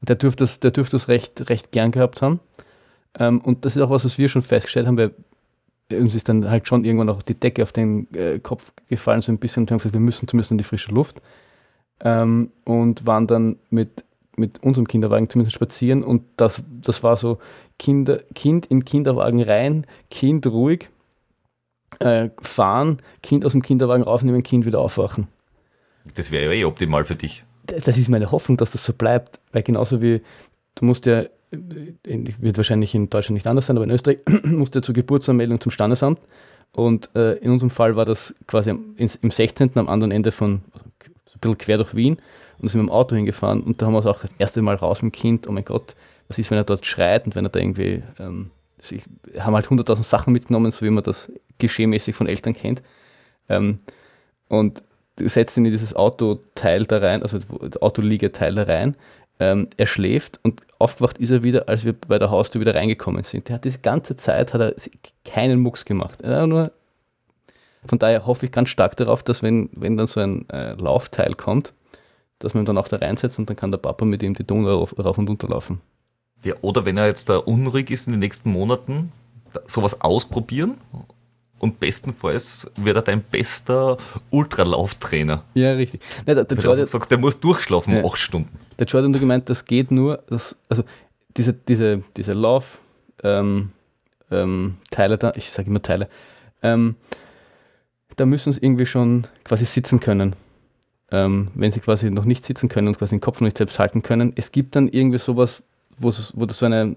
Und 0.00 0.08
der 0.08 0.16
dürfte 0.16 0.44
das, 0.44 0.60
der 0.60 0.70
dürfte 0.70 0.96
das 0.96 1.08
recht, 1.08 1.50
recht 1.50 1.72
gern 1.72 1.90
gehabt 1.90 2.22
haben. 2.22 2.40
Ähm, 3.18 3.40
und 3.40 3.64
das 3.64 3.74
ist 3.74 3.82
auch 3.82 3.90
was, 3.90 4.04
was 4.04 4.16
wir 4.16 4.28
schon 4.28 4.42
festgestellt 4.42 4.86
haben, 4.86 4.96
weil 4.96 5.12
uns 5.90 6.14
ist 6.14 6.28
dann 6.28 6.48
halt 6.48 6.68
schon 6.68 6.84
irgendwann 6.84 7.08
auch 7.08 7.22
die 7.22 7.34
Decke 7.34 7.62
auf 7.62 7.72
den 7.72 8.12
äh, 8.14 8.38
Kopf 8.38 8.72
gefallen, 8.88 9.22
so 9.22 9.32
ein 9.32 9.38
bisschen, 9.38 9.62
und 9.62 9.70
haben 9.70 9.78
gesagt, 9.78 9.94
wir 9.94 10.00
müssen 10.00 10.28
zumindest 10.28 10.52
in 10.52 10.58
die 10.58 10.64
frische 10.64 10.92
Luft. 10.92 11.20
Ähm, 12.00 12.52
und 12.64 13.06
waren 13.06 13.26
dann 13.26 13.56
mit 13.70 14.04
mit 14.38 14.62
unserem 14.62 14.86
Kinderwagen 14.86 15.28
zumindest 15.28 15.54
spazieren 15.54 16.02
und 16.02 16.22
das, 16.36 16.62
das 16.82 17.02
war 17.02 17.16
so 17.16 17.38
Kinder, 17.78 18.20
Kind 18.34 18.66
in 18.66 18.84
Kinderwagen 18.84 19.42
rein, 19.42 19.86
Kind 20.10 20.46
ruhig, 20.46 20.88
äh, 22.00 22.30
fahren, 22.40 22.98
Kind 23.22 23.44
aus 23.44 23.52
dem 23.52 23.62
Kinderwagen 23.62 24.02
raufnehmen, 24.02 24.42
Kind 24.42 24.66
wieder 24.66 24.80
aufwachen. 24.80 25.28
Das 26.14 26.30
wäre 26.30 26.46
ja 26.46 26.52
eh 26.52 26.64
optimal 26.64 27.04
für 27.04 27.16
dich. 27.16 27.44
Das 27.66 27.98
ist 27.98 28.08
meine 28.08 28.30
Hoffnung, 28.30 28.56
dass 28.56 28.72
das 28.72 28.84
so 28.84 28.92
bleibt, 28.92 29.40
weil 29.52 29.62
genauso 29.62 30.00
wie 30.00 30.22
du 30.74 30.84
musst 30.84 31.06
ja, 31.06 31.22
äh, 31.22 31.28
wird 32.02 32.56
wahrscheinlich 32.56 32.94
in 32.94 33.10
Deutschland 33.10 33.34
nicht 33.34 33.46
anders 33.46 33.66
sein, 33.66 33.76
aber 33.76 33.84
in 33.84 33.90
Österreich 33.90 34.18
musst 34.44 34.74
du 34.74 34.78
ja 34.78 34.82
zur 34.82 34.94
Geburtsanmeldung 34.94 35.60
zum 35.60 35.70
Standesamt 35.70 36.20
und 36.72 37.10
äh, 37.14 37.34
in 37.34 37.50
unserem 37.50 37.70
Fall 37.70 37.96
war 37.96 38.04
das 38.04 38.34
quasi 38.46 38.70
im, 38.70 38.94
im 38.96 39.30
16. 39.30 39.72
am 39.74 39.88
anderen 39.88 40.12
Ende 40.12 40.32
von, 40.32 40.62
also 40.72 40.84
so 41.26 41.34
ein 41.34 41.40
bisschen 41.40 41.58
quer 41.58 41.76
durch 41.76 41.94
Wien 41.94 42.18
und 42.60 42.68
sind 42.68 42.80
mit 42.80 42.88
dem 42.88 42.92
Auto 42.92 43.16
hingefahren 43.16 43.62
und 43.62 43.80
da 43.80 43.86
haben 43.86 43.92
wir 43.92 44.00
es 44.00 44.06
auch 44.06 44.20
das 44.20 44.30
erste 44.38 44.62
Mal 44.62 44.74
raus 44.74 45.02
mit 45.02 45.14
dem 45.14 45.18
Kind, 45.18 45.48
oh 45.48 45.52
mein 45.52 45.64
Gott, 45.64 45.94
was 46.28 46.38
ist, 46.38 46.50
wenn 46.50 46.58
er 46.58 46.64
dort 46.64 46.84
schreit 46.84 47.26
und 47.26 47.34
wenn 47.34 47.46
er 47.46 47.50
da 47.50 47.60
irgendwie, 47.60 48.02
ähm, 48.18 48.50
sie 48.78 49.00
haben 49.38 49.54
halt 49.54 49.70
hunderttausend 49.70 50.06
Sachen 50.06 50.32
mitgenommen, 50.32 50.70
so 50.70 50.84
wie 50.84 50.90
man 50.90 51.04
das 51.04 51.32
geschehmäßig 51.58 52.14
von 52.14 52.26
Eltern 52.26 52.54
kennt. 52.54 52.82
Ähm, 53.48 53.80
und 54.48 54.82
du 55.16 55.28
setzt 55.28 55.56
ihn 55.56 55.64
in 55.64 55.72
dieses 55.72 55.94
Autoteil 55.94 56.84
da 56.84 56.98
rein, 56.98 57.22
also 57.22 57.38
Autoliegeteil 57.80 58.54
da 58.54 58.64
rein. 58.64 58.96
Ähm, 59.40 59.68
er 59.76 59.86
schläft 59.86 60.40
und 60.42 60.62
aufgewacht 60.78 61.18
ist 61.18 61.30
er 61.30 61.42
wieder, 61.42 61.68
als 61.68 61.84
wir 61.84 61.92
bei 61.92 62.18
der 62.18 62.30
Haustür 62.30 62.60
wieder 62.60 62.74
reingekommen 62.74 63.22
sind. 63.22 63.48
Der 63.48 63.56
hat 63.56 63.64
diese 63.64 63.78
ganze 63.78 64.16
Zeit 64.16 64.52
hat 64.52 64.60
er 64.60 64.74
keinen 65.24 65.60
Mucks 65.60 65.84
gemacht. 65.84 66.20
Er 66.22 66.46
nur 66.46 66.72
von 67.86 67.98
daher 67.98 68.26
hoffe 68.26 68.46
ich 68.46 68.52
ganz 68.52 68.68
stark 68.68 68.96
darauf, 68.96 69.22
dass 69.22 69.42
wenn, 69.42 69.70
wenn 69.72 69.96
dann 69.96 70.06
so 70.06 70.20
ein 70.20 70.48
äh, 70.50 70.72
Laufteil 70.72 71.34
kommt, 71.34 71.72
dass 72.38 72.54
man 72.54 72.62
ihn 72.62 72.66
dann 72.66 72.78
auch 72.78 72.88
da 72.88 72.96
reinsetzt 72.96 73.38
und 73.38 73.48
dann 73.48 73.56
kann 73.56 73.70
der 73.70 73.78
Papa 73.78 74.04
mit 74.04 74.22
ihm 74.22 74.34
die 74.34 74.44
Donau 74.44 74.78
rauf, 74.78 74.94
rauf 74.98 75.18
und 75.18 75.28
runter 75.28 75.48
laufen. 75.48 75.80
Ja, 76.44 76.54
oder 76.60 76.84
wenn 76.84 76.96
er 76.96 77.06
jetzt 77.06 77.28
da 77.28 77.38
unruhig 77.38 77.90
ist 77.90 78.06
in 78.06 78.12
den 78.12 78.20
nächsten 78.20 78.50
Monaten, 78.50 79.12
sowas 79.66 80.00
ausprobieren 80.00 80.74
und 81.58 81.80
bestenfalls 81.80 82.70
wird 82.76 82.96
er 82.96 83.02
dein 83.02 83.22
bester 83.22 83.98
Ultralauftrainer. 84.30 85.42
Ja, 85.54 85.72
richtig. 85.72 86.00
Nein, 86.26 86.36
der, 86.36 86.44
der 86.44 86.58
Jordan, 86.58 86.84
du 86.84 86.86
sagst, 86.86 87.10
der 87.10 87.18
muss 87.18 87.40
durchschlafen 87.40 87.94
Ja. 87.94 88.04
acht 88.04 88.18
Stunden. 88.18 88.56
der 88.78 88.86
Jordan 88.86 89.12
hat 89.12 89.20
gemeint, 89.20 89.48
das 89.50 89.64
geht 89.64 89.90
nur, 89.90 90.22
das, 90.28 90.54
also 90.68 90.84
diese, 91.36 91.52
diese, 91.52 92.02
diese 92.16 92.32
Lauf, 92.32 92.78
ähm, 93.24 93.70
ähm, 94.30 94.76
Teile 94.90 95.18
da, 95.18 95.32
ich 95.34 95.50
sage 95.50 95.68
immer 95.70 95.82
Teile, 95.82 96.08
ähm, 96.62 96.94
da 98.16 98.26
müssen 98.26 98.52
sie 98.52 98.60
irgendwie 98.60 98.86
schon 98.86 99.26
quasi 99.44 99.64
sitzen 99.64 99.98
können. 100.00 100.34
Ähm, 101.10 101.46
wenn 101.54 101.70
sie 101.70 101.80
quasi 101.80 102.10
noch 102.10 102.26
nicht 102.26 102.44
sitzen 102.44 102.68
können 102.68 102.88
und 102.88 102.98
quasi 102.98 103.16
den 103.16 103.20
Kopf 103.20 103.40
noch 103.40 103.46
nicht 103.46 103.58
selbst 103.58 103.78
halten 103.78 104.02
können. 104.02 104.32
Es 104.36 104.52
gibt 104.52 104.76
dann 104.76 104.88
irgendwie 104.88 105.18
sowas, 105.18 105.62
wo, 105.96 106.10
du 106.10 106.52
so 106.52 106.66
eine, 106.66 106.96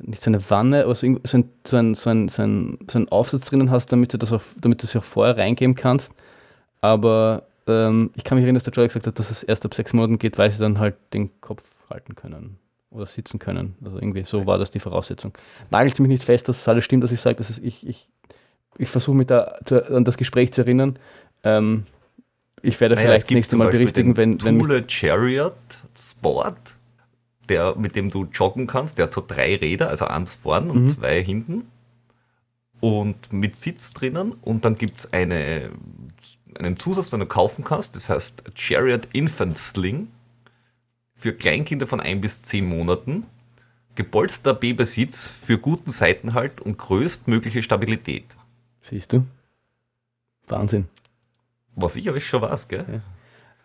nicht 0.00 0.22
so 0.22 0.30
eine 0.30 0.50
Wanne, 0.50 0.84
aber 0.84 0.94
so, 0.94 1.06
ein, 1.06 1.20
so, 1.24 1.36
ein, 1.36 1.50
so, 1.64 1.76
ein, 1.76 1.94
so, 1.94 2.10
ein, 2.10 2.28
so 2.28 2.42
einen 2.42 3.08
Aufsatz 3.10 3.46
drinnen 3.46 3.70
hast, 3.70 3.92
damit 3.92 4.12
du 4.12 4.18
das 4.18 4.32
auch, 4.32 4.42
damit 4.60 4.82
du 4.82 4.86
es 4.86 4.96
auch 4.96 5.04
vorher 5.04 5.36
reingeben 5.36 5.74
kannst. 5.74 6.12
Aber 6.80 7.44
ähm, 7.66 8.10
ich 8.14 8.24
kann 8.24 8.36
mich 8.36 8.42
erinnern, 8.42 8.56
dass 8.56 8.64
der 8.64 8.72
Joy 8.72 8.88
gesagt 8.88 9.06
hat, 9.06 9.18
dass 9.18 9.30
es 9.30 9.42
erst 9.42 9.64
ab 9.64 9.74
sechs 9.74 9.92
Monaten 9.92 10.18
geht, 10.18 10.38
weil 10.38 10.50
sie 10.50 10.58
dann 10.58 10.78
halt 10.78 10.96
den 11.12 11.40
Kopf 11.40 11.62
halten 11.88 12.14
können 12.14 12.58
oder 12.90 13.06
sitzen 13.06 13.38
können. 13.38 13.76
Also 13.84 13.96
irgendwie 13.98 14.24
so 14.24 14.46
war 14.46 14.58
das 14.58 14.70
die 14.70 14.80
Voraussetzung. 14.80 15.32
Nagelt 15.70 15.98
mich 15.98 16.08
nicht 16.08 16.24
fest, 16.24 16.48
dass 16.48 16.60
es 16.60 16.68
alles 16.68 16.84
stimmt, 16.84 17.04
dass 17.04 17.12
ich 17.12 17.20
sage, 17.20 17.36
dass 17.36 17.50
es, 17.50 17.58
ich, 17.58 17.86
ich, 17.86 18.08
ich 18.78 18.88
versuche 18.88 19.16
mich 19.16 19.26
da 19.26 19.58
zu, 19.64 19.84
an 19.90 20.04
das 20.04 20.16
Gespräch 20.16 20.52
zu 20.52 20.62
erinnern. 20.62 20.98
Ähm, 21.42 21.84
ich 22.64 22.80
werde 22.80 22.94
Naja, 22.94 23.06
vielleicht 23.08 23.26
das 23.26 23.34
nächste 23.34 23.56
Mal 23.56 23.70
berichtigen, 23.70 24.16
wenn, 24.16 24.42
wenn 24.42 24.58
Thule 24.58 24.84
Chariot 24.88 25.54
Sport, 26.10 26.76
der, 27.48 27.76
mit 27.76 27.94
dem 27.96 28.10
du 28.10 28.24
joggen 28.24 28.66
kannst. 28.66 28.98
Der 28.98 29.06
hat 29.06 29.12
so 29.14 29.22
drei 29.26 29.56
Räder, 29.56 29.88
also 29.90 30.06
eins 30.06 30.34
vorn 30.34 30.70
und 30.70 30.84
Mhm. 30.84 30.88
zwei 30.98 31.22
hinten. 31.22 31.66
Und 32.80 33.32
mit 33.32 33.56
Sitz 33.56 33.92
drinnen. 33.92 34.32
Und 34.42 34.64
dann 34.64 34.74
gibt 34.74 34.98
es 34.98 35.12
eine, 35.12 35.70
einen 36.58 36.76
Zusatz, 36.76 37.10
den 37.10 37.20
du 37.20 37.26
kaufen 37.26 37.64
kannst. 37.64 37.96
Das 37.96 38.08
heißt 38.08 38.44
Chariot 38.54 39.08
Infant 39.12 39.58
Sling 39.58 40.08
für 41.14 41.32
Kleinkinder 41.32 41.86
von 41.86 42.00
ein 42.00 42.20
bis 42.20 42.42
zehn 42.42 42.66
Monaten. 42.66 43.24
Gepolsterter 43.94 44.54
Babysitz 44.54 45.28
für 45.28 45.56
guten 45.58 45.92
Seitenhalt 45.92 46.60
und 46.60 46.78
größtmögliche 46.78 47.62
Stabilität. 47.62 48.24
siehst 48.82 49.12
du? 49.12 49.24
Wahnsinn. 50.48 50.88
Was 51.76 51.96
ich 51.96 52.08
aber 52.08 52.20
schon 52.20 52.42
weiß, 52.42 52.68
gell? 52.68 53.02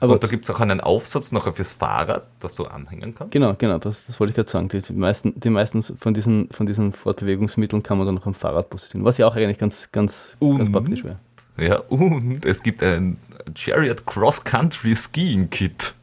Aber 0.02 0.14
und 0.14 0.24
da 0.24 0.28
gibt 0.28 0.46
es 0.46 0.50
auch 0.56 0.62
einen 0.62 0.80
Aufsatz 0.80 1.32
nachher 1.34 1.52
fürs 1.54 1.74
Fahrrad, 1.74 2.28
das 2.40 2.56
du 2.56 2.64
anhängen 2.66 3.14
kannst. 3.16 3.34
Genau, 3.34 3.54
genau, 3.58 3.78
das, 3.80 4.06
das 4.06 4.18
wollte 4.20 4.30
ich 4.32 4.36
gerade 4.36 4.50
sagen. 4.50 4.70
Die, 4.70 4.80
die, 4.80 4.94
meisten, 4.94 5.38
die 5.38 5.50
meisten 5.50 5.84
von 5.84 6.14
diesen, 6.14 6.50
von 6.52 6.66
diesen 6.66 6.94
Fortbewegungsmitteln 6.94 7.84
kann 7.84 7.98
man 7.98 8.08
dann 8.08 8.16
noch 8.16 8.26
am 8.26 8.34
Fahrrad 8.34 8.70
positionieren, 8.70 9.06
was 9.06 9.18
ja 9.18 9.28
auch 9.28 9.36
eigentlich 9.36 9.58
ganz, 9.58 9.92
ganz, 9.92 10.38
ganz 10.40 10.60
Und- 10.60 10.72
praktisch 10.72 11.04
wäre. 11.04 11.20
Ja, 11.58 11.80
und 11.90 12.46
es 12.46 12.64
gibt 12.64 12.82
ein 12.82 13.18
Chariot 13.54 14.06
Cross 14.06 14.46
Country 14.46 14.96
Skiing 14.96 15.50
Kit. 15.50 15.94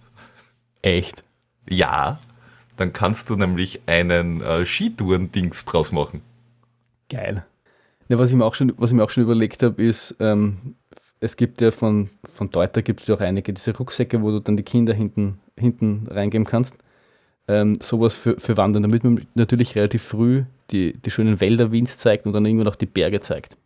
Echt? 0.83 1.23
Ja, 1.67 2.19
dann 2.77 2.93
kannst 2.93 3.31
du 3.31 3.37
nämlich 3.37 3.81
einen 3.87 4.43
äh, 4.43 4.67
Skitouren-Dings 4.67 5.65
draus 5.65 5.93
machen. 5.93 6.21
Geil. 7.09 7.47
Ja, 8.09 8.19
was, 8.19 8.29
ich 8.29 8.37
mir 8.37 8.45
auch 8.45 8.55
schon, 8.55 8.75
was 8.77 8.91
ich 8.91 8.97
mir 8.97 9.03
auch 9.03 9.09
schon 9.09 9.23
überlegt 9.23 9.63
habe, 9.63 9.83
ist, 9.83 10.15
ähm, 10.21 10.75
es 11.21 11.37
gibt 11.37 11.61
ja 11.61 11.71
von, 11.71 12.09
von 12.25 12.51
Deuter 12.51 12.83
gibt 12.83 13.01
es 13.01 13.07
ja 13.07 13.15
auch 13.15 13.21
einige, 13.21 13.53
diese 13.53 13.77
Rucksäcke, 13.77 14.23
wo 14.23 14.31
du 14.31 14.41
dann 14.41 14.57
die 14.57 14.63
Kinder 14.63 14.93
hinten, 14.95 15.39
hinten 15.59 16.07
reingeben 16.11 16.47
kannst. 16.47 16.77
Ähm, 17.49 17.77
sowas 17.81 18.17
für, 18.17 18.39
für 18.39 18.57
Wandern, 18.57 18.83
damit 18.83 19.05
man 19.05 19.27
natürlich 19.35 19.77
relativ 19.77 20.03
früh 20.03 20.45
die, 20.71 20.95
die 20.95 21.11
schönen 21.11 21.41
Wälder 21.41 21.71
Wiens 21.71 21.97
zeigt 21.97 22.27
und 22.27 22.33
dann 22.33 22.45
irgendwann 22.45 22.69
auch 22.69 22.77
die 22.77 22.87
Berge 22.87 23.21
zeigt. 23.21 23.57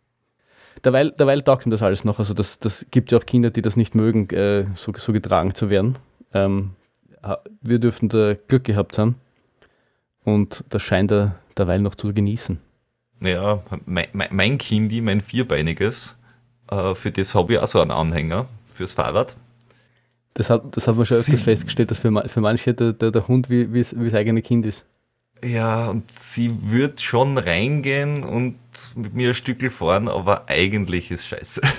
Derweil, 0.83 1.11
derweil 1.11 1.41
taugt 1.41 1.65
ihm 1.65 1.71
das 1.71 1.81
alles 1.81 2.03
noch. 2.03 2.19
Also 2.19 2.33
das, 2.33 2.59
das 2.59 2.85
gibt 2.91 3.11
ja 3.11 3.17
auch 3.17 3.25
Kinder, 3.25 3.49
die 3.49 3.61
das 3.61 3.75
nicht 3.75 3.95
mögen, 3.95 4.29
äh, 4.29 4.65
so, 4.75 4.93
so 4.95 5.13
getragen 5.13 5.53
zu 5.55 5.69
werden. 5.69 5.97
Ähm, 6.33 6.71
wir 7.61 7.79
dürften 7.79 8.09
da 8.09 8.35
Glück 8.47 8.63
gehabt 8.63 8.97
haben 8.97 9.15
und 10.23 10.63
das 10.69 10.81
scheint 10.81 11.11
er 11.11 11.35
derweil 11.57 11.81
noch 11.81 11.95
zu 11.95 12.13
genießen. 12.13 12.59
Ja, 13.19 13.61
mein, 13.85 14.07
mein 14.13 14.57
Kindi, 14.57 15.01
mein 15.01 15.21
Vierbeiniges, 15.21 16.15
äh, 16.71 16.95
für 16.95 17.11
das 17.11 17.35
habe 17.35 17.53
ich 17.53 17.59
auch 17.59 17.67
so 17.67 17.79
einen 17.79 17.91
Anhänger 17.91 18.47
fürs 18.73 18.93
Fahrrad. 18.93 19.35
Das 20.33 20.49
hat, 20.49 20.75
das 20.75 20.87
hat 20.87 20.95
man 20.95 21.05
schon 21.05 21.17
öfters 21.17 21.41
festgestellt, 21.41 21.91
dass 21.91 21.99
für, 21.99 22.23
für 22.27 22.41
manche 22.41 22.73
der, 22.73 22.93
der, 22.93 23.11
der 23.11 23.27
Hund 23.27 23.49
wie, 23.49 23.73
wie, 23.73 23.85
wie 23.91 24.05
das 24.05 24.13
eigene 24.13 24.41
Kind 24.41 24.65
ist. 24.65 24.85
Ja, 25.43 25.89
und 25.89 26.03
sie 26.17 26.51
wird 26.71 27.01
schon 27.01 27.37
reingehen 27.37 28.23
und 28.23 28.55
mit 28.95 29.13
mir 29.13 29.29
ein 29.29 29.33
Stückel 29.33 29.71
fahren, 29.71 30.07
aber 30.07 30.47
eigentlich 30.47 31.11
ist 31.11 31.25
scheiße. 31.25 31.61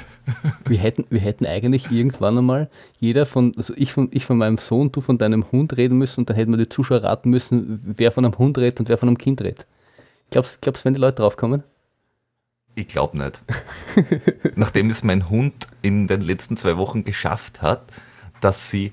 Wir 0.69 0.79
hätten, 0.79 1.05
wir 1.11 1.19
hätten 1.19 1.47
eigentlich 1.47 1.91
irgendwann 1.91 2.39
einmal 2.39 2.71
jeder 3.01 3.27
von, 3.27 3.53
also 3.57 3.75
ich 3.77 3.93
von, 3.93 4.09
ich 4.13 4.25
von 4.25 4.39
meinem 4.39 4.57
Sohn, 4.57 4.93
du 4.93 5.01
von 5.01 5.19
deinem 5.19 5.51
Hund 5.51 5.77
reden 5.77 5.99
müssen 5.99 6.21
und 6.21 6.31
dann 6.31 6.37
hätten 6.37 6.53
wir 6.53 6.59
die 6.59 6.69
Zuschauer 6.69 7.03
raten 7.03 7.29
müssen, 7.29 7.81
wer 7.85 8.13
von 8.13 8.25
einem 8.25 8.39
Hund 8.39 8.57
redet 8.57 8.79
und 8.79 8.89
wer 8.89 8.99
von 8.99 9.09
einem 9.09 9.19
Kind 9.19 9.43
redet. 9.43 9.67
Glaubst 10.31 10.65
du, 10.65 10.73
wenn 10.85 10.95
die 10.95 11.01
Leute 11.01 11.17
draufkommen? 11.17 11.65
Ich 12.75 12.89
glaube 12.89 13.19
nicht. 13.19 13.43
Nachdem 14.55 14.91
es 14.91 15.03
mein 15.03 15.29
Hund 15.29 15.67
in 15.83 16.07
den 16.07 16.23
letzten 16.23 16.57
zwei 16.57 16.77
Wochen 16.77 17.05
geschafft 17.05 17.61
hat, 17.61 17.83
dass 18.41 18.71
sie 18.71 18.93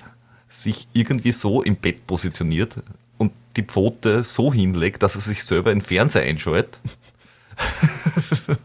sich 0.49 0.87
irgendwie 0.93 1.31
so 1.31 1.61
im 1.61 1.75
Bett 1.75 2.05
positioniert 2.07 2.77
und 3.17 3.31
die 3.55 3.63
Pfote 3.63 4.23
so 4.23 4.51
hinlegt, 4.51 5.03
dass 5.03 5.15
er 5.15 5.21
sich 5.21 5.43
selber 5.43 5.71
in 5.71 5.81
Fernseher 5.81 6.23
einschaltet, 6.23 6.79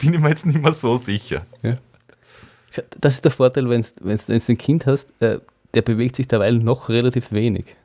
bin 0.00 0.14
ich 0.14 0.20
mir 0.20 0.28
jetzt 0.30 0.46
nicht 0.46 0.60
mehr 0.60 0.72
so 0.72 0.98
sicher. 0.98 1.46
Schau, 2.70 2.82
Das 3.00 3.14
ist 3.14 3.24
der 3.24 3.30
Vorteil, 3.30 3.68
wenn 3.68 3.84
du 4.00 4.32
ein 4.32 4.58
Kind 4.58 4.86
hast, 4.86 5.12
äh, 5.20 5.38
der 5.74 5.82
bewegt 5.82 6.16
sich 6.16 6.28
derweil 6.28 6.54
noch 6.54 6.88
relativ 6.88 7.32
wenig. 7.32 7.76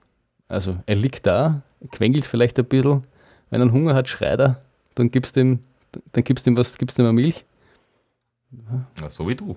Also 0.47 0.77
er 0.85 0.95
liegt 0.95 1.27
da, 1.27 1.61
quengelt 1.91 2.25
vielleicht 2.25 2.57
ein 2.59 2.65
bisschen, 2.65 3.03
wenn 3.51 3.61
er 3.61 3.71
Hunger 3.71 3.93
hat, 3.93 4.09
schreit 4.09 4.39
er, 4.39 4.61
dann 4.95 5.11
gibst 5.11 5.35
du 5.35 5.41
ihm, 5.41 5.59
dann 6.11 6.23
gibst 6.23 6.45
du 6.45 6.51
ihm 6.51 6.57
was, 6.57 6.77
gibst 6.77 6.97
du 6.97 7.01
ihm 7.01 7.07
eine 7.07 7.13
Milch, 7.13 7.45
Na, 8.99 9.09
so 9.09 9.27
wie 9.27 9.35
du. 9.35 9.55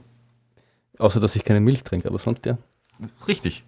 außer 0.98 1.20
dass 1.20 1.36
ich 1.36 1.44
keine 1.44 1.60
Milch 1.60 1.82
trinke, 1.84 2.08
aber 2.08 2.18
sonst 2.18 2.44
ja. 2.46 2.58
Richtig. 3.26 3.64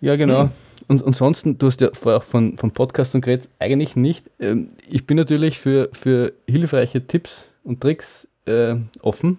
Ja, 0.00 0.16
genau. 0.16 0.48
Und 0.88 1.04
ansonsten, 1.04 1.58
du 1.58 1.66
hast 1.66 1.80
ja 1.80 1.90
vorher 1.92 2.18
auch 2.20 2.24
von, 2.24 2.56
von 2.56 2.70
Podcast 2.70 3.14
und 3.14 3.20
geredet, 3.20 3.48
eigentlich 3.58 3.96
nicht. 3.96 4.30
Ähm, 4.40 4.70
ich 4.88 5.06
bin 5.06 5.16
natürlich 5.18 5.58
für, 5.58 5.90
für 5.92 6.32
hilfreiche 6.48 7.06
Tipps 7.06 7.50
und 7.64 7.80
Tricks 7.80 8.26
äh, 8.46 8.76
offen 9.00 9.38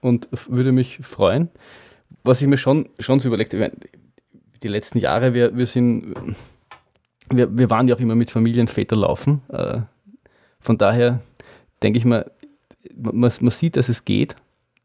und 0.00 0.28
würde 0.48 0.72
mich 0.72 0.98
freuen. 0.98 1.50
Was 2.24 2.40
ich 2.40 2.48
mir 2.48 2.56
schon, 2.58 2.88
schon 2.98 3.20
so 3.20 3.28
überlegt 3.28 3.52
habe, 3.52 3.70
die 4.62 4.68
letzten 4.68 4.98
Jahre, 4.98 5.34
wir, 5.34 5.56
wir 5.56 5.66
sind, 5.66 6.14
wir, 7.30 7.56
wir 7.56 7.68
waren 7.70 7.86
ja 7.86 7.94
auch 7.94 8.00
immer 8.00 8.14
mit 8.14 8.30
Familienväter 8.30 8.96
laufen. 8.96 9.42
Äh, 9.50 9.80
von 10.60 10.78
daher 10.78 11.20
denke 11.82 11.98
ich 11.98 12.04
mal, 12.04 12.30
man, 12.94 13.32
man 13.40 13.50
sieht, 13.50 13.76
dass 13.76 13.88
es 13.88 14.04
geht 14.04 14.36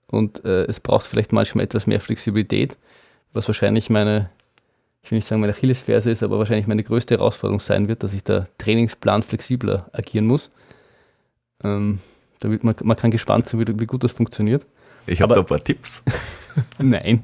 und 0.07 0.43
äh, 0.45 0.65
es 0.65 0.79
braucht 0.79 1.07
vielleicht 1.07 1.33
manchmal 1.33 1.65
etwas 1.65 1.87
mehr 1.87 1.99
Flexibilität, 1.99 2.77
was 3.33 3.47
wahrscheinlich 3.47 3.89
meine, 3.89 4.29
ich 5.01 5.11
will 5.11 5.17
nicht 5.17 5.27
sagen 5.27 5.41
meine 5.41 5.53
Achillesferse 5.53 6.11
ist, 6.11 6.23
aber 6.23 6.37
wahrscheinlich 6.37 6.67
meine 6.67 6.83
größte 6.83 7.15
Herausforderung 7.15 7.59
sein 7.59 7.87
wird, 7.87 8.03
dass 8.03 8.13
ich 8.13 8.23
der 8.23 8.47
Trainingsplan 8.57 9.23
flexibler 9.23 9.89
agieren 9.91 10.27
muss. 10.27 10.49
Ähm, 11.63 11.99
da 12.39 12.49
wird 12.49 12.63
man, 12.63 12.75
man 12.83 12.97
kann 12.97 13.11
gespannt 13.11 13.47
sein, 13.47 13.59
wie, 13.59 13.79
wie 13.79 13.85
gut 13.85 14.03
das 14.03 14.11
funktioniert. 14.11 14.65
Ich 15.07 15.21
habe 15.21 15.33
da 15.33 15.41
ein 15.41 15.45
paar 15.45 15.63
Tipps. 15.63 16.03
Nein, 16.77 17.23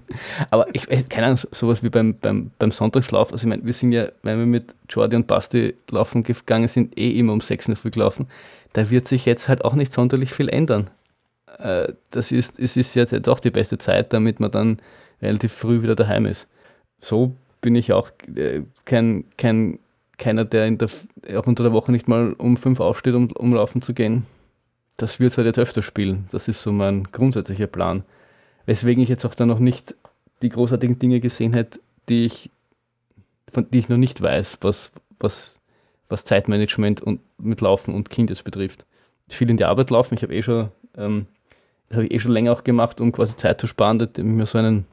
aber 0.50 0.68
ich 0.74 0.88
keine 1.10 1.28
Ahnung, 1.28 1.38
so- 1.38 1.48
sowas 1.52 1.84
wie 1.84 1.90
beim, 1.90 2.16
beim, 2.20 2.52
beim 2.58 2.72
Sonntagslauf, 2.72 3.32
also 3.32 3.44
ich 3.46 3.50
meine, 3.50 3.66
wir 3.66 3.74
sind 3.74 3.92
ja, 3.92 4.08
wenn 4.24 4.40
wir 4.40 4.46
mit 4.46 4.74
Jordi 4.90 5.16
und 5.16 5.28
Basti 5.28 5.76
laufen 5.90 6.24
gegangen 6.24 6.68
sind, 6.68 6.98
eh 6.98 7.18
immer 7.20 7.34
um 7.34 7.42
6 7.42 7.70
Uhr 7.70 7.76
früh 7.76 7.92
gelaufen, 7.92 8.28
da 8.74 8.90
wird 8.90 9.08
sich 9.08 9.26
jetzt 9.26 9.48
halt 9.50 9.64
auch 9.66 9.74
nicht 9.76 9.92
sonderlich 9.92 10.32
viel 10.34 10.50
ändern. 10.50 10.90
Äh, 11.60 11.94
Das 12.12 12.32
ist, 12.32 12.60
es 12.60 12.78
ist 12.78 12.96
jetzt, 12.96 13.28
auch 13.30 13.40
die 13.40 13.52
beste 13.52 13.78
Zeit, 13.78 14.14
damit 14.14 14.40
man 14.40 14.52
dann 14.52 14.78
relativ 15.22 15.54
früh 15.54 15.82
wieder 15.82 15.96
daheim 15.96 16.26
ist. 16.26 16.48
So 17.00 17.36
bin 17.62 17.76
ich 17.76 17.94
auch 17.94 18.10
äh, 18.36 18.62
kein, 18.86 19.26
kein, 19.38 19.80
keiner, 20.18 20.46
der 20.46 20.66
in 20.66 20.78
der, 20.78 20.90
auch 21.36 21.48
unter 21.48 21.64
der 21.64 21.74
Woche 21.74 21.92
nicht 21.92 22.08
mal 22.08 22.34
um 22.38 22.58
5 22.58 22.80
aufsteht, 22.80 23.14
um, 23.16 23.32
um 23.32 23.54
laufen 23.54 23.82
zu 23.82 23.94
gehen. 23.94 24.26
Das 24.98 25.20
wird 25.20 25.38
halt 25.38 25.48
jetzt 25.48 25.60
öfter 25.60 25.82
spielen. 25.82 26.28
Das 26.32 26.48
ist 26.48 26.62
so 26.62 26.72
mein 26.72 27.06
grundsätzlicher 27.06 27.68
Plan. 27.68 28.04
Weswegen 28.70 29.02
ich 29.02 29.10
jetzt 29.10 29.26
auch 29.26 29.34
da 29.34 29.48
noch 29.48 29.58
nicht 29.58 29.96
die 30.44 30.50
großartigen 30.50 31.00
Dinge 31.00 31.20
gesehen 31.22 31.54
hätte, 31.54 31.80
die 32.08 32.28
ich, 32.28 32.52
von 33.52 33.66
die 33.72 33.80
ich 33.80 33.90
noch 33.90 33.98
nicht 33.98 34.22
weiß, 34.22 34.60
was, 34.62 34.92
was, 35.20 35.56
was 36.08 36.24
Zeitmanagement 36.24 37.02
und 37.02 37.20
mit 37.40 37.62
Laufen 37.62 37.96
und 37.96 38.12
Kind 38.12 38.30
jetzt 38.30 38.44
betrifft. 38.44 38.86
Viel 39.28 39.50
in 39.50 39.58
die 39.58 39.66
Arbeit 39.66 39.90
laufen. 39.90 40.14
Ich 40.14 40.22
habe 40.22 40.36
eh 40.36 40.44
schon, 40.44 40.70
ähm, 40.96 41.26
das 41.88 41.96
habe 41.96 42.06
ich 42.06 42.14
eh 42.14 42.20
schon 42.20 42.32
länger 42.32 42.54
auch 42.54 42.64
gemacht, 42.64 43.02
um 43.02 43.12
quasi 43.12 43.36
Zeit 43.36 43.60
zu 43.60 43.66
sparen, 43.66 44.00
indem 44.00 44.30
ich 44.30 44.38
mir 44.38 44.46
so 44.46 44.60
einen 44.60 44.86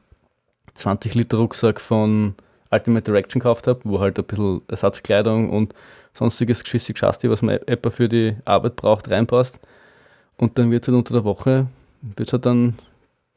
20 0.73 1.13
Liter 1.13 1.37
Rucksack 1.37 1.79
von 1.79 2.33
Ultimate 2.71 3.03
Direction 3.03 3.39
gekauft 3.39 3.67
habe, 3.67 3.81
wo 3.83 3.99
halt 3.99 4.17
ein 4.17 4.25
bisschen 4.25 4.63
Ersatzkleidung 4.69 5.51
und 5.51 5.75
sonstiges 6.15 6.63
Geschissi 6.63 6.93
Geschasti, 6.93 7.29
was 7.29 7.43
man 7.43 7.59
etwa 7.67 7.91
für 7.91 8.09
die 8.09 8.37
Arbeit 8.43 8.75
braucht, 8.75 9.07
reinpasst. 9.07 9.59
und 10.37 10.57
dann 10.57 10.71
wird 10.71 10.83
es 10.83 10.87
halt 10.87 10.97
unter 10.97 11.13
der 11.13 11.25
Woche, 11.25 11.67
wird 12.01 12.33
halt 12.33 12.47
dann 12.47 12.79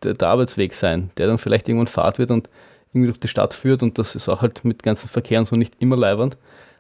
der, 0.03 0.15
der, 0.15 0.29
Arbeitsweg 0.29 0.75
sein, 0.75 1.11
der 1.17 1.27
dann 1.27 1.39
vielleicht 1.39 1.69
irgendwann 1.69 1.87
Fahrt 1.87 2.19
wird 2.19 2.31
und 2.31 2.49
irgendwie 2.93 3.09
durch 3.09 3.21
die 3.21 3.29
Stadt 3.29 3.55
führt 3.55 3.83
und 3.83 3.99
das 3.99 4.15
ist 4.15 4.29
auch 4.29 4.43
halt 4.43 4.65
mit 4.65 4.83
ganzen 4.83 5.09
Verkehren 5.09 5.45
so 5.45 5.57
nicht 5.57 5.75
immer 5.79 5.97
leibernd, 5.97 6.37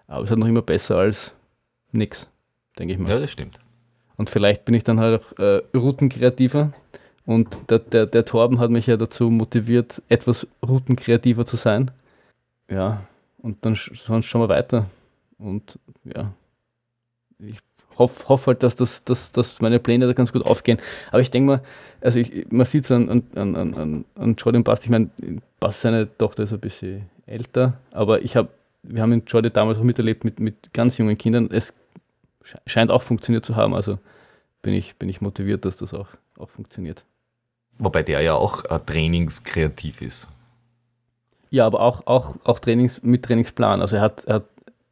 aber 0.07 0.21
es 0.21 0.25
ist 0.25 0.31
halt 0.31 0.41
noch 0.41 0.49
immer 0.49 0.63
besser 0.63 0.97
als 0.97 1.35
nix, 1.93 2.29
denke 2.79 2.95
ich 2.95 3.01
mal. 3.01 3.11
Ja, 3.11 3.19
das 3.19 3.31
stimmt. 3.31 3.59
Und 4.17 4.29
vielleicht 4.29 4.65
bin 4.65 4.75
ich 4.75 4.85
dann 4.85 5.01
halt 5.01 5.23
auch 5.23 5.39
äh, 5.39 5.63
routenkreativer 5.75 6.73
und 7.27 7.59
der, 7.71 7.79
der, 7.79 8.07
der 8.07 8.25
Torben 8.25 8.59
hat 8.59 8.71
mich 8.71 8.87
ja 8.87 8.97
dazu 8.97 9.31
motiviert, 9.31 10.03
etwas 10.09 10.47
routenkreativer 10.67 11.47
zu 11.47 11.57
sein. 11.57 11.91
Ja, 12.69 13.03
und 13.39 13.65
dann 13.65 13.77
sonst 13.77 14.27
schauen 14.27 14.43
wir 14.43 14.49
weiter. 14.49 14.87
Und 15.39 15.79
ja, 16.05 16.33
ich 17.39 17.59
hoffe 18.01 18.29
hoff 18.29 18.47
halt, 18.47 18.63
dass, 18.63 18.75
das, 18.75 19.05
dass, 19.05 19.31
dass 19.31 19.61
meine 19.61 19.79
Pläne 19.79 20.07
da 20.07 20.13
ganz 20.13 20.33
gut 20.33 20.45
aufgehen. 20.45 20.79
Aber 21.11 21.21
ich 21.21 21.31
denke 21.31 21.47
mal, 21.47 21.63
also 22.01 22.19
ich, 22.19 22.47
man 22.51 22.67
sieht 22.67 22.85
es 22.85 22.91
an, 22.91 23.09
an, 23.09 23.25
an, 23.35 23.75
an, 23.75 24.05
an 24.17 24.35
Jordan 24.37 24.65
Bast, 24.65 24.85
ich 24.85 24.91
meine, 24.91 25.11
Bast 25.61 25.83
seine 25.83 26.09
Tochter 26.17 26.45
ist 26.45 26.53
ein 26.53 26.61
bisschen 26.61 27.09
älter, 27.27 27.79
aber 27.93 28.23
ich 28.23 28.35
habe, 28.37 28.49
wir 28.83 29.03
haben 29.03 29.13
in 29.13 29.25
Jordan 29.27 29.53
damals 29.53 29.79
auch 29.79 29.83
miterlebt 29.83 30.25
mit, 30.25 30.41
mit 30.41 30.73
ganz 30.73 30.99
jungen 30.99 31.17
Kindern. 31.17 31.51
Es 31.53 31.75
scheint 32.67 32.91
auch 32.91 33.03
funktioniert 33.03 33.45
zu 33.45 33.55
haben, 33.55 33.75
also 33.75 33.99
bin 34.63 34.75
ich, 34.75 34.97
bin 34.97 35.09
ich 35.09 35.21
motiviert, 35.21 35.65
dass 35.65 35.77
das 35.77 35.95
auch, 35.95 36.09
auch 36.39 36.49
funktioniert. 36.49 37.05
Wobei 37.79 38.03
der 38.03 38.21
ja 38.21 38.35
auch 38.35 38.65
äh, 38.65 38.79
trainingskreativ 38.79 40.03
ist. 40.03 40.29
Ja, 41.51 41.67
aber 41.67 41.81
auch, 41.81 42.07
auch, 42.07 42.37
auch 42.45 42.59
Trainings, 42.59 43.03
mit 43.03 43.25
Trainingsplan. 43.25 43.81
Also 43.81 43.97
er 43.97 44.03
hat, 44.03 44.25
er 44.25 44.37
hat, 44.37 44.45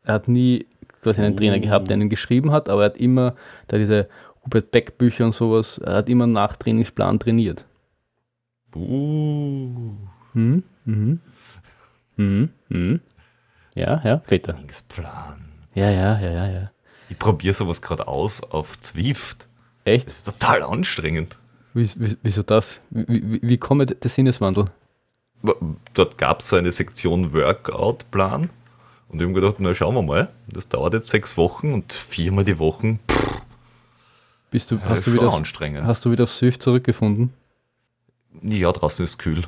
er 0.05 0.15
hat 0.15 0.29
nie 0.29 0.67
quasi 1.03 1.23
einen. 1.23 1.37
Trainer 1.37 1.59
gehabt, 1.59 1.89
der 1.89 1.97
ihn 1.97 2.09
geschrieben 2.09 2.53
hat, 2.53 2.69
aber 2.69 2.83
er 2.83 2.87
hat 2.87 2.97
immer, 2.97 3.35
da 3.67 3.79
diese 3.79 4.09
Hubert 4.45 4.71
Beck 4.71 4.99
Bücher 4.99 5.27
und 5.27 5.35
sowas, 5.35 5.79
er 5.79 5.97
hat 5.97 6.09
immer 6.09 6.27
nach 6.27 6.57
Trainingsplan 6.57 7.19
trainiert. 7.19 7.65
Uh. 8.75 9.93
Hm? 10.33 10.63
Mhm. 10.85 11.21
Mhm. 12.17 12.51
Mhm. 12.69 13.01
Ja, 13.75 14.01
ja, 14.05 14.17
Peter. 14.17 14.53
Trainingsplan. 14.53 15.49
Ja, 15.75 15.91
ja, 15.91 16.19
ja, 16.21 16.31
ja, 16.31 16.49
ja. 16.49 16.71
Ich 17.09 17.19
probiere 17.19 17.55
sowas 17.55 17.81
gerade 17.81 18.07
aus 18.09 18.43
auf 18.43 18.79
Zwift. 18.81 19.47
Echt? 19.85 20.09
Das 20.09 20.19
ist 20.19 20.25
total 20.25 20.63
anstrengend. 20.63 21.37
Wieso 21.75 22.43
das? 22.43 22.81
Wie, 22.91 23.07
wie, 23.09 23.41
wie 23.43 23.59
kommt 23.59 24.03
der 24.03 24.11
Sinneswandel? 24.11 24.67
Dort 25.95 26.19
gab 26.19 26.41
es 26.41 26.49
so 26.49 26.57
eine 26.57 26.73
Sektion 26.73 27.33
Workout-Plan 27.33 28.51
und 29.09 29.21
ich 29.21 29.23
habe 29.23 29.33
gedacht, 29.33 29.57
na 29.59 29.75
schauen 29.75 29.95
wir 29.95 30.03
mal, 30.03 30.29
das 30.49 30.69
dauert 30.69 30.95
jetzt 30.95 31.09
sechs 31.09 31.37
Wochen 31.37 31.73
und 31.73 31.93
viermal 31.93 32.45
die 32.45 32.59
Woche. 32.59 32.99
Bist 34.51 34.71
du, 34.71 34.81
hast, 34.81 35.07
du 35.07 35.13
wieder 35.13 35.29
aufs, 35.29 35.53
hast 35.83 36.05
du 36.05 36.11
wieder 36.11 36.25
auf 36.25 36.31
Swift 36.31 36.63
zurückgefunden? 36.63 37.33
Ja, 38.43 38.73
draußen 38.73 39.05
ist 39.05 39.13
es 39.13 39.19
kühl. 39.19 39.45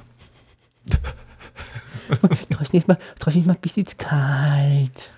draußen 2.51 2.75
ist 2.75 2.89
mal, 2.89 2.99
draußen 3.19 3.41
ist 3.41 3.47
mal 3.47 3.55
ein 3.55 3.61
bisschen 3.61 3.87
kalt. 3.97 5.11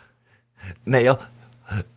Naja, 0.84 1.18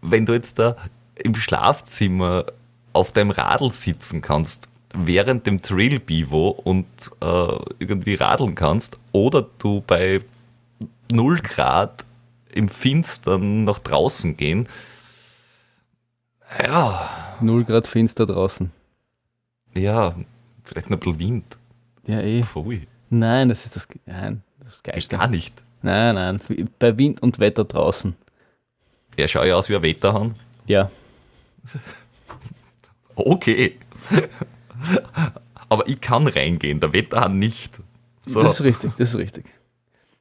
wenn 0.01 0.25
du 0.25 0.33
jetzt 0.33 0.57
da 0.57 0.77
im 1.15 1.35
Schlafzimmer 1.35 2.45
auf 2.93 3.11
deinem 3.11 3.31
Radl 3.31 3.71
sitzen 3.71 4.21
kannst 4.21 4.67
während 4.97 5.45
dem 5.45 5.61
Trail 5.61 5.99
Bivo 5.99 6.49
und 6.49 6.85
äh, 7.21 7.57
irgendwie 7.79 8.15
radeln 8.15 8.55
kannst 8.55 8.97
oder 9.11 9.45
du 9.59 9.83
bei 9.85 10.21
0 11.11 11.39
Grad 11.41 12.05
im 12.55 12.69
Finstern 12.69 13.63
nach 13.63 13.79
draußen 13.79 14.37
gehen. 14.37 14.67
Ja. 16.61 17.35
0 17.41 17.65
Grad 17.65 17.87
finster 17.87 18.25
draußen. 18.25 18.71
Ja, 19.73 20.15
vielleicht 20.63 20.89
ein 20.89 20.97
bisschen 20.97 21.19
Wind. 21.19 21.57
Ja, 22.07 22.21
eh. 22.21 22.43
Pfui. 22.43 22.87
Nein, 23.09 23.49
das 23.49 23.65
ist 23.65 23.75
das, 23.75 23.87
nein, 24.05 24.41
das 24.63 24.81
Geilste. 24.83 25.17
Gar 25.17 25.27
nicht. 25.27 25.53
Nein, 25.81 26.15
nein, 26.15 26.39
bei 26.79 26.97
Wind 26.97 27.21
und 27.21 27.39
Wetter 27.39 27.65
draußen. 27.65 28.15
Er 29.17 29.27
schaut 29.27 29.45
ja 29.45 29.55
aus 29.55 29.69
wie 29.69 29.75
ein 29.75 29.81
Wetterhahn. 29.81 30.35
Ja. 30.65 30.89
okay. 33.15 33.77
Aber 35.69 35.87
ich 35.87 35.99
kann 36.01 36.27
reingehen, 36.27 36.79
der 36.79 36.93
Wetterhahn 36.93 37.37
nicht. 37.37 37.81
So. 38.25 38.41
Das 38.41 38.53
ist 38.53 38.63
richtig, 38.63 38.93
das 38.97 39.09
ist 39.09 39.15
richtig. 39.17 39.45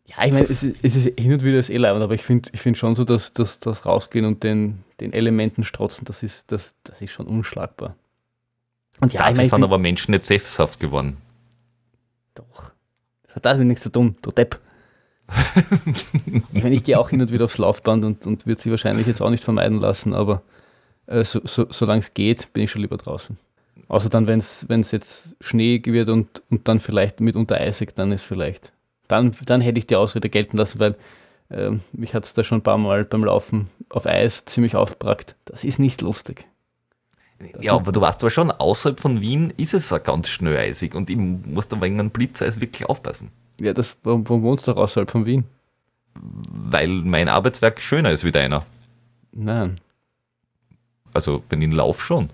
Ja, 0.06 0.24
ich 0.24 0.32
meine, 0.32 0.46
es 0.48 0.62
ist, 0.62 0.76
es 0.82 0.96
ist 0.96 1.18
hin 1.18 1.32
und 1.32 1.42
wieder 1.42 1.56
das 1.56 1.68
leibend, 1.68 2.02
aber 2.02 2.14
ich 2.14 2.22
finde 2.22 2.50
ich 2.52 2.60
find 2.60 2.76
schon 2.76 2.94
so, 2.94 3.04
dass, 3.04 3.32
dass 3.32 3.58
das 3.58 3.86
Rausgehen 3.86 4.26
und 4.26 4.42
den, 4.42 4.84
den 5.00 5.12
Elementen 5.12 5.64
strotzen, 5.64 6.04
das 6.04 6.22
ist, 6.22 6.52
das, 6.52 6.74
das 6.84 7.00
ist 7.00 7.10
schon 7.10 7.26
unschlagbar. 7.26 7.96
Und 9.00 9.12
ja, 9.12 9.20
Dafür 9.20 9.32
ich 9.32 9.36
mein, 9.38 9.48
sind 9.48 9.64
aber 9.64 9.78
Menschen 9.78 10.12
nicht 10.12 10.24
sesshaft 10.24 10.78
geworden. 10.78 11.16
Doch. 12.34 12.72
Das 13.22 13.36
hat 13.36 13.46
damit 13.46 13.66
nichts 13.66 13.82
zu 13.82 13.90
tun, 13.90 14.16
du 14.20 14.30
Depp. 14.30 14.60
ich 16.52 16.62
meine, 16.62 16.74
ich 16.74 16.84
gehe 16.84 16.98
auch 16.98 17.08
hin 17.08 17.22
und 17.22 17.32
wieder 17.32 17.44
aufs 17.44 17.56
Laufband 17.56 18.04
und, 18.04 18.26
und 18.26 18.46
wird 18.46 18.60
sie 18.60 18.70
wahrscheinlich 18.70 19.06
jetzt 19.06 19.22
auch 19.22 19.30
nicht 19.30 19.42
vermeiden 19.42 19.80
lassen, 19.80 20.12
aber 20.12 20.42
äh, 21.06 21.24
so, 21.24 21.40
so, 21.44 21.66
solange 21.70 22.00
es 22.00 22.12
geht, 22.12 22.52
bin 22.52 22.64
ich 22.64 22.70
schon 22.70 22.82
lieber 22.82 22.98
draußen. 22.98 23.38
Außer 23.88 24.10
dann, 24.10 24.26
wenn 24.26 24.38
es 24.80 24.90
jetzt 24.90 25.36
Schnee 25.40 25.80
wird 25.84 26.08
und, 26.08 26.42
und 26.50 26.68
dann 26.68 26.78
vielleicht 26.78 27.20
mitunter 27.20 27.56
eisig, 27.56 27.94
dann 27.94 28.12
ist 28.12 28.24
vielleicht, 28.24 28.72
dann, 29.14 29.34
dann 29.46 29.60
hätte 29.60 29.78
ich 29.78 29.86
die 29.86 29.96
Ausrede 29.96 30.28
gelten 30.28 30.56
lassen, 30.56 30.78
weil 30.80 30.96
äh, 31.50 31.70
mich 31.92 32.14
hat 32.14 32.24
es 32.24 32.34
da 32.34 32.42
schon 32.42 32.58
ein 32.58 32.62
paar 32.62 32.78
Mal 32.78 33.04
beim 33.04 33.24
Laufen 33.24 33.68
auf 33.90 34.06
Eis 34.06 34.44
ziemlich 34.44 34.76
aufgebracht. 34.76 35.36
Das 35.44 35.64
ist 35.64 35.78
nicht 35.78 36.02
lustig. 36.02 36.46
Ja, 37.60 37.74
aber 37.74 37.92
du 37.92 38.00
weißt 38.00 38.22
aber 38.22 38.30
schon, 38.30 38.50
außerhalb 38.50 39.00
von 39.00 39.20
Wien 39.20 39.52
ist 39.56 39.74
es 39.74 39.92
ganz 40.04 40.28
schnell 40.28 40.56
eisig 40.56 40.94
und 40.94 41.10
ich 41.10 41.16
muss 41.16 41.68
da 41.68 41.80
wegen 41.80 41.98
einem 41.98 42.10
Blitzeis 42.10 42.60
wirklich 42.60 42.88
aufpassen. 42.88 43.30
Ja, 43.60 43.72
das, 43.72 43.96
warum, 44.02 44.28
warum 44.28 44.42
wohnst 44.42 44.66
du 44.66 44.72
außerhalb 44.72 45.10
von 45.10 45.26
Wien? 45.26 45.44
Weil 46.14 46.88
mein 46.88 47.28
Arbeitswerk 47.28 47.80
schöner 47.80 48.12
ist 48.12 48.24
wie 48.24 48.32
deiner. 48.32 48.64
Nein. 49.32 49.76
Also, 51.12 51.42
wenn 51.48 51.60
ich 51.60 51.72
laufe 51.72 52.02
schon. 52.02 52.30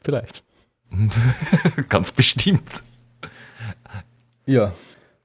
Vielleicht. 0.00 0.44
Ganz 1.88 2.12
bestimmt. 2.12 2.82
Ja, 4.46 4.72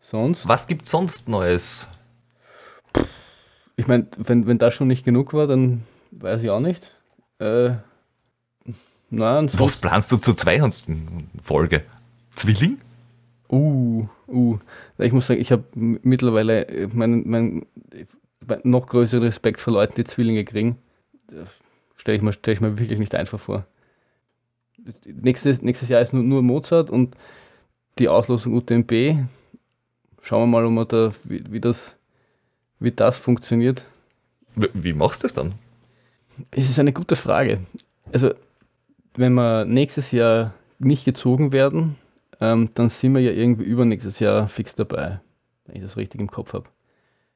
sonst? 0.10 0.48
Was 0.48 0.68
gibt 0.68 0.88
sonst 0.88 1.28
Neues? 1.28 1.88
Ich 3.76 3.88
meine, 3.88 4.08
wenn, 4.18 4.48
wenn 4.48 4.58
das 4.58 4.74
schon 4.74 4.88
nicht 4.88 5.06
genug 5.06 5.34
war, 5.34 5.48
dann 5.48 5.84
weiß 6.12 6.42
ich 6.42 6.50
auch 6.50 6.60
nicht. 6.60 6.94
Äh, 7.40 7.72
nein, 9.10 9.50
Was 9.54 9.76
planst 9.76 10.12
du 10.12 10.18
zur 10.18 10.36
200. 10.36 10.84
Folge? 11.44 11.84
Zwilling? 12.36 12.80
Uh, 13.50 14.08
uh. 14.28 14.58
Ich 14.98 15.12
muss 15.12 15.28
sagen, 15.28 15.40
ich 15.40 15.52
habe 15.52 15.64
mittlerweile 15.74 16.90
meinen 16.94 17.30
mein, 17.30 17.66
mein, 18.46 18.60
noch 18.64 18.88
größeren 18.88 19.24
Respekt 19.24 19.60
vor 19.60 19.74
Leuten, 19.74 19.96
die 19.96 20.04
Zwillinge 20.04 20.44
kriegen. 20.44 20.78
Stelle 21.96 22.18
ich, 22.18 22.24
mir, 22.24 22.34
stell 22.34 22.54
ich 22.54 22.62
mir 22.62 22.80
wirklich 22.80 23.00
nicht 23.00 23.16
einfach 23.16 23.40
vor 23.40 23.66
nächstes, 25.06 25.62
nächstes 25.62 25.90
Jahr 25.90 26.02
ist 26.02 26.14
nur, 26.14 26.24
nur 26.24 26.42
Mozart 26.42 26.90
und 26.90 27.16
die 28.00 28.08
Auslosung 28.08 28.54
UTMB. 28.54 29.28
Schauen 30.28 30.42
wir 30.42 30.60
mal, 30.60 30.66
ob 30.66 30.74
wir 30.74 30.84
da, 30.84 31.16
wie, 31.24 31.42
wie, 31.50 31.62
das, 31.62 31.96
wie 32.80 32.92
das 32.92 33.18
funktioniert. 33.18 33.86
Wie 34.56 34.92
machst 34.92 35.24
du 35.24 35.28
das 35.28 35.34
dann? 35.34 35.54
Es 36.52 36.70
ist 36.70 36.80
eine 36.80 36.92
gute 36.92 37.16
Frage. 37.16 37.60
Also, 38.12 38.34
wenn 39.16 39.36
wir 39.36 39.64
nächstes 39.64 40.12
Jahr 40.12 40.54
nicht 40.80 41.06
gezogen 41.06 41.54
werden, 41.54 41.96
ähm, 42.42 42.72
dann 42.74 42.90
sind 42.90 43.16
wir 43.16 43.22
ja 43.22 43.32
irgendwie 43.32 43.64
übernächstes 43.64 44.20
Jahr 44.20 44.50
fix 44.50 44.76
dabei, 44.76 45.22
wenn 45.66 45.78
ich 45.78 45.82
das 45.82 45.96
richtig 45.96 46.20
im 46.20 46.30
Kopf 46.30 46.52
habe. 46.52 46.66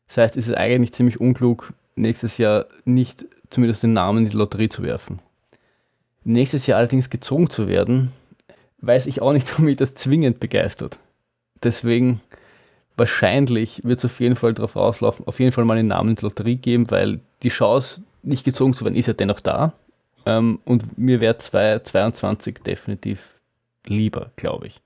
Das 0.08 0.18
heißt, 0.18 0.36
es 0.36 0.48
ist 0.50 0.56
eigentlich 0.56 0.92
ziemlich 0.92 1.22
unklug, 1.22 1.72
nächstes 1.96 2.38
Jahr 2.40 2.66
nicht 2.84 3.26
zumindest 3.50 3.84
den 3.84 3.94
Namen 3.94 4.26
in 4.26 4.32
die 4.32 4.36
Lotterie 4.36 4.68
zu 4.68 4.84
werfen. 4.84 5.20
Nächstes 6.26 6.68
Jahr 6.68 6.80
allerdings 6.80 7.10
gezogen 7.10 7.50
zu 7.50 7.70
werden, 7.70 8.12
weiß 8.80 9.06
ich 9.06 9.22
auch 9.22 9.32
nicht, 9.32 9.50
ob 9.58 9.60
mich 9.60 9.78
das 9.78 9.96
zwingend 9.96 10.42
begeistert. 10.42 11.00
Deswegen 11.64 12.20
wahrscheinlich 13.02 13.84
wird 13.84 13.98
es 13.98 14.06
auf 14.06 14.20
jeden 14.20 14.36
Fall 14.36 14.54
darauf 14.54 14.76
rauslaufen, 14.76 15.26
auf 15.26 15.40
jeden 15.40 15.52
Fall 15.52 15.66
mal 15.66 15.76
einen 15.76 15.88
Namen 15.88 16.12
in 16.12 16.16
die 16.18 16.22
Lotterie 16.22 16.56
geben, 16.56 16.92
weil 16.92 17.20
die 17.42 17.50
Chance, 17.50 18.04
nicht 18.22 18.44
gezogen 18.46 18.76
zu 18.76 18.86
werden, 18.86 18.94
ist 18.94 19.08
ja 19.08 19.14
dennoch 19.14 19.40
da. 19.40 19.74
Ähm, 20.28 20.60
und 20.66 21.00
mir 21.00 21.20
wäre 21.20 21.40
2022 21.40 22.60
definitiv 22.60 23.40
lieber, 23.88 24.30
glaube 24.36 24.68
ich. 24.68 24.82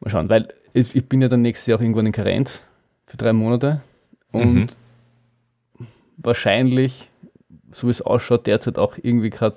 Mal 0.00 0.08
schauen, 0.08 0.30
weil 0.30 0.48
ich 0.72 1.06
bin 1.06 1.20
ja 1.20 1.28
dann 1.28 1.42
nächstes 1.42 1.66
Jahr 1.66 1.78
auch 1.78 1.82
irgendwann 1.82 2.06
in 2.06 2.12
Karenz 2.12 2.64
für 3.04 3.18
drei 3.18 3.34
Monate 3.34 3.82
und 4.32 4.54
mhm. 4.54 5.86
wahrscheinlich, 6.16 7.10
so 7.70 7.88
wie 7.88 7.90
es 7.90 8.00
ausschaut, 8.00 8.46
derzeit 8.46 8.78
auch 8.78 8.96
irgendwie 8.96 9.28
gerade 9.28 9.56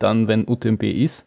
dann, 0.00 0.26
wenn 0.26 0.48
UTMB 0.48 0.82
ist. 0.82 1.24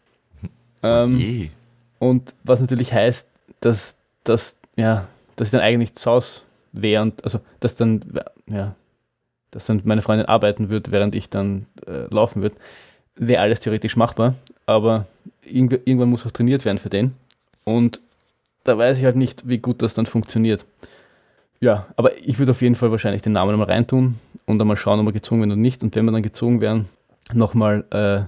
Ähm, 0.82 1.50
und 1.98 2.34
was 2.44 2.60
natürlich 2.60 2.92
heißt, 2.92 3.26
dass, 3.60 3.94
dass, 4.24 4.56
ja, 4.76 5.08
dass 5.36 5.48
ich 5.48 5.52
dann 5.52 5.60
eigentlich 5.60 5.94
zu 5.94 6.10
Hause 6.10 6.42
wäre 6.72 7.02
und 7.02 7.22
also 7.24 7.40
dass 7.60 7.76
dann, 7.76 8.00
ja, 8.46 8.74
dass 9.50 9.66
dann 9.66 9.82
meine 9.84 10.02
Freundin 10.02 10.26
arbeiten 10.26 10.70
wird, 10.70 10.90
während 10.90 11.14
ich 11.14 11.28
dann 11.28 11.66
äh, 11.86 12.12
laufen 12.12 12.42
wird, 12.42 12.54
wäre 13.16 13.42
alles 13.42 13.60
theoretisch 13.60 13.96
machbar. 13.96 14.34
aber 14.66 15.06
irgendwann 15.44 16.08
muss 16.08 16.24
auch 16.26 16.30
trainiert 16.30 16.64
werden 16.64 16.78
für 16.78 16.88
den. 16.88 17.14
Und 17.64 18.00
da 18.64 18.78
weiß 18.78 18.98
ich 18.98 19.04
halt 19.04 19.16
nicht, 19.16 19.48
wie 19.48 19.58
gut 19.58 19.82
das 19.82 19.94
dann 19.94 20.06
funktioniert. 20.06 20.64
Ja, 21.60 21.86
aber 21.96 22.16
ich 22.18 22.38
würde 22.38 22.52
auf 22.52 22.62
jeden 22.62 22.74
Fall 22.74 22.90
wahrscheinlich 22.90 23.22
den 23.22 23.32
Namen 23.32 23.52
einmal 23.52 23.68
reintun 23.68 24.18
und 24.46 24.60
einmal 24.60 24.76
schauen, 24.76 25.00
ob 25.00 25.06
wir 25.06 25.12
gezogen 25.12 25.40
werden 25.40 25.52
oder 25.52 25.60
nicht. 25.60 25.82
Und 25.82 25.94
wenn 25.94 26.04
wir 26.04 26.12
dann 26.12 26.22
gezogen 26.22 26.60
werden, 26.60 26.88
nochmal 27.32 27.84
äh, 27.90 28.22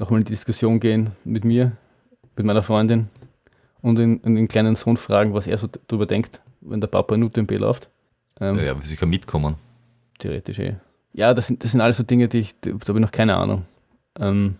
noch 0.00 0.10
in 0.10 0.18
die 0.18 0.24
Diskussion 0.24 0.80
gehen 0.80 1.10
mit 1.24 1.44
mir, 1.44 1.72
mit 2.36 2.46
meiner 2.46 2.62
Freundin 2.62 3.08
und 3.82 3.98
den, 3.98 4.22
den 4.22 4.48
kleinen 4.48 4.76
Sohn 4.76 4.96
fragen, 4.96 5.34
was 5.34 5.46
er 5.46 5.58
so 5.58 5.68
darüber 5.88 6.06
denkt, 6.06 6.40
wenn 6.60 6.80
der 6.80 6.88
Papa 6.88 7.14
in 7.14 7.24
UTMB 7.24 7.50
läuft. 7.58 7.90
Ähm, 8.40 8.56
ja, 8.56 8.62
ja, 8.62 8.76
sicher 8.80 9.06
mitkommen. 9.06 9.56
Theoretisch 10.18 10.58
eh. 10.60 10.76
Ja, 11.12 11.34
das 11.34 11.48
sind, 11.48 11.62
das 11.62 11.72
sind 11.72 11.80
alles 11.80 11.98
so 11.98 12.04
Dinge, 12.04 12.28
die 12.28 12.38
ich, 12.38 12.54
da 12.60 12.70
habe 12.70 12.80
ich 12.80 12.94
noch 12.94 13.12
keine 13.12 13.36
Ahnung. 13.36 13.66
Ähm, 14.18 14.56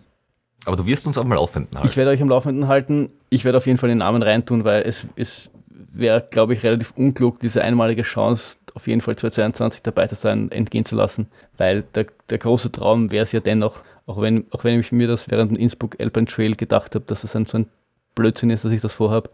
aber 0.65 0.75
du 0.75 0.85
wirst 0.85 1.07
uns 1.07 1.17
auch 1.17 1.23
mal 1.23 1.35
Laufenden 1.35 1.77
halten. 1.77 1.89
Ich 1.89 1.97
werde 1.97 2.11
euch 2.11 2.21
am 2.21 2.29
Laufenden 2.29 2.67
halten. 2.67 3.09
Ich 3.29 3.43
werde 3.43 3.57
auf 3.57 3.65
jeden 3.65 3.77
Fall 3.77 3.89
den 3.89 3.97
Namen 3.97 4.21
reintun, 4.21 4.63
weil 4.63 4.83
es, 4.83 5.07
es 5.15 5.49
wäre, 5.67 6.25
glaube 6.29 6.53
ich, 6.53 6.63
relativ 6.63 6.93
unklug, 6.95 7.39
diese 7.39 7.61
einmalige 7.63 8.03
Chance, 8.03 8.57
auf 8.73 8.87
jeden 8.87 9.01
Fall 9.01 9.15
2022 9.15 9.81
dabei 9.81 10.07
zu 10.07 10.15
sein, 10.15 10.51
entgehen 10.51 10.85
zu 10.85 10.95
lassen. 10.95 11.27
Weil 11.57 11.83
der, 11.95 12.07
der 12.29 12.37
große 12.37 12.71
Traum 12.71 13.11
wäre 13.11 13.23
es 13.23 13.31
ja 13.31 13.39
dennoch, 13.39 13.81
auch 14.05 14.21
wenn, 14.21 14.45
auch 14.51 14.63
wenn 14.63 14.79
ich 14.79 14.91
mir 14.91 15.07
das 15.07 15.29
während 15.29 15.51
dem 15.51 15.57
Innsbruck 15.57 15.99
Alpine 15.99 16.27
Trail 16.27 16.55
gedacht 16.55 16.95
habe, 16.95 17.05
dass 17.05 17.21
das 17.21 17.35
ein, 17.35 17.45
so 17.45 17.59
ein 17.59 17.67
Blödsinn 18.15 18.49
ist, 18.49 18.65
dass 18.65 18.71
ich 18.71 18.81
das 18.81 18.93
vorhabe. 18.93 19.29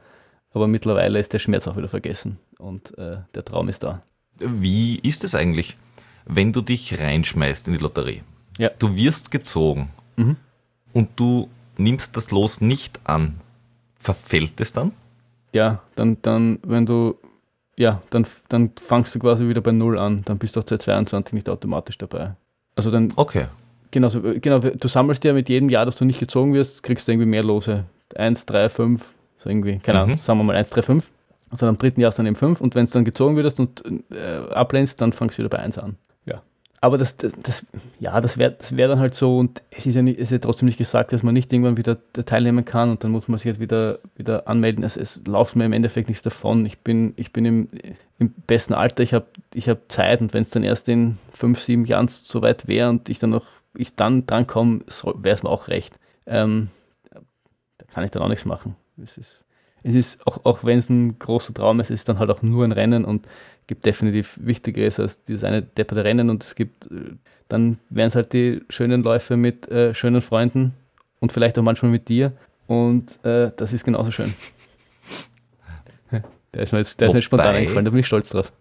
Aber 0.52 0.68
mittlerweile 0.68 1.20
ist 1.20 1.34
der 1.34 1.40
Schmerz 1.40 1.68
auch 1.68 1.78
wieder 1.78 1.90
vergessen 1.90 2.40
und 2.58 2.98
äh, 2.98 3.18
der 3.36 3.46
Traum 3.46 3.70
ist 3.70 3.84
da. 3.84 4.02
Wie 4.40 4.98
ist 5.00 5.24
es 5.24 5.36
eigentlich, 5.36 5.78
wenn 6.26 6.54
du 6.54 6.62
dich 6.62 7.00
reinschmeißt 7.00 7.68
in 7.68 7.74
die 7.74 7.80
Lotterie? 7.80 8.24
Ja. 8.58 8.72
Du 8.80 8.96
wirst 8.96 9.32
gezogen 9.32 9.90
mhm. 10.16 10.38
und 10.94 11.10
du 11.18 11.50
nimmst 11.78 12.18
das 12.18 12.32
Los 12.32 12.62
nicht 12.62 13.00
an. 13.04 13.40
Verfällt 14.00 14.60
es 14.60 14.74
dann? 14.74 14.94
Ja, 15.54 15.82
dann, 15.96 16.18
dann 16.22 16.60
wenn 16.64 16.86
du, 16.86 17.16
ja, 17.76 18.02
dann, 18.10 18.26
dann 18.50 18.72
fangst 18.82 19.14
du 19.16 19.20
quasi 19.20 19.48
wieder 19.48 19.62
bei 19.62 19.72
Null 19.72 20.00
an. 20.00 20.24
Dann 20.26 20.38
bist 20.38 20.56
du 20.56 20.62
auch 20.62 20.66
2022 20.66 21.34
nicht 21.34 21.50
automatisch 21.50 21.98
dabei. 21.98 22.36
Also 22.76 22.92
dann. 22.92 23.14
Okay. 23.16 23.48
Genau, 23.92 24.10
genau, 24.12 24.60
du 24.60 24.88
sammelst 24.88 25.24
ja 25.24 25.34
mit 25.34 25.50
jedem 25.50 25.70
Jahr, 25.70 25.86
dass 25.86 25.96
du 25.96 26.06
nicht 26.06 26.20
gezogen 26.20 26.54
wirst, 26.54 26.84
kriegst 26.84 27.08
du 27.08 27.12
irgendwie 27.12 27.28
mehr 27.28 27.42
Lose. 27.42 27.86
1, 28.16 28.45
3, 28.45 28.70
5, 28.70 29.14
so 29.38 29.49
irgendwie, 29.49 29.80
keine 29.80 29.99
Ahnung, 29.99 30.12
mhm. 30.12 30.18
sagen 30.18 30.39
wir 30.39 30.43
mal 30.43 30.55
1, 30.55 30.70
3, 30.70 30.82
5. 30.82 31.12
Also 31.51 31.66
am 31.66 31.78
dritten 31.78 32.01
Jahr 32.01 32.10
ist 32.10 32.20
dann 32.20 32.28
eben 32.28 32.36
5 32.36 32.62
und 32.62 32.76
wenn 32.76 32.86
es 32.86 32.91
dann 32.91 33.05
gezogen 33.05 33.36
würdest 33.36 33.60
und 33.60 33.84
äh, 34.12 34.53
ablehnst, 34.53 35.01
dann 35.01 35.14
fangst 35.14 35.38
du 35.38 35.41
wieder 35.41 35.49
bei 35.49 35.60
1 35.60 35.78
an. 35.80 35.97
Ja. 36.26 36.43
Aber 36.82 36.97
das, 36.97 37.18
das, 37.18 37.34
das 37.41 37.66
ja, 37.99 38.22
das 38.22 38.38
wäre 38.38 38.51
das 38.51 38.78
wär 38.78 38.88
dann 38.88 38.99
halt 38.99 39.16
so 39.16 39.38
und 39.38 39.62
es 39.72 39.88
ist 39.88 39.95
ja, 39.95 40.01
nicht, 40.01 40.18
es 40.20 40.26
ist 40.26 40.32
ja 40.32 40.38
trotzdem 40.38 40.68
nicht 40.68 40.78
gesagt, 40.78 41.12
dass 41.12 41.24
man 41.24 41.34
nicht 41.34 41.51
irgendwann 41.51 41.78
wieder 41.78 41.97
teilnehmen 42.14 42.66
kann 42.66 42.91
und 42.91 43.03
dann 43.03 43.12
muss 43.12 43.28
man 43.28 43.39
sich 43.39 43.47
halt 43.47 43.60
wieder, 43.60 43.99
wieder 44.16 44.47
anmelden. 44.47 44.84
Es, 44.84 44.95
es 44.95 45.22
läuft 45.26 45.55
mir 45.55 45.66
im 45.66 45.74
Endeffekt 45.74 46.07
nichts 46.07 46.22
davon. 46.22 46.66
Ich 46.66 46.80
bin, 46.80 47.14
ich 47.16 47.34
bin 47.34 47.45
im, 47.45 47.68
im 48.20 48.34
besten 48.45 48.74
Alter, 48.76 49.01
ich 49.01 49.14
habe 49.14 49.26
ich 49.53 49.68
hab 49.68 49.91
Zeit 49.91 50.22
und 50.22 50.34
wenn 50.34 50.43
es 50.43 50.51
dann 50.51 50.64
erst 50.64 50.88
in 50.88 51.18
5, 51.34 51.60
7 51.60 51.86
Jahren 51.86 52.07
so 52.07 52.41
weit 52.43 52.68
wäre 52.68 52.89
und 52.89 53.10
ich 53.10 53.18
dann 53.18 53.32
noch, 53.32 53.45
ich 53.76 53.95
dann 53.95 54.28
drankomme, 54.28 54.82
wäre 55.16 55.36
es 55.36 55.43
mir 55.43 55.49
auch 55.49 55.68
recht. 55.68 55.99
Ähm, 56.28 56.70
kann 57.94 58.04
ich 58.04 58.12
dann 58.12 58.22
auch 58.22 58.28
nichts 58.28 58.46
machen. 58.46 58.76
Es 59.02 59.18
ist, 59.18 59.46
es 59.84 59.94
ist, 59.94 60.28
auch, 60.28 60.46
auch 60.46 60.64
wenn 60.64 60.78
es 60.78 60.90
ein 60.90 61.18
großer 61.20 61.54
Traum 61.54 61.80
ist, 61.80 61.90
ist 61.90 62.00
es 62.00 62.06
dann 62.06 62.20
halt 62.20 62.30
auch 62.30 62.42
nur 62.42 62.64
ein 62.64 62.72
Rennen 62.72 63.06
und 63.06 63.28
gibt 63.68 63.86
definitiv 63.86 64.38
Wichtigeres 64.42 65.00
als 65.00 65.24
dieses 65.24 65.44
eine 65.44 65.62
depperte 65.62 66.04
Rennen 66.04 66.30
und 66.30 66.44
es 66.44 66.56
gibt, 66.56 66.92
äh, 66.92 67.16
dann 67.48 67.80
wären 67.90 68.08
es 68.08 68.16
halt 68.16 68.34
die 68.34 68.62
schönen 68.70 69.04
Läufe 69.04 69.38
mit 69.38 69.70
äh, 69.70 69.94
schönen 69.94 70.22
Freunden 70.22 70.74
und 71.20 71.32
vielleicht 71.32 71.58
auch 71.58 71.64
manchmal 71.64 71.92
mit 71.92 72.10
dir 72.10 72.34
und 72.68 73.24
äh, 73.24 73.52
das 73.56 73.74
ist 73.74 73.84
genauso 73.84 74.12
schön. 74.12 74.34
Der 76.54 76.64
ist 76.64 76.72
mir 76.72 76.80
jetzt, 76.80 77.00
der 77.00 77.10
ist 77.10 77.14
mir 77.14 77.22
spontan 77.22 77.56
eingefallen, 77.56 77.86
da 77.86 77.92
bin 77.92 78.00
ich 78.00 78.08
stolz 78.08 78.30
drauf. 78.30 78.52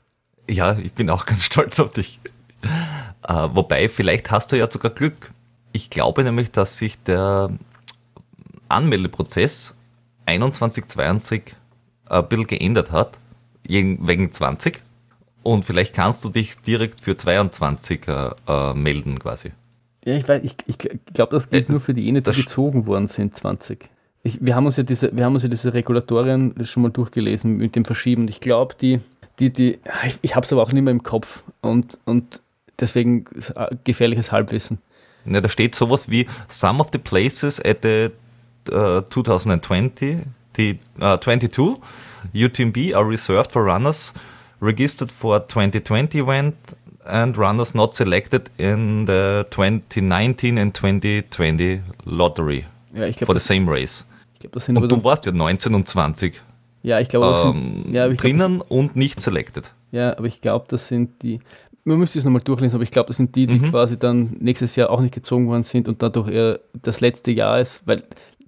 Ja, 0.47 0.77
ich 0.79 0.93
bin 0.93 1.09
auch 1.09 1.25
ganz 1.25 1.43
stolz 1.45 1.81
auf 1.81 1.91
dich. 1.91 2.21
Äh, 2.63 3.33
wobei, 3.33 3.89
vielleicht 3.89 4.31
hast 4.31 4.53
du 4.53 4.57
ja 4.57 4.71
sogar 4.71 4.93
Glück. 4.93 5.33
Ich 5.73 5.89
glaube 5.89 6.23
nämlich, 6.23 6.51
dass 6.51 6.77
sich 6.77 7.03
der 7.03 7.51
Anmeldeprozess 8.69 9.75
21, 10.27 10.87
22 10.87 11.43
ein 12.07 12.29
bisschen 12.29 12.47
geändert 12.47 12.91
hat, 12.91 13.19
wegen 13.67 14.33
20. 14.33 14.83
Und 15.43 15.65
vielleicht 15.65 15.95
kannst 15.95 16.25
du 16.25 16.29
dich 16.29 16.57
direkt 16.59 17.01
für 17.01 17.17
22 17.17 18.07
äh, 18.07 18.31
äh, 18.47 18.75
melden 18.75 19.19
quasi. 19.19 19.53
Ja, 20.05 20.15
ich 20.15 20.29
weiß, 20.29 20.43
ich, 20.45 20.55
ich 20.67 20.79
glaube, 21.13 21.37
das 21.37 21.49
gilt 21.49 21.69
äh, 21.69 21.73
nur 21.73 21.81
für 21.81 21.95
diejenigen, 21.95 22.31
die 22.31 22.43
gezogen 22.43 22.87
worden 22.87 23.07
sind, 23.07 23.35
20. 23.35 23.89
Ich, 24.23 24.39
wir, 24.41 24.55
haben 24.55 24.67
uns 24.67 24.77
ja 24.77 24.83
diese, 24.83 25.17
wir 25.17 25.25
haben 25.25 25.35
uns 25.35 25.43
ja 25.43 25.49
diese 25.49 25.73
Regulatorien 25.73 26.55
schon 26.65 26.83
mal 26.83 26.91
durchgelesen 26.91 27.57
mit 27.57 27.77
dem 27.77 27.85
Verschieben. 27.85 28.29
Ich 28.29 28.41
glaube, 28.41 28.75
die, 28.81 29.01
die, 29.39 29.53
die, 29.53 29.79
ich, 30.05 30.19
ich 30.23 30.37
habe 30.37 30.45
es 30.45 30.53
aber 30.53 30.63
auch 30.63 30.73
nicht 30.73 30.83
mehr 30.83 30.93
im 30.93 31.03
Kopf 31.03 31.45
und, 31.61 31.99
und 32.05 32.41
deswegen 32.81 33.25
gefährliches 33.85 34.33
Halbwissen. 34.33 34.79
Ja, 35.25 35.41
da 35.41 35.49
steht 35.49 35.75
sowas 35.75 36.11
wie 36.11 36.27
Some 36.49 36.81
of 36.81 36.89
the 36.93 36.99
places 36.99 37.63
at 37.65 37.79
the 37.83 38.11
2020, 38.69 40.19
die, 40.57 40.79
uh, 41.01 41.17
22 41.17 41.77
UTMB 42.35 42.95
are 42.95 43.09
reserved 43.09 43.53
for 43.53 43.65
runners 43.65 44.13
registered 44.61 45.13
for 45.13 45.41
2020 45.47 46.19
event 46.19 46.55
and 47.05 47.39
runners 47.39 47.75
not 47.75 47.95
selected 47.95 48.51
in 48.59 49.07
the 49.07 49.47
2019 49.51 50.59
and 50.59 50.75
2020 50.75 51.81
lottery 52.05 52.65
ja, 52.95 53.07
ich 53.07 53.17
glaub, 53.17 53.27
for 53.27 53.39
the 53.39 53.45
same 53.45 53.71
race. 53.71 54.05
Ich 54.35 54.51
glaub, 54.51 54.69
und 54.69 54.89
du 54.91 55.05
warst 55.05 55.27
ja 55.27 55.33
19 55.33 55.75
und 55.75 55.89
20. 55.89 56.41
Ja, 56.83 57.01
ich 57.01 57.09
glaube, 57.09 57.27
ähm, 57.49 57.83
sind, 57.85 57.95
ja, 57.95 58.09
drinnen 58.09 58.59
glaub, 58.59 58.71
und 58.71 58.97
nicht 58.97 59.21
selected. 59.21 59.73
Ja, 59.91 60.17
aber 60.17 60.27
ich 60.27 60.41
glaube, 60.41 60.67
das 60.69 60.89
sind 60.89 61.23
die, 61.23 61.41
man 61.85 61.99
müsste 61.99 62.19
es 62.19 62.25
nochmal 62.25 62.43
durchlesen, 62.43 62.77
aber 62.77 62.85
ich 62.85 62.91
glaube, 62.91 63.09
das 63.09 63.17
sind 63.17 63.35
die, 63.35 63.47
die 63.47 63.59
mhm. 63.59 63.71
quasi 63.71 63.99
dann 63.99 64.37
nächstes 64.39 64.77
Jahr 64.77 64.91
auch 64.91 65.01
nicht 65.01 65.15
gezogen 65.15 65.49
worden 65.49 65.65
sind 65.65 65.89
und 65.89 66.03
dadurch 66.03 66.29
eher 66.29 66.61
das 66.83 67.01
letzte 67.01 67.31
Jahr 67.31 67.61
ist, 67.61 67.83
weil 67.87 68.05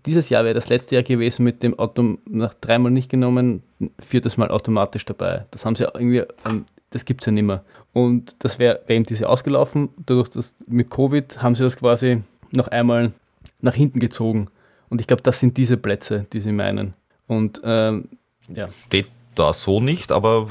dieses 0.07 0.28
Jahr 0.28 0.44
wäre 0.44 0.55
das 0.55 0.68
letzte 0.68 0.94
Jahr 0.94 1.03
gewesen 1.03 1.44
mit 1.44 1.62
dem 1.62 1.78
Auto 1.78 2.18
nach 2.28 2.55
dreimal 2.55 2.90
nicht 2.90 3.11
genommen, 3.11 3.62
viertes 3.98 4.36
Mal 4.36 4.51
automatisch 4.51 5.05
dabei. 5.05 5.46
Das 5.51 5.64
haben 5.64 5.74
sie 5.74 5.84
irgendwie, 5.84 6.24
ähm, 6.48 6.64
das 6.90 7.05
gibt 7.05 7.22
es 7.22 7.26
ja 7.26 7.32
nicht 7.32 7.44
mehr. 7.44 7.64
Und 7.92 8.36
das 8.40 8.59
wäre 8.59 8.80
wär 8.86 8.96
eben 8.96 9.05
diese 9.05 9.28
ausgelaufen. 9.28 9.90
Dadurch, 10.07 10.28
dass 10.30 10.55
mit 10.66 10.90
Covid 10.90 11.42
haben 11.42 11.55
sie 11.55 11.64
das 11.64 11.76
quasi 11.76 12.22
noch 12.53 12.68
einmal 12.68 13.12
nach 13.61 13.74
hinten 13.74 14.01
gezogen. 14.01 14.48
Und 14.88 15.01
ich 15.01 15.07
glaube, 15.07 15.22
das 15.22 15.40
sind 15.40 15.57
diese 15.57 15.76
Plätze, 15.76 16.26
die 16.32 16.40
sie 16.40 16.53
meinen. 16.53 16.94
Und 17.26 17.61
ähm, 17.64 18.09
ja. 18.48 18.68
Steht 18.86 19.07
da 19.34 19.53
so 19.53 19.80
nicht, 19.80 20.11
aber 20.12 20.48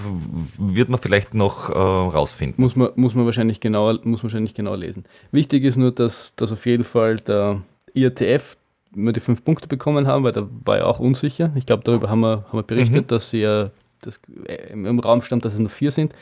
wird 0.57 0.89
man 0.89 0.99
vielleicht 0.99 1.33
noch 1.33 1.69
äh, 1.69 1.73
rausfinden. 1.73 2.63
Muss 2.63 2.75
man, 2.75 2.89
muss 2.95 3.15
man 3.15 3.25
wahrscheinlich 3.25 3.59
genauer, 3.59 3.99
muss 4.03 4.19
man 4.19 4.23
wahrscheinlich 4.23 4.53
genauer 4.53 4.77
lesen. 4.77 5.03
Wichtig 5.31 5.63
ist 5.63 5.75
nur, 5.75 5.91
dass, 5.91 6.33
dass 6.35 6.51
auf 6.51 6.65
jeden 6.65 6.83
Fall 6.85 7.17
der 7.17 7.61
IATF 7.93 8.57
nur 8.91 9.13
die 9.13 9.19
fünf 9.19 9.43
Punkte 9.43 9.67
bekommen 9.67 10.07
haben, 10.07 10.23
weil 10.23 10.31
da 10.31 10.47
war 10.65 10.77
er 10.77 10.87
auch 10.87 10.99
unsicher. 10.99 11.51
Ich 11.55 11.65
glaube, 11.65 11.83
darüber 11.83 12.09
haben 12.09 12.21
wir, 12.21 12.45
haben 12.47 12.57
wir 12.57 12.63
berichtet, 12.63 13.03
mhm. 13.03 13.07
dass 13.07 13.29
sie 13.29 13.41
ja 13.41 13.69
das, 14.01 14.19
im 14.69 14.99
Raum 14.99 15.21
stand, 15.21 15.45
dass 15.45 15.53
es 15.53 15.59
nur 15.59 15.69
vier 15.69 15.91
sind. 15.91 16.13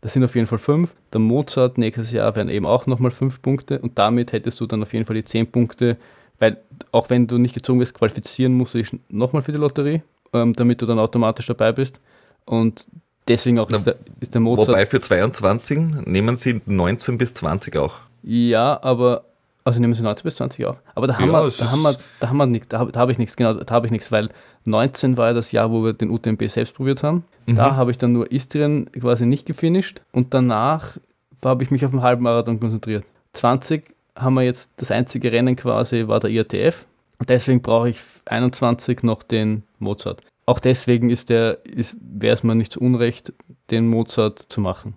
Das 0.00 0.12
sind 0.12 0.22
auf 0.24 0.34
jeden 0.34 0.46
Fall 0.46 0.58
fünf. 0.58 0.94
Der 1.12 1.20
Mozart 1.20 1.76
nächstes 1.76 2.12
Jahr 2.12 2.34
wären 2.36 2.48
eben 2.48 2.66
auch 2.66 2.86
nochmal 2.86 3.10
fünf 3.10 3.42
Punkte 3.42 3.80
und 3.80 3.98
damit 3.98 4.32
hättest 4.32 4.60
du 4.60 4.66
dann 4.66 4.82
auf 4.82 4.92
jeden 4.92 5.04
Fall 5.04 5.16
die 5.16 5.24
zehn 5.24 5.50
Punkte, 5.50 5.96
weil 6.38 6.58
auch 6.92 7.10
wenn 7.10 7.26
du 7.26 7.38
nicht 7.38 7.54
gezogen 7.54 7.80
wirst, 7.80 7.94
qualifizieren 7.94 8.54
musst 8.54 8.74
du 8.74 8.78
dich 8.78 8.96
nochmal 9.08 9.42
für 9.42 9.52
die 9.52 9.58
Lotterie, 9.58 10.02
ähm, 10.32 10.52
damit 10.52 10.80
du 10.82 10.86
dann 10.86 11.00
automatisch 11.00 11.46
dabei 11.46 11.72
bist. 11.72 12.00
Und 12.44 12.86
deswegen 13.26 13.58
auch 13.58 13.68
Na, 13.70 13.78
ist, 13.78 13.86
der, 13.86 13.96
ist 14.20 14.34
der 14.34 14.40
Mozart. 14.40 14.68
Wobei 14.68 14.86
für 14.86 15.00
22 15.00 15.78
nehmen 16.04 16.36
sie 16.36 16.60
19 16.64 17.18
bis 17.18 17.34
20 17.34 17.76
auch. 17.76 17.94
Ja, 18.22 18.80
aber 18.82 19.24
also 19.68 19.80
nehmen 19.80 19.94
sie 19.94 20.02
19 20.02 20.24
bis 20.24 20.36
20 20.36 20.66
auch. 20.66 20.76
Aber 20.94 21.06
da 21.06 21.18
haben 21.18 21.30
ja, 21.30 21.44
wir, 21.44 21.50
da 21.50 21.70
haben 21.70 21.82
wir, 21.82 21.96
da 22.20 22.28
haben 22.28 22.36
wir 22.38 22.46
nichts, 22.46 22.68
da 22.68 22.78
habe 22.78 22.98
hab 22.98 23.10
ich 23.10 23.18
nichts, 23.18 23.36
genau, 23.36 23.54
da 23.54 23.74
habe 23.74 23.86
ich 23.86 23.92
nichts, 23.92 24.10
weil 24.10 24.30
19 24.64 25.16
war 25.16 25.28
ja 25.28 25.34
das 25.34 25.52
Jahr, 25.52 25.70
wo 25.70 25.84
wir 25.84 25.92
den 25.92 26.10
UTMB 26.10 26.48
selbst 26.48 26.74
probiert 26.74 27.02
haben. 27.02 27.24
Mhm. 27.46 27.56
Da 27.56 27.76
habe 27.76 27.90
ich 27.90 27.98
dann 27.98 28.12
nur 28.12 28.32
Istrien 28.32 28.90
quasi 28.92 29.26
nicht 29.26 29.46
gefinisht 29.46 30.00
und 30.12 30.32
danach 30.34 30.96
habe 31.44 31.62
ich 31.62 31.70
mich 31.70 31.84
auf 31.84 31.90
den 31.90 32.02
Halbmarathon 32.02 32.58
konzentriert. 32.60 33.04
20 33.34 33.84
haben 34.16 34.34
wir 34.34 34.42
jetzt 34.42 34.72
das 34.78 34.90
einzige 34.90 35.30
Rennen 35.30 35.54
quasi 35.54 36.08
war 36.08 36.20
der 36.20 36.30
IATF. 36.30 36.86
Deswegen 37.26 37.62
brauche 37.62 37.90
ich 37.90 38.00
21 38.26 39.02
noch 39.02 39.22
den 39.22 39.64
Mozart. 39.78 40.22
Auch 40.46 40.60
deswegen 40.60 41.10
ist 41.10 41.28
der, 41.28 41.58
ist, 41.66 41.96
wäre 42.00 42.32
es 42.32 42.42
mir 42.42 42.54
nicht 42.54 42.72
zu 42.72 42.80
Unrecht, 42.80 43.32
den 43.70 43.88
Mozart 43.88 44.46
zu 44.48 44.60
machen. 44.60 44.96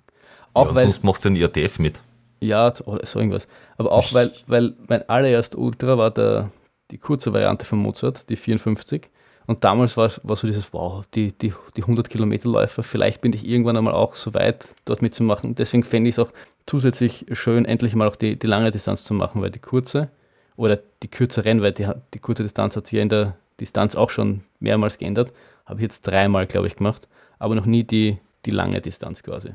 Auch 0.54 0.70
ja, 0.70 0.76
weil, 0.76 0.84
sonst 0.84 1.04
machst 1.04 1.26
du 1.26 1.30
den 1.30 1.36
IATF 1.36 1.80
mit. 1.80 2.00
Ja, 2.42 2.74
oder 2.86 3.06
so 3.06 3.20
irgendwas. 3.20 3.48
Aber 3.78 3.92
auch, 3.92 4.14
weil, 4.14 4.32
weil 4.48 4.74
mein 4.88 5.08
allererst 5.08 5.56
Ultra 5.56 5.98
war 5.98 6.12
der, 6.12 6.52
die 6.90 6.98
kurze 6.98 7.34
Variante 7.34 7.66
von 7.66 7.80
Mozart, 7.80 8.30
die 8.30 8.36
54. 8.36 9.10
Und 9.48 9.64
damals 9.64 9.98
war, 9.98 10.12
war 10.24 10.36
so 10.36 10.48
dieses, 10.48 10.72
wow, 10.74 11.04
die, 11.14 11.32
die, 11.34 11.54
die 11.76 11.82
100 11.82 12.10
Kilometer 12.10 12.50
Läufer, 12.50 12.84
vielleicht 12.84 13.22
bin 13.22 13.34
ich 13.34 13.48
irgendwann 13.48 13.78
einmal 13.78 13.94
auch 13.94 14.16
so 14.16 14.34
weit, 14.34 14.68
dort 14.86 15.02
mitzumachen. 15.02 15.56
Deswegen 15.56 15.84
fände 15.84 16.10
ich 16.10 16.16
es 16.16 16.20
auch 16.20 16.32
zusätzlich 16.66 17.26
schön, 17.34 17.66
endlich 17.66 17.96
mal 17.96 18.08
auch 18.08 18.16
die, 18.16 18.38
die 18.38 18.48
lange 18.48 18.72
Distanz 18.72 19.04
zu 19.04 19.14
machen, 19.14 19.42
weil 19.42 19.52
die 19.52 19.60
kurze 19.60 20.10
oder 20.56 20.80
die 21.04 21.08
kürzer 21.08 21.44
Rennen, 21.44 21.62
weil 21.62 21.74
die, 21.74 21.88
die 22.14 22.20
kurze 22.20 22.44
Distanz 22.44 22.76
hat 22.76 22.88
sich 22.88 22.98
ja 22.98 23.02
in 23.02 23.10
der 23.10 23.36
Distanz 23.60 23.96
auch 23.96 24.10
schon 24.10 24.42
mehrmals 24.60 24.98
geändert. 24.98 25.34
Habe 25.66 25.80
ich 25.80 25.84
jetzt 25.84 26.06
dreimal, 26.08 26.48
glaube 26.48 26.68
ich, 26.68 26.76
gemacht, 26.76 27.08
aber 27.40 27.56
noch 27.56 27.66
nie 27.66 27.84
die, 27.84 28.18
die 28.46 28.52
lange 28.52 28.80
Distanz 28.82 29.24
quasi. 29.24 29.54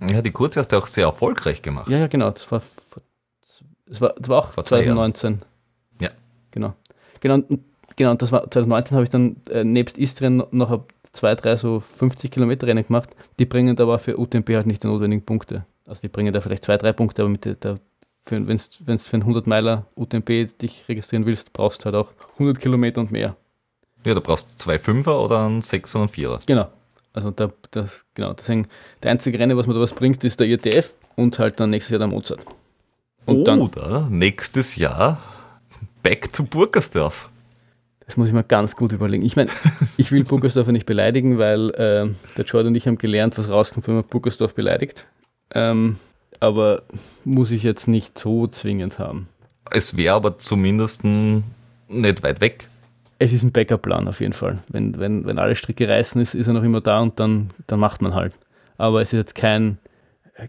Ja, 0.00 0.22
die 0.22 0.30
kurze 0.30 0.60
hast 0.60 0.72
du 0.72 0.76
auch 0.78 0.86
sehr 0.86 1.06
erfolgreich 1.06 1.62
gemacht. 1.62 1.88
Ja, 1.88 1.98
ja, 1.98 2.06
genau. 2.06 2.30
Das 2.30 2.50
war, 2.52 2.62
das 3.86 4.00
war, 4.00 4.14
das 4.18 4.28
war 4.28 4.38
auch 4.38 4.52
Vor 4.52 4.64
zwei 4.64 4.78
2019. 4.78 5.42
Ja. 6.00 6.10
Genau. 6.50 6.74
Genau, 7.20 7.42
genau, 7.96 8.10
und 8.12 8.22
das 8.22 8.30
war 8.30 8.42
2019 8.42 8.94
habe 8.94 9.04
ich 9.04 9.10
dann 9.10 9.36
äh, 9.50 9.64
nebst 9.64 9.98
Istrien 9.98 10.42
noch 10.50 10.84
zwei, 11.12 11.34
drei 11.34 11.56
so 11.56 11.80
50 11.80 12.30
Kilometer 12.30 12.66
Rennen 12.66 12.86
gemacht. 12.86 13.10
Die 13.38 13.44
bringen 13.44 13.78
aber 13.80 13.98
für 13.98 14.18
UTMP 14.18 14.50
halt 14.50 14.66
nicht 14.66 14.84
die 14.84 14.86
notwendigen 14.86 15.24
Punkte. 15.24 15.66
Also 15.84 16.02
die 16.02 16.08
bringen 16.08 16.32
da 16.32 16.40
vielleicht 16.40 16.64
zwei, 16.64 16.76
drei 16.76 16.92
Punkte, 16.92 17.22
aber 17.22 17.30
mit 17.30 17.44
der, 17.44 17.54
der 17.54 17.78
wenn 18.30 18.46
du 18.46 18.98
für 18.98 19.14
einen 19.14 19.22
100 19.22 19.46
Meiler 19.46 19.86
UTMP 19.96 20.58
dich 20.60 20.84
registrieren 20.88 21.24
willst, 21.26 21.52
brauchst 21.52 21.80
du 21.80 21.86
halt 21.86 21.94
auch 21.94 22.12
100 22.34 22.60
Kilometer 22.60 23.00
und 23.00 23.10
mehr. 23.10 23.36
Ja, 24.04 24.14
du 24.14 24.20
brauchst 24.20 24.46
zwei 24.58 24.78
Fünfer 24.78 25.20
oder 25.20 25.46
einen 25.46 25.62
Sechser 25.62 25.96
und 25.96 26.02
einen 26.02 26.10
Vierer. 26.10 26.38
Genau. 26.46 26.68
Also 27.12 27.30
da, 27.30 27.50
das, 27.70 28.04
genau, 28.14 28.32
deswegen, 28.32 28.68
der 29.02 29.10
einzige 29.10 29.38
Rennen, 29.38 29.56
was 29.56 29.66
mir 29.66 29.74
da 29.74 29.80
was 29.80 29.94
bringt, 29.94 30.22
ist 30.24 30.40
der 30.40 30.48
ITF 30.48 30.94
und 31.16 31.38
halt 31.38 31.58
dann 31.58 31.70
nächstes 31.70 31.90
Jahr 31.90 31.98
der 31.98 32.08
Mozart. 32.08 32.44
Und 33.26 33.44
dann, 33.44 33.60
Oder 33.60 34.06
nächstes 34.10 34.76
Jahr 34.76 35.20
back 36.02 36.32
to 36.32 36.44
Burgersdorf. 36.44 37.28
das 38.06 38.16
muss 38.16 38.28
ich 38.28 38.34
mir 38.34 38.44
ganz 38.44 38.76
gut 38.76 38.92
überlegen. 38.92 39.24
Ich 39.24 39.36
meine, 39.36 39.50
ich 39.96 40.12
will 40.12 40.24
Burgersdorf 40.24 40.68
nicht 40.68 40.86
beleidigen, 40.86 41.38
weil 41.38 41.70
äh, 41.70 42.08
der 42.36 42.44
Jordan 42.44 42.68
und 42.68 42.74
ich 42.76 42.86
haben 42.86 42.98
gelernt, 42.98 43.36
was 43.36 43.50
rauskommt, 43.50 43.86
wenn 43.88 43.96
man 43.96 44.04
Burgersdorf 44.04 44.54
beleidigt. 44.54 45.06
Ähm, 45.52 45.98
aber 46.40 46.82
muss 47.24 47.50
ich 47.50 47.62
jetzt 47.62 47.88
nicht 47.88 48.18
so 48.18 48.46
zwingend 48.46 48.98
haben. 48.98 49.28
Es 49.70 49.96
wäre 49.96 50.14
aber 50.14 50.38
zumindest 50.38 51.02
nicht 51.04 52.22
weit 52.22 52.40
weg. 52.40 52.68
Es 53.18 53.32
ist 53.32 53.42
ein 53.42 53.52
Backup-Plan 53.52 54.06
auf 54.06 54.20
jeden 54.20 54.32
Fall. 54.32 54.58
Wenn, 54.70 54.98
wenn, 54.98 55.26
wenn 55.26 55.38
alle 55.38 55.56
Stricke 55.56 55.88
reißen, 55.88 56.20
ist, 56.20 56.34
ist 56.34 56.46
er 56.46 56.52
noch 56.52 56.62
immer 56.62 56.80
da 56.80 57.00
und 57.00 57.18
dann, 57.18 57.48
dann 57.66 57.80
macht 57.80 58.00
man 58.00 58.14
halt. 58.14 58.34
Aber 58.76 59.02
es 59.02 59.12
ist 59.12 59.18
jetzt 59.18 59.34
kein, 59.34 59.78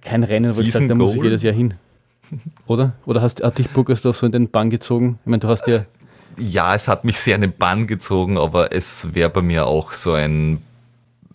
kein 0.01 0.23
Rennen, 0.23 0.55
wo 0.55 0.61
ich 0.61 0.71
sage, 0.71 0.87
da 0.87 0.95
muss 0.95 1.15
ich 1.15 1.23
jedes 1.23 1.41
Jahr 1.41 1.53
hin. 1.53 1.73
Oder? 2.67 2.93
Oder 3.05 3.21
hast, 3.21 3.43
hat 3.43 3.57
dich 3.57 3.69
Burgersdorf 3.69 4.17
so 4.17 4.25
in 4.25 4.31
den 4.31 4.49
Bann 4.49 4.69
gezogen? 4.69 5.17
Ich 5.23 5.29
meine, 5.29 5.39
du 5.39 5.47
hast 5.47 5.65
ja, 5.65 5.85
Ja, 6.37 6.75
es 6.75 6.87
hat 6.87 7.05
mich 7.05 7.19
sehr 7.19 7.35
in 7.35 7.41
den 7.41 7.53
Bann 7.53 7.87
gezogen, 7.87 8.37
aber 8.37 8.71
es 8.71 9.15
wäre 9.15 9.31
bei 9.31 9.41
mir 9.41 9.65
auch 9.65 9.93
so 9.93 10.13
ein, 10.13 10.61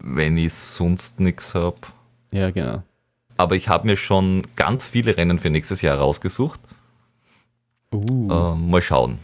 wenn 0.01 0.37
ich 0.37 0.55
sonst 0.55 1.18
nichts 1.18 1.55
habe. 1.55 1.76
ja 2.30 2.51
genau. 2.51 2.82
Aber 3.37 3.57
ich 3.57 3.68
habe 3.68 3.89
mir 3.89 3.97
schon 3.97 4.43
ganz 4.55 4.89
viele 4.89 5.16
Rennen 5.16 5.41
für 5.41 5.51
nächstes 5.51 5.82
Jahr 5.82 5.99
rausgesucht. 5.99 6.61
Uh. 7.93 8.30
Ähm, 8.30 8.70
mal 8.70 8.80
schauen, 8.80 9.18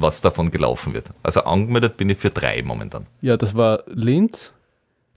was 0.00 0.20
davon 0.20 0.50
gelaufen 0.50 0.94
wird. 0.94 1.10
Also 1.22 1.42
angemeldet 1.42 1.96
bin 1.96 2.10
ich 2.10 2.18
für 2.18 2.30
drei 2.30 2.62
momentan. 2.62 3.06
Ja, 3.20 3.36
das 3.36 3.54
war 3.54 3.82
Linz, 3.86 4.52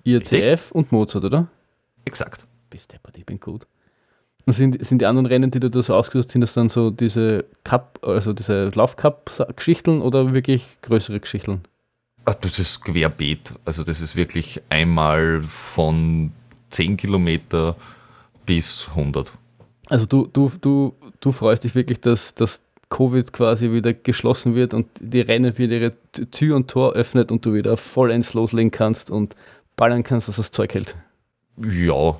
IRTF 0.03 0.71
und 0.71 0.91
Mozart, 0.91 1.25
oder? 1.25 1.47
Exakt. 2.05 2.45
Bist 2.69 2.93
deppert, 2.93 3.17
ich 3.17 3.25
bin 3.25 3.39
gut. 3.39 3.67
Und 4.45 4.53
sind, 4.53 4.83
sind 4.83 5.01
die 5.01 5.05
anderen 5.05 5.27
Rennen, 5.27 5.51
die 5.51 5.59
du 5.59 5.69
da 5.69 5.81
so 5.81 5.93
ausgesucht 5.93 6.25
hast, 6.25 6.31
sind 6.31 6.41
das 6.41 6.53
dann 6.53 6.69
so 6.69 6.89
diese 6.89 7.45
Cup, 7.63 7.99
also 8.01 8.33
diese 8.33 8.69
Laufcup-Geschichten 8.73 10.01
oder 10.01 10.33
wirklich 10.33 10.65
größere 10.81 11.19
Geschichten? 11.19 11.61
Ach, 12.25 12.35
das 12.35 12.57
ist 12.59 12.83
querbeet. 12.83 13.53
Also 13.65 13.83
das 13.83 14.01
ist 14.01 14.15
wirklich 14.15 14.61
einmal 14.69 15.43
von 15.43 16.31
10 16.71 16.97
Kilometer 16.97 17.75
bis 18.45 18.87
100. 18.89 19.31
Also 19.89 20.05
du, 20.05 20.27
du, 20.27 20.51
du, 20.61 20.95
du 21.19 21.31
freust 21.31 21.63
dich 21.63 21.75
wirklich, 21.75 21.99
dass, 21.99 22.33
dass 22.33 22.61
Covid 22.91 23.33
quasi 23.33 23.71
wieder 23.71 23.93
geschlossen 23.93 24.53
wird 24.53 24.75
und 24.75 24.87
die 24.99 25.21
Rennen 25.21 25.57
wieder 25.57 25.77
ihre 25.77 25.93
Tür 26.29 26.57
und 26.57 26.69
Tor 26.69 26.93
öffnet 26.93 27.31
und 27.31 27.43
du 27.45 27.53
wieder 27.55 27.77
vollends 27.77 28.33
loslegen 28.33 28.69
kannst 28.69 29.09
und 29.09 29.35
ballern 29.75 30.03
kannst, 30.03 30.27
was 30.27 30.35
das 30.35 30.51
Zeug 30.51 30.75
hält. 30.75 30.95
Ja, 31.57 32.19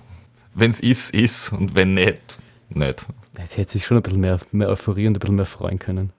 wenn 0.55 0.71
es 0.71 0.79
ist, 0.79 1.13
ist 1.13 1.51
und 1.51 1.75
wenn 1.75 1.93
nicht, 1.93 2.39
nicht. 2.69 3.05
Jetzt 3.37 3.57
hätte 3.57 3.73
sich 3.73 3.85
schon 3.85 3.97
ein 3.97 4.03
bisschen 4.03 4.21
mehr, 4.21 4.39
mehr 4.51 4.69
Euphorie 4.69 5.07
und 5.07 5.15
ein 5.15 5.19
bisschen 5.19 5.35
mehr 5.35 5.45
freuen 5.45 5.77
können. 5.77 6.13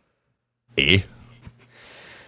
Eh. 0.77 1.01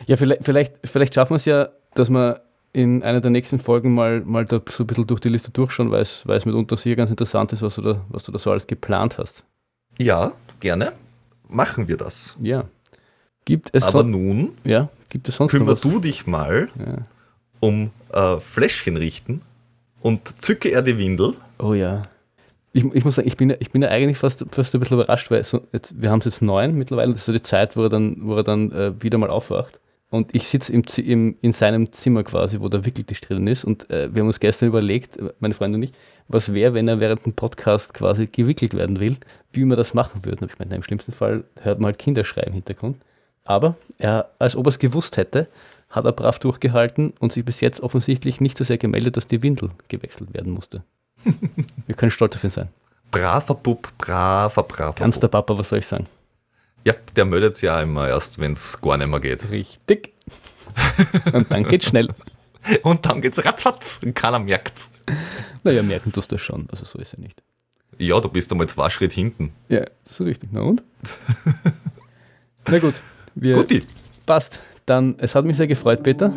Ja, 0.06 0.16
vielleicht, 0.16 0.44
vielleicht, 0.44 0.74
vielleicht 0.84 1.14
schaffen 1.14 1.32
wir 1.32 1.36
es 1.36 1.44
ja, 1.44 1.68
dass 1.94 2.10
wir 2.10 2.42
in 2.72 3.02
einer 3.02 3.20
der 3.20 3.30
nächsten 3.30 3.58
Folgen 3.58 3.94
mal, 3.94 4.20
mal 4.22 4.44
da 4.46 4.60
so 4.68 4.82
ein 4.82 4.86
bisschen 4.86 5.06
durch 5.06 5.20
die 5.20 5.28
Liste 5.28 5.50
durchschauen, 5.50 5.90
weil 5.90 6.02
es, 6.02 6.24
mitunter 6.26 6.76
sicher 6.76 6.96
ganz 6.96 7.10
interessant 7.10 7.52
ist, 7.52 7.62
was 7.62 7.76
du, 7.76 7.82
da, 7.82 8.04
was 8.08 8.24
du 8.24 8.32
da 8.32 8.38
so 8.38 8.50
alles 8.50 8.66
geplant 8.66 9.18
hast. 9.18 9.44
Ja, 9.98 10.32
gerne. 10.60 10.92
Machen 11.48 11.88
wir 11.88 11.96
das. 11.96 12.36
Ja. 12.40 12.64
Gibt 13.44 13.70
es, 13.72 13.82
Aber 13.84 14.02
nun 14.02 14.56
ja, 14.64 14.88
gibt 15.10 15.28
es 15.28 15.36
sonst 15.36 15.50
kümmer 15.50 15.74
du 15.74 16.00
dich 16.00 16.26
mal 16.26 16.68
Ja. 16.78 16.98
um 17.60 17.90
äh, 18.12 18.38
Fläschchen 18.40 18.96
richten 18.96 19.42
und 20.00 20.40
zücke 20.42 20.70
er 20.70 20.82
die 20.82 20.96
Windel. 20.98 21.34
Oh 21.58 21.74
ja. 21.74 22.02
Ich, 22.72 22.84
ich 22.92 23.04
muss 23.04 23.14
sagen, 23.16 23.28
ich 23.28 23.36
bin, 23.36 23.50
ja- 23.50 23.56
ich 23.60 23.70
bin 23.70 23.82
ja 23.82 23.88
eigentlich 23.90 24.18
fast, 24.18 24.44
fast 24.50 24.74
ein 24.74 24.80
bisschen 24.80 24.98
überrascht, 24.98 25.30
weil 25.30 25.44
so 25.44 25.60
jetzt, 25.72 26.00
wir 26.00 26.10
haben 26.10 26.18
es 26.20 26.24
jetzt 26.24 26.42
neun 26.42 26.74
mittlerweile, 26.74 27.12
das 27.12 27.20
ist 27.20 27.26
so 27.26 27.32
die 27.32 27.42
Zeit, 27.42 27.76
wo 27.76 27.82
er 27.84 27.88
dann, 27.90 28.16
wo 28.22 28.34
er 28.36 28.42
dann 28.42 28.72
äh, 28.72 29.00
wieder 29.02 29.18
mal 29.18 29.30
aufwacht. 29.30 29.78
Und 30.14 30.32
ich 30.32 30.46
sitze 30.46 30.72
im, 30.72 30.84
im, 30.98 31.36
in 31.40 31.52
seinem 31.52 31.90
Zimmer 31.90 32.22
quasi, 32.22 32.60
wo 32.60 32.68
der 32.68 32.84
Wickeltisch 32.84 33.20
drin 33.20 33.48
ist. 33.48 33.64
Und 33.64 33.90
äh, 33.90 34.14
wir 34.14 34.20
haben 34.20 34.28
uns 34.28 34.38
gestern 34.38 34.68
überlegt, 34.68 35.18
meine 35.40 35.54
Freunde 35.54 35.76
und 35.76 35.82
ich, 35.82 35.92
was 36.28 36.54
wäre, 36.54 36.72
wenn 36.72 36.86
er 36.86 37.00
während 37.00 37.26
dem 37.26 37.32
Podcast 37.32 37.94
quasi 37.94 38.28
gewickelt 38.28 38.74
werden 38.74 39.00
will, 39.00 39.16
wie 39.50 39.64
wir 39.64 39.74
das 39.74 39.92
machen 39.92 40.24
würden. 40.24 40.48
Ich 40.48 40.54
na, 40.56 40.76
im 40.76 40.84
schlimmsten 40.84 41.10
Fall 41.10 41.42
hört 41.60 41.80
man 41.80 41.86
halt 41.86 41.98
Kinderschrei 41.98 42.42
im 42.42 42.52
Hintergrund. 42.52 42.98
Aber 43.42 43.74
er, 43.98 44.30
als 44.38 44.54
ob 44.54 44.66
er 44.66 44.68
es 44.68 44.78
gewusst 44.78 45.16
hätte, 45.16 45.48
hat 45.90 46.04
er 46.04 46.12
brav 46.12 46.38
durchgehalten 46.38 47.12
und 47.18 47.32
sich 47.32 47.44
bis 47.44 47.60
jetzt 47.60 47.80
offensichtlich 47.80 48.40
nicht 48.40 48.56
so 48.56 48.62
sehr 48.62 48.78
gemeldet, 48.78 49.16
dass 49.16 49.26
die 49.26 49.42
Windel 49.42 49.70
gewechselt 49.88 50.32
werden 50.32 50.52
musste. 50.52 50.84
Wir 51.88 51.96
können 51.96 52.12
stolz 52.12 52.36
auf 52.36 52.44
ihn 52.44 52.50
sein. 52.50 52.68
Braver 53.10 53.56
Bub, 53.56 53.88
braver, 53.98 54.62
braver 54.62 54.94
Ganz 54.94 55.18
der 55.18 55.26
Papa, 55.26 55.58
was 55.58 55.70
soll 55.70 55.80
ich 55.80 55.88
sagen? 55.88 56.06
Ja, 56.84 56.94
der 57.16 57.24
meldet 57.24 57.56
sich 57.56 57.64
ja 57.64 57.80
immer 57.80 58.08
erst, 58.08 58.38
wenn 58.38 58.52
es 58.52 58.80
gar 58.80 58.96
nicht 58.96 59.08
mehr 59.08 59.20
geht. 59.20 59.50
Richtig. 59.50 60.12
Und 61.32 61.52
dann 61.52 61.64
geht's 61.64 61.86
schnell. 61.86 62.08
Und 62.82 63.04
dann 63.06 63.20
geht's 63.20 63.44
ratzfatz 63.44 64.00
und 64.02 64.14
keiner 64.14 64.38
merkt's. 64.38 64.90
Naja, 65.64 65.82
merken 65.82 66.12
tust 66.12 66.32
du 66.32 66.36
das 66.36 66.40
schon. 66.42 66.66
Also 66.70 66.86
so 66.86 66.98
ist 66.98 67.12
er 67.12 67.20
nicht. 67.20 67.42
Ja, 67.98 68.18
du 68.20 68.28
bist 68.30 68.50
einmal 68.52 68.66
zwei 68.70 68.88
Schritt 68.88 69.12
hinten. 69.12 69.52
Ja, 69.68 69.84
das 70.04 70.18
ist 70.18 70.26
richtig. 70.26 70.48
Na 70.50 70.60
und? 70.62 70.82
Na 72.68 72.78
gut. 72.78 73.02
Wir, 73.34 73.56
Guti. 73.56 73.82
passt. 74.24 74.60
Dann, 74.86 75.14
es 75.18 75.34
hat 75.34 75.44
mich 75.44 75.58
sehr 75.58 75.66
gefreut, 75.66 76.02
Peter. 76.02 76.32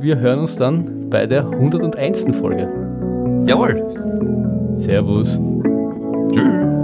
Wir 0.00 0.18
hören 0.20 0.38
uns 0.38 0.54
dann 0.54 1.10
bei 1.10 1.26
der 1.26 1.44
101. 1.48 2.26
Folge. 2.38 2.68
Jawohl. 3.46 4.76
Servus. 4.78 5.38
Tschüss. 6.32 6.79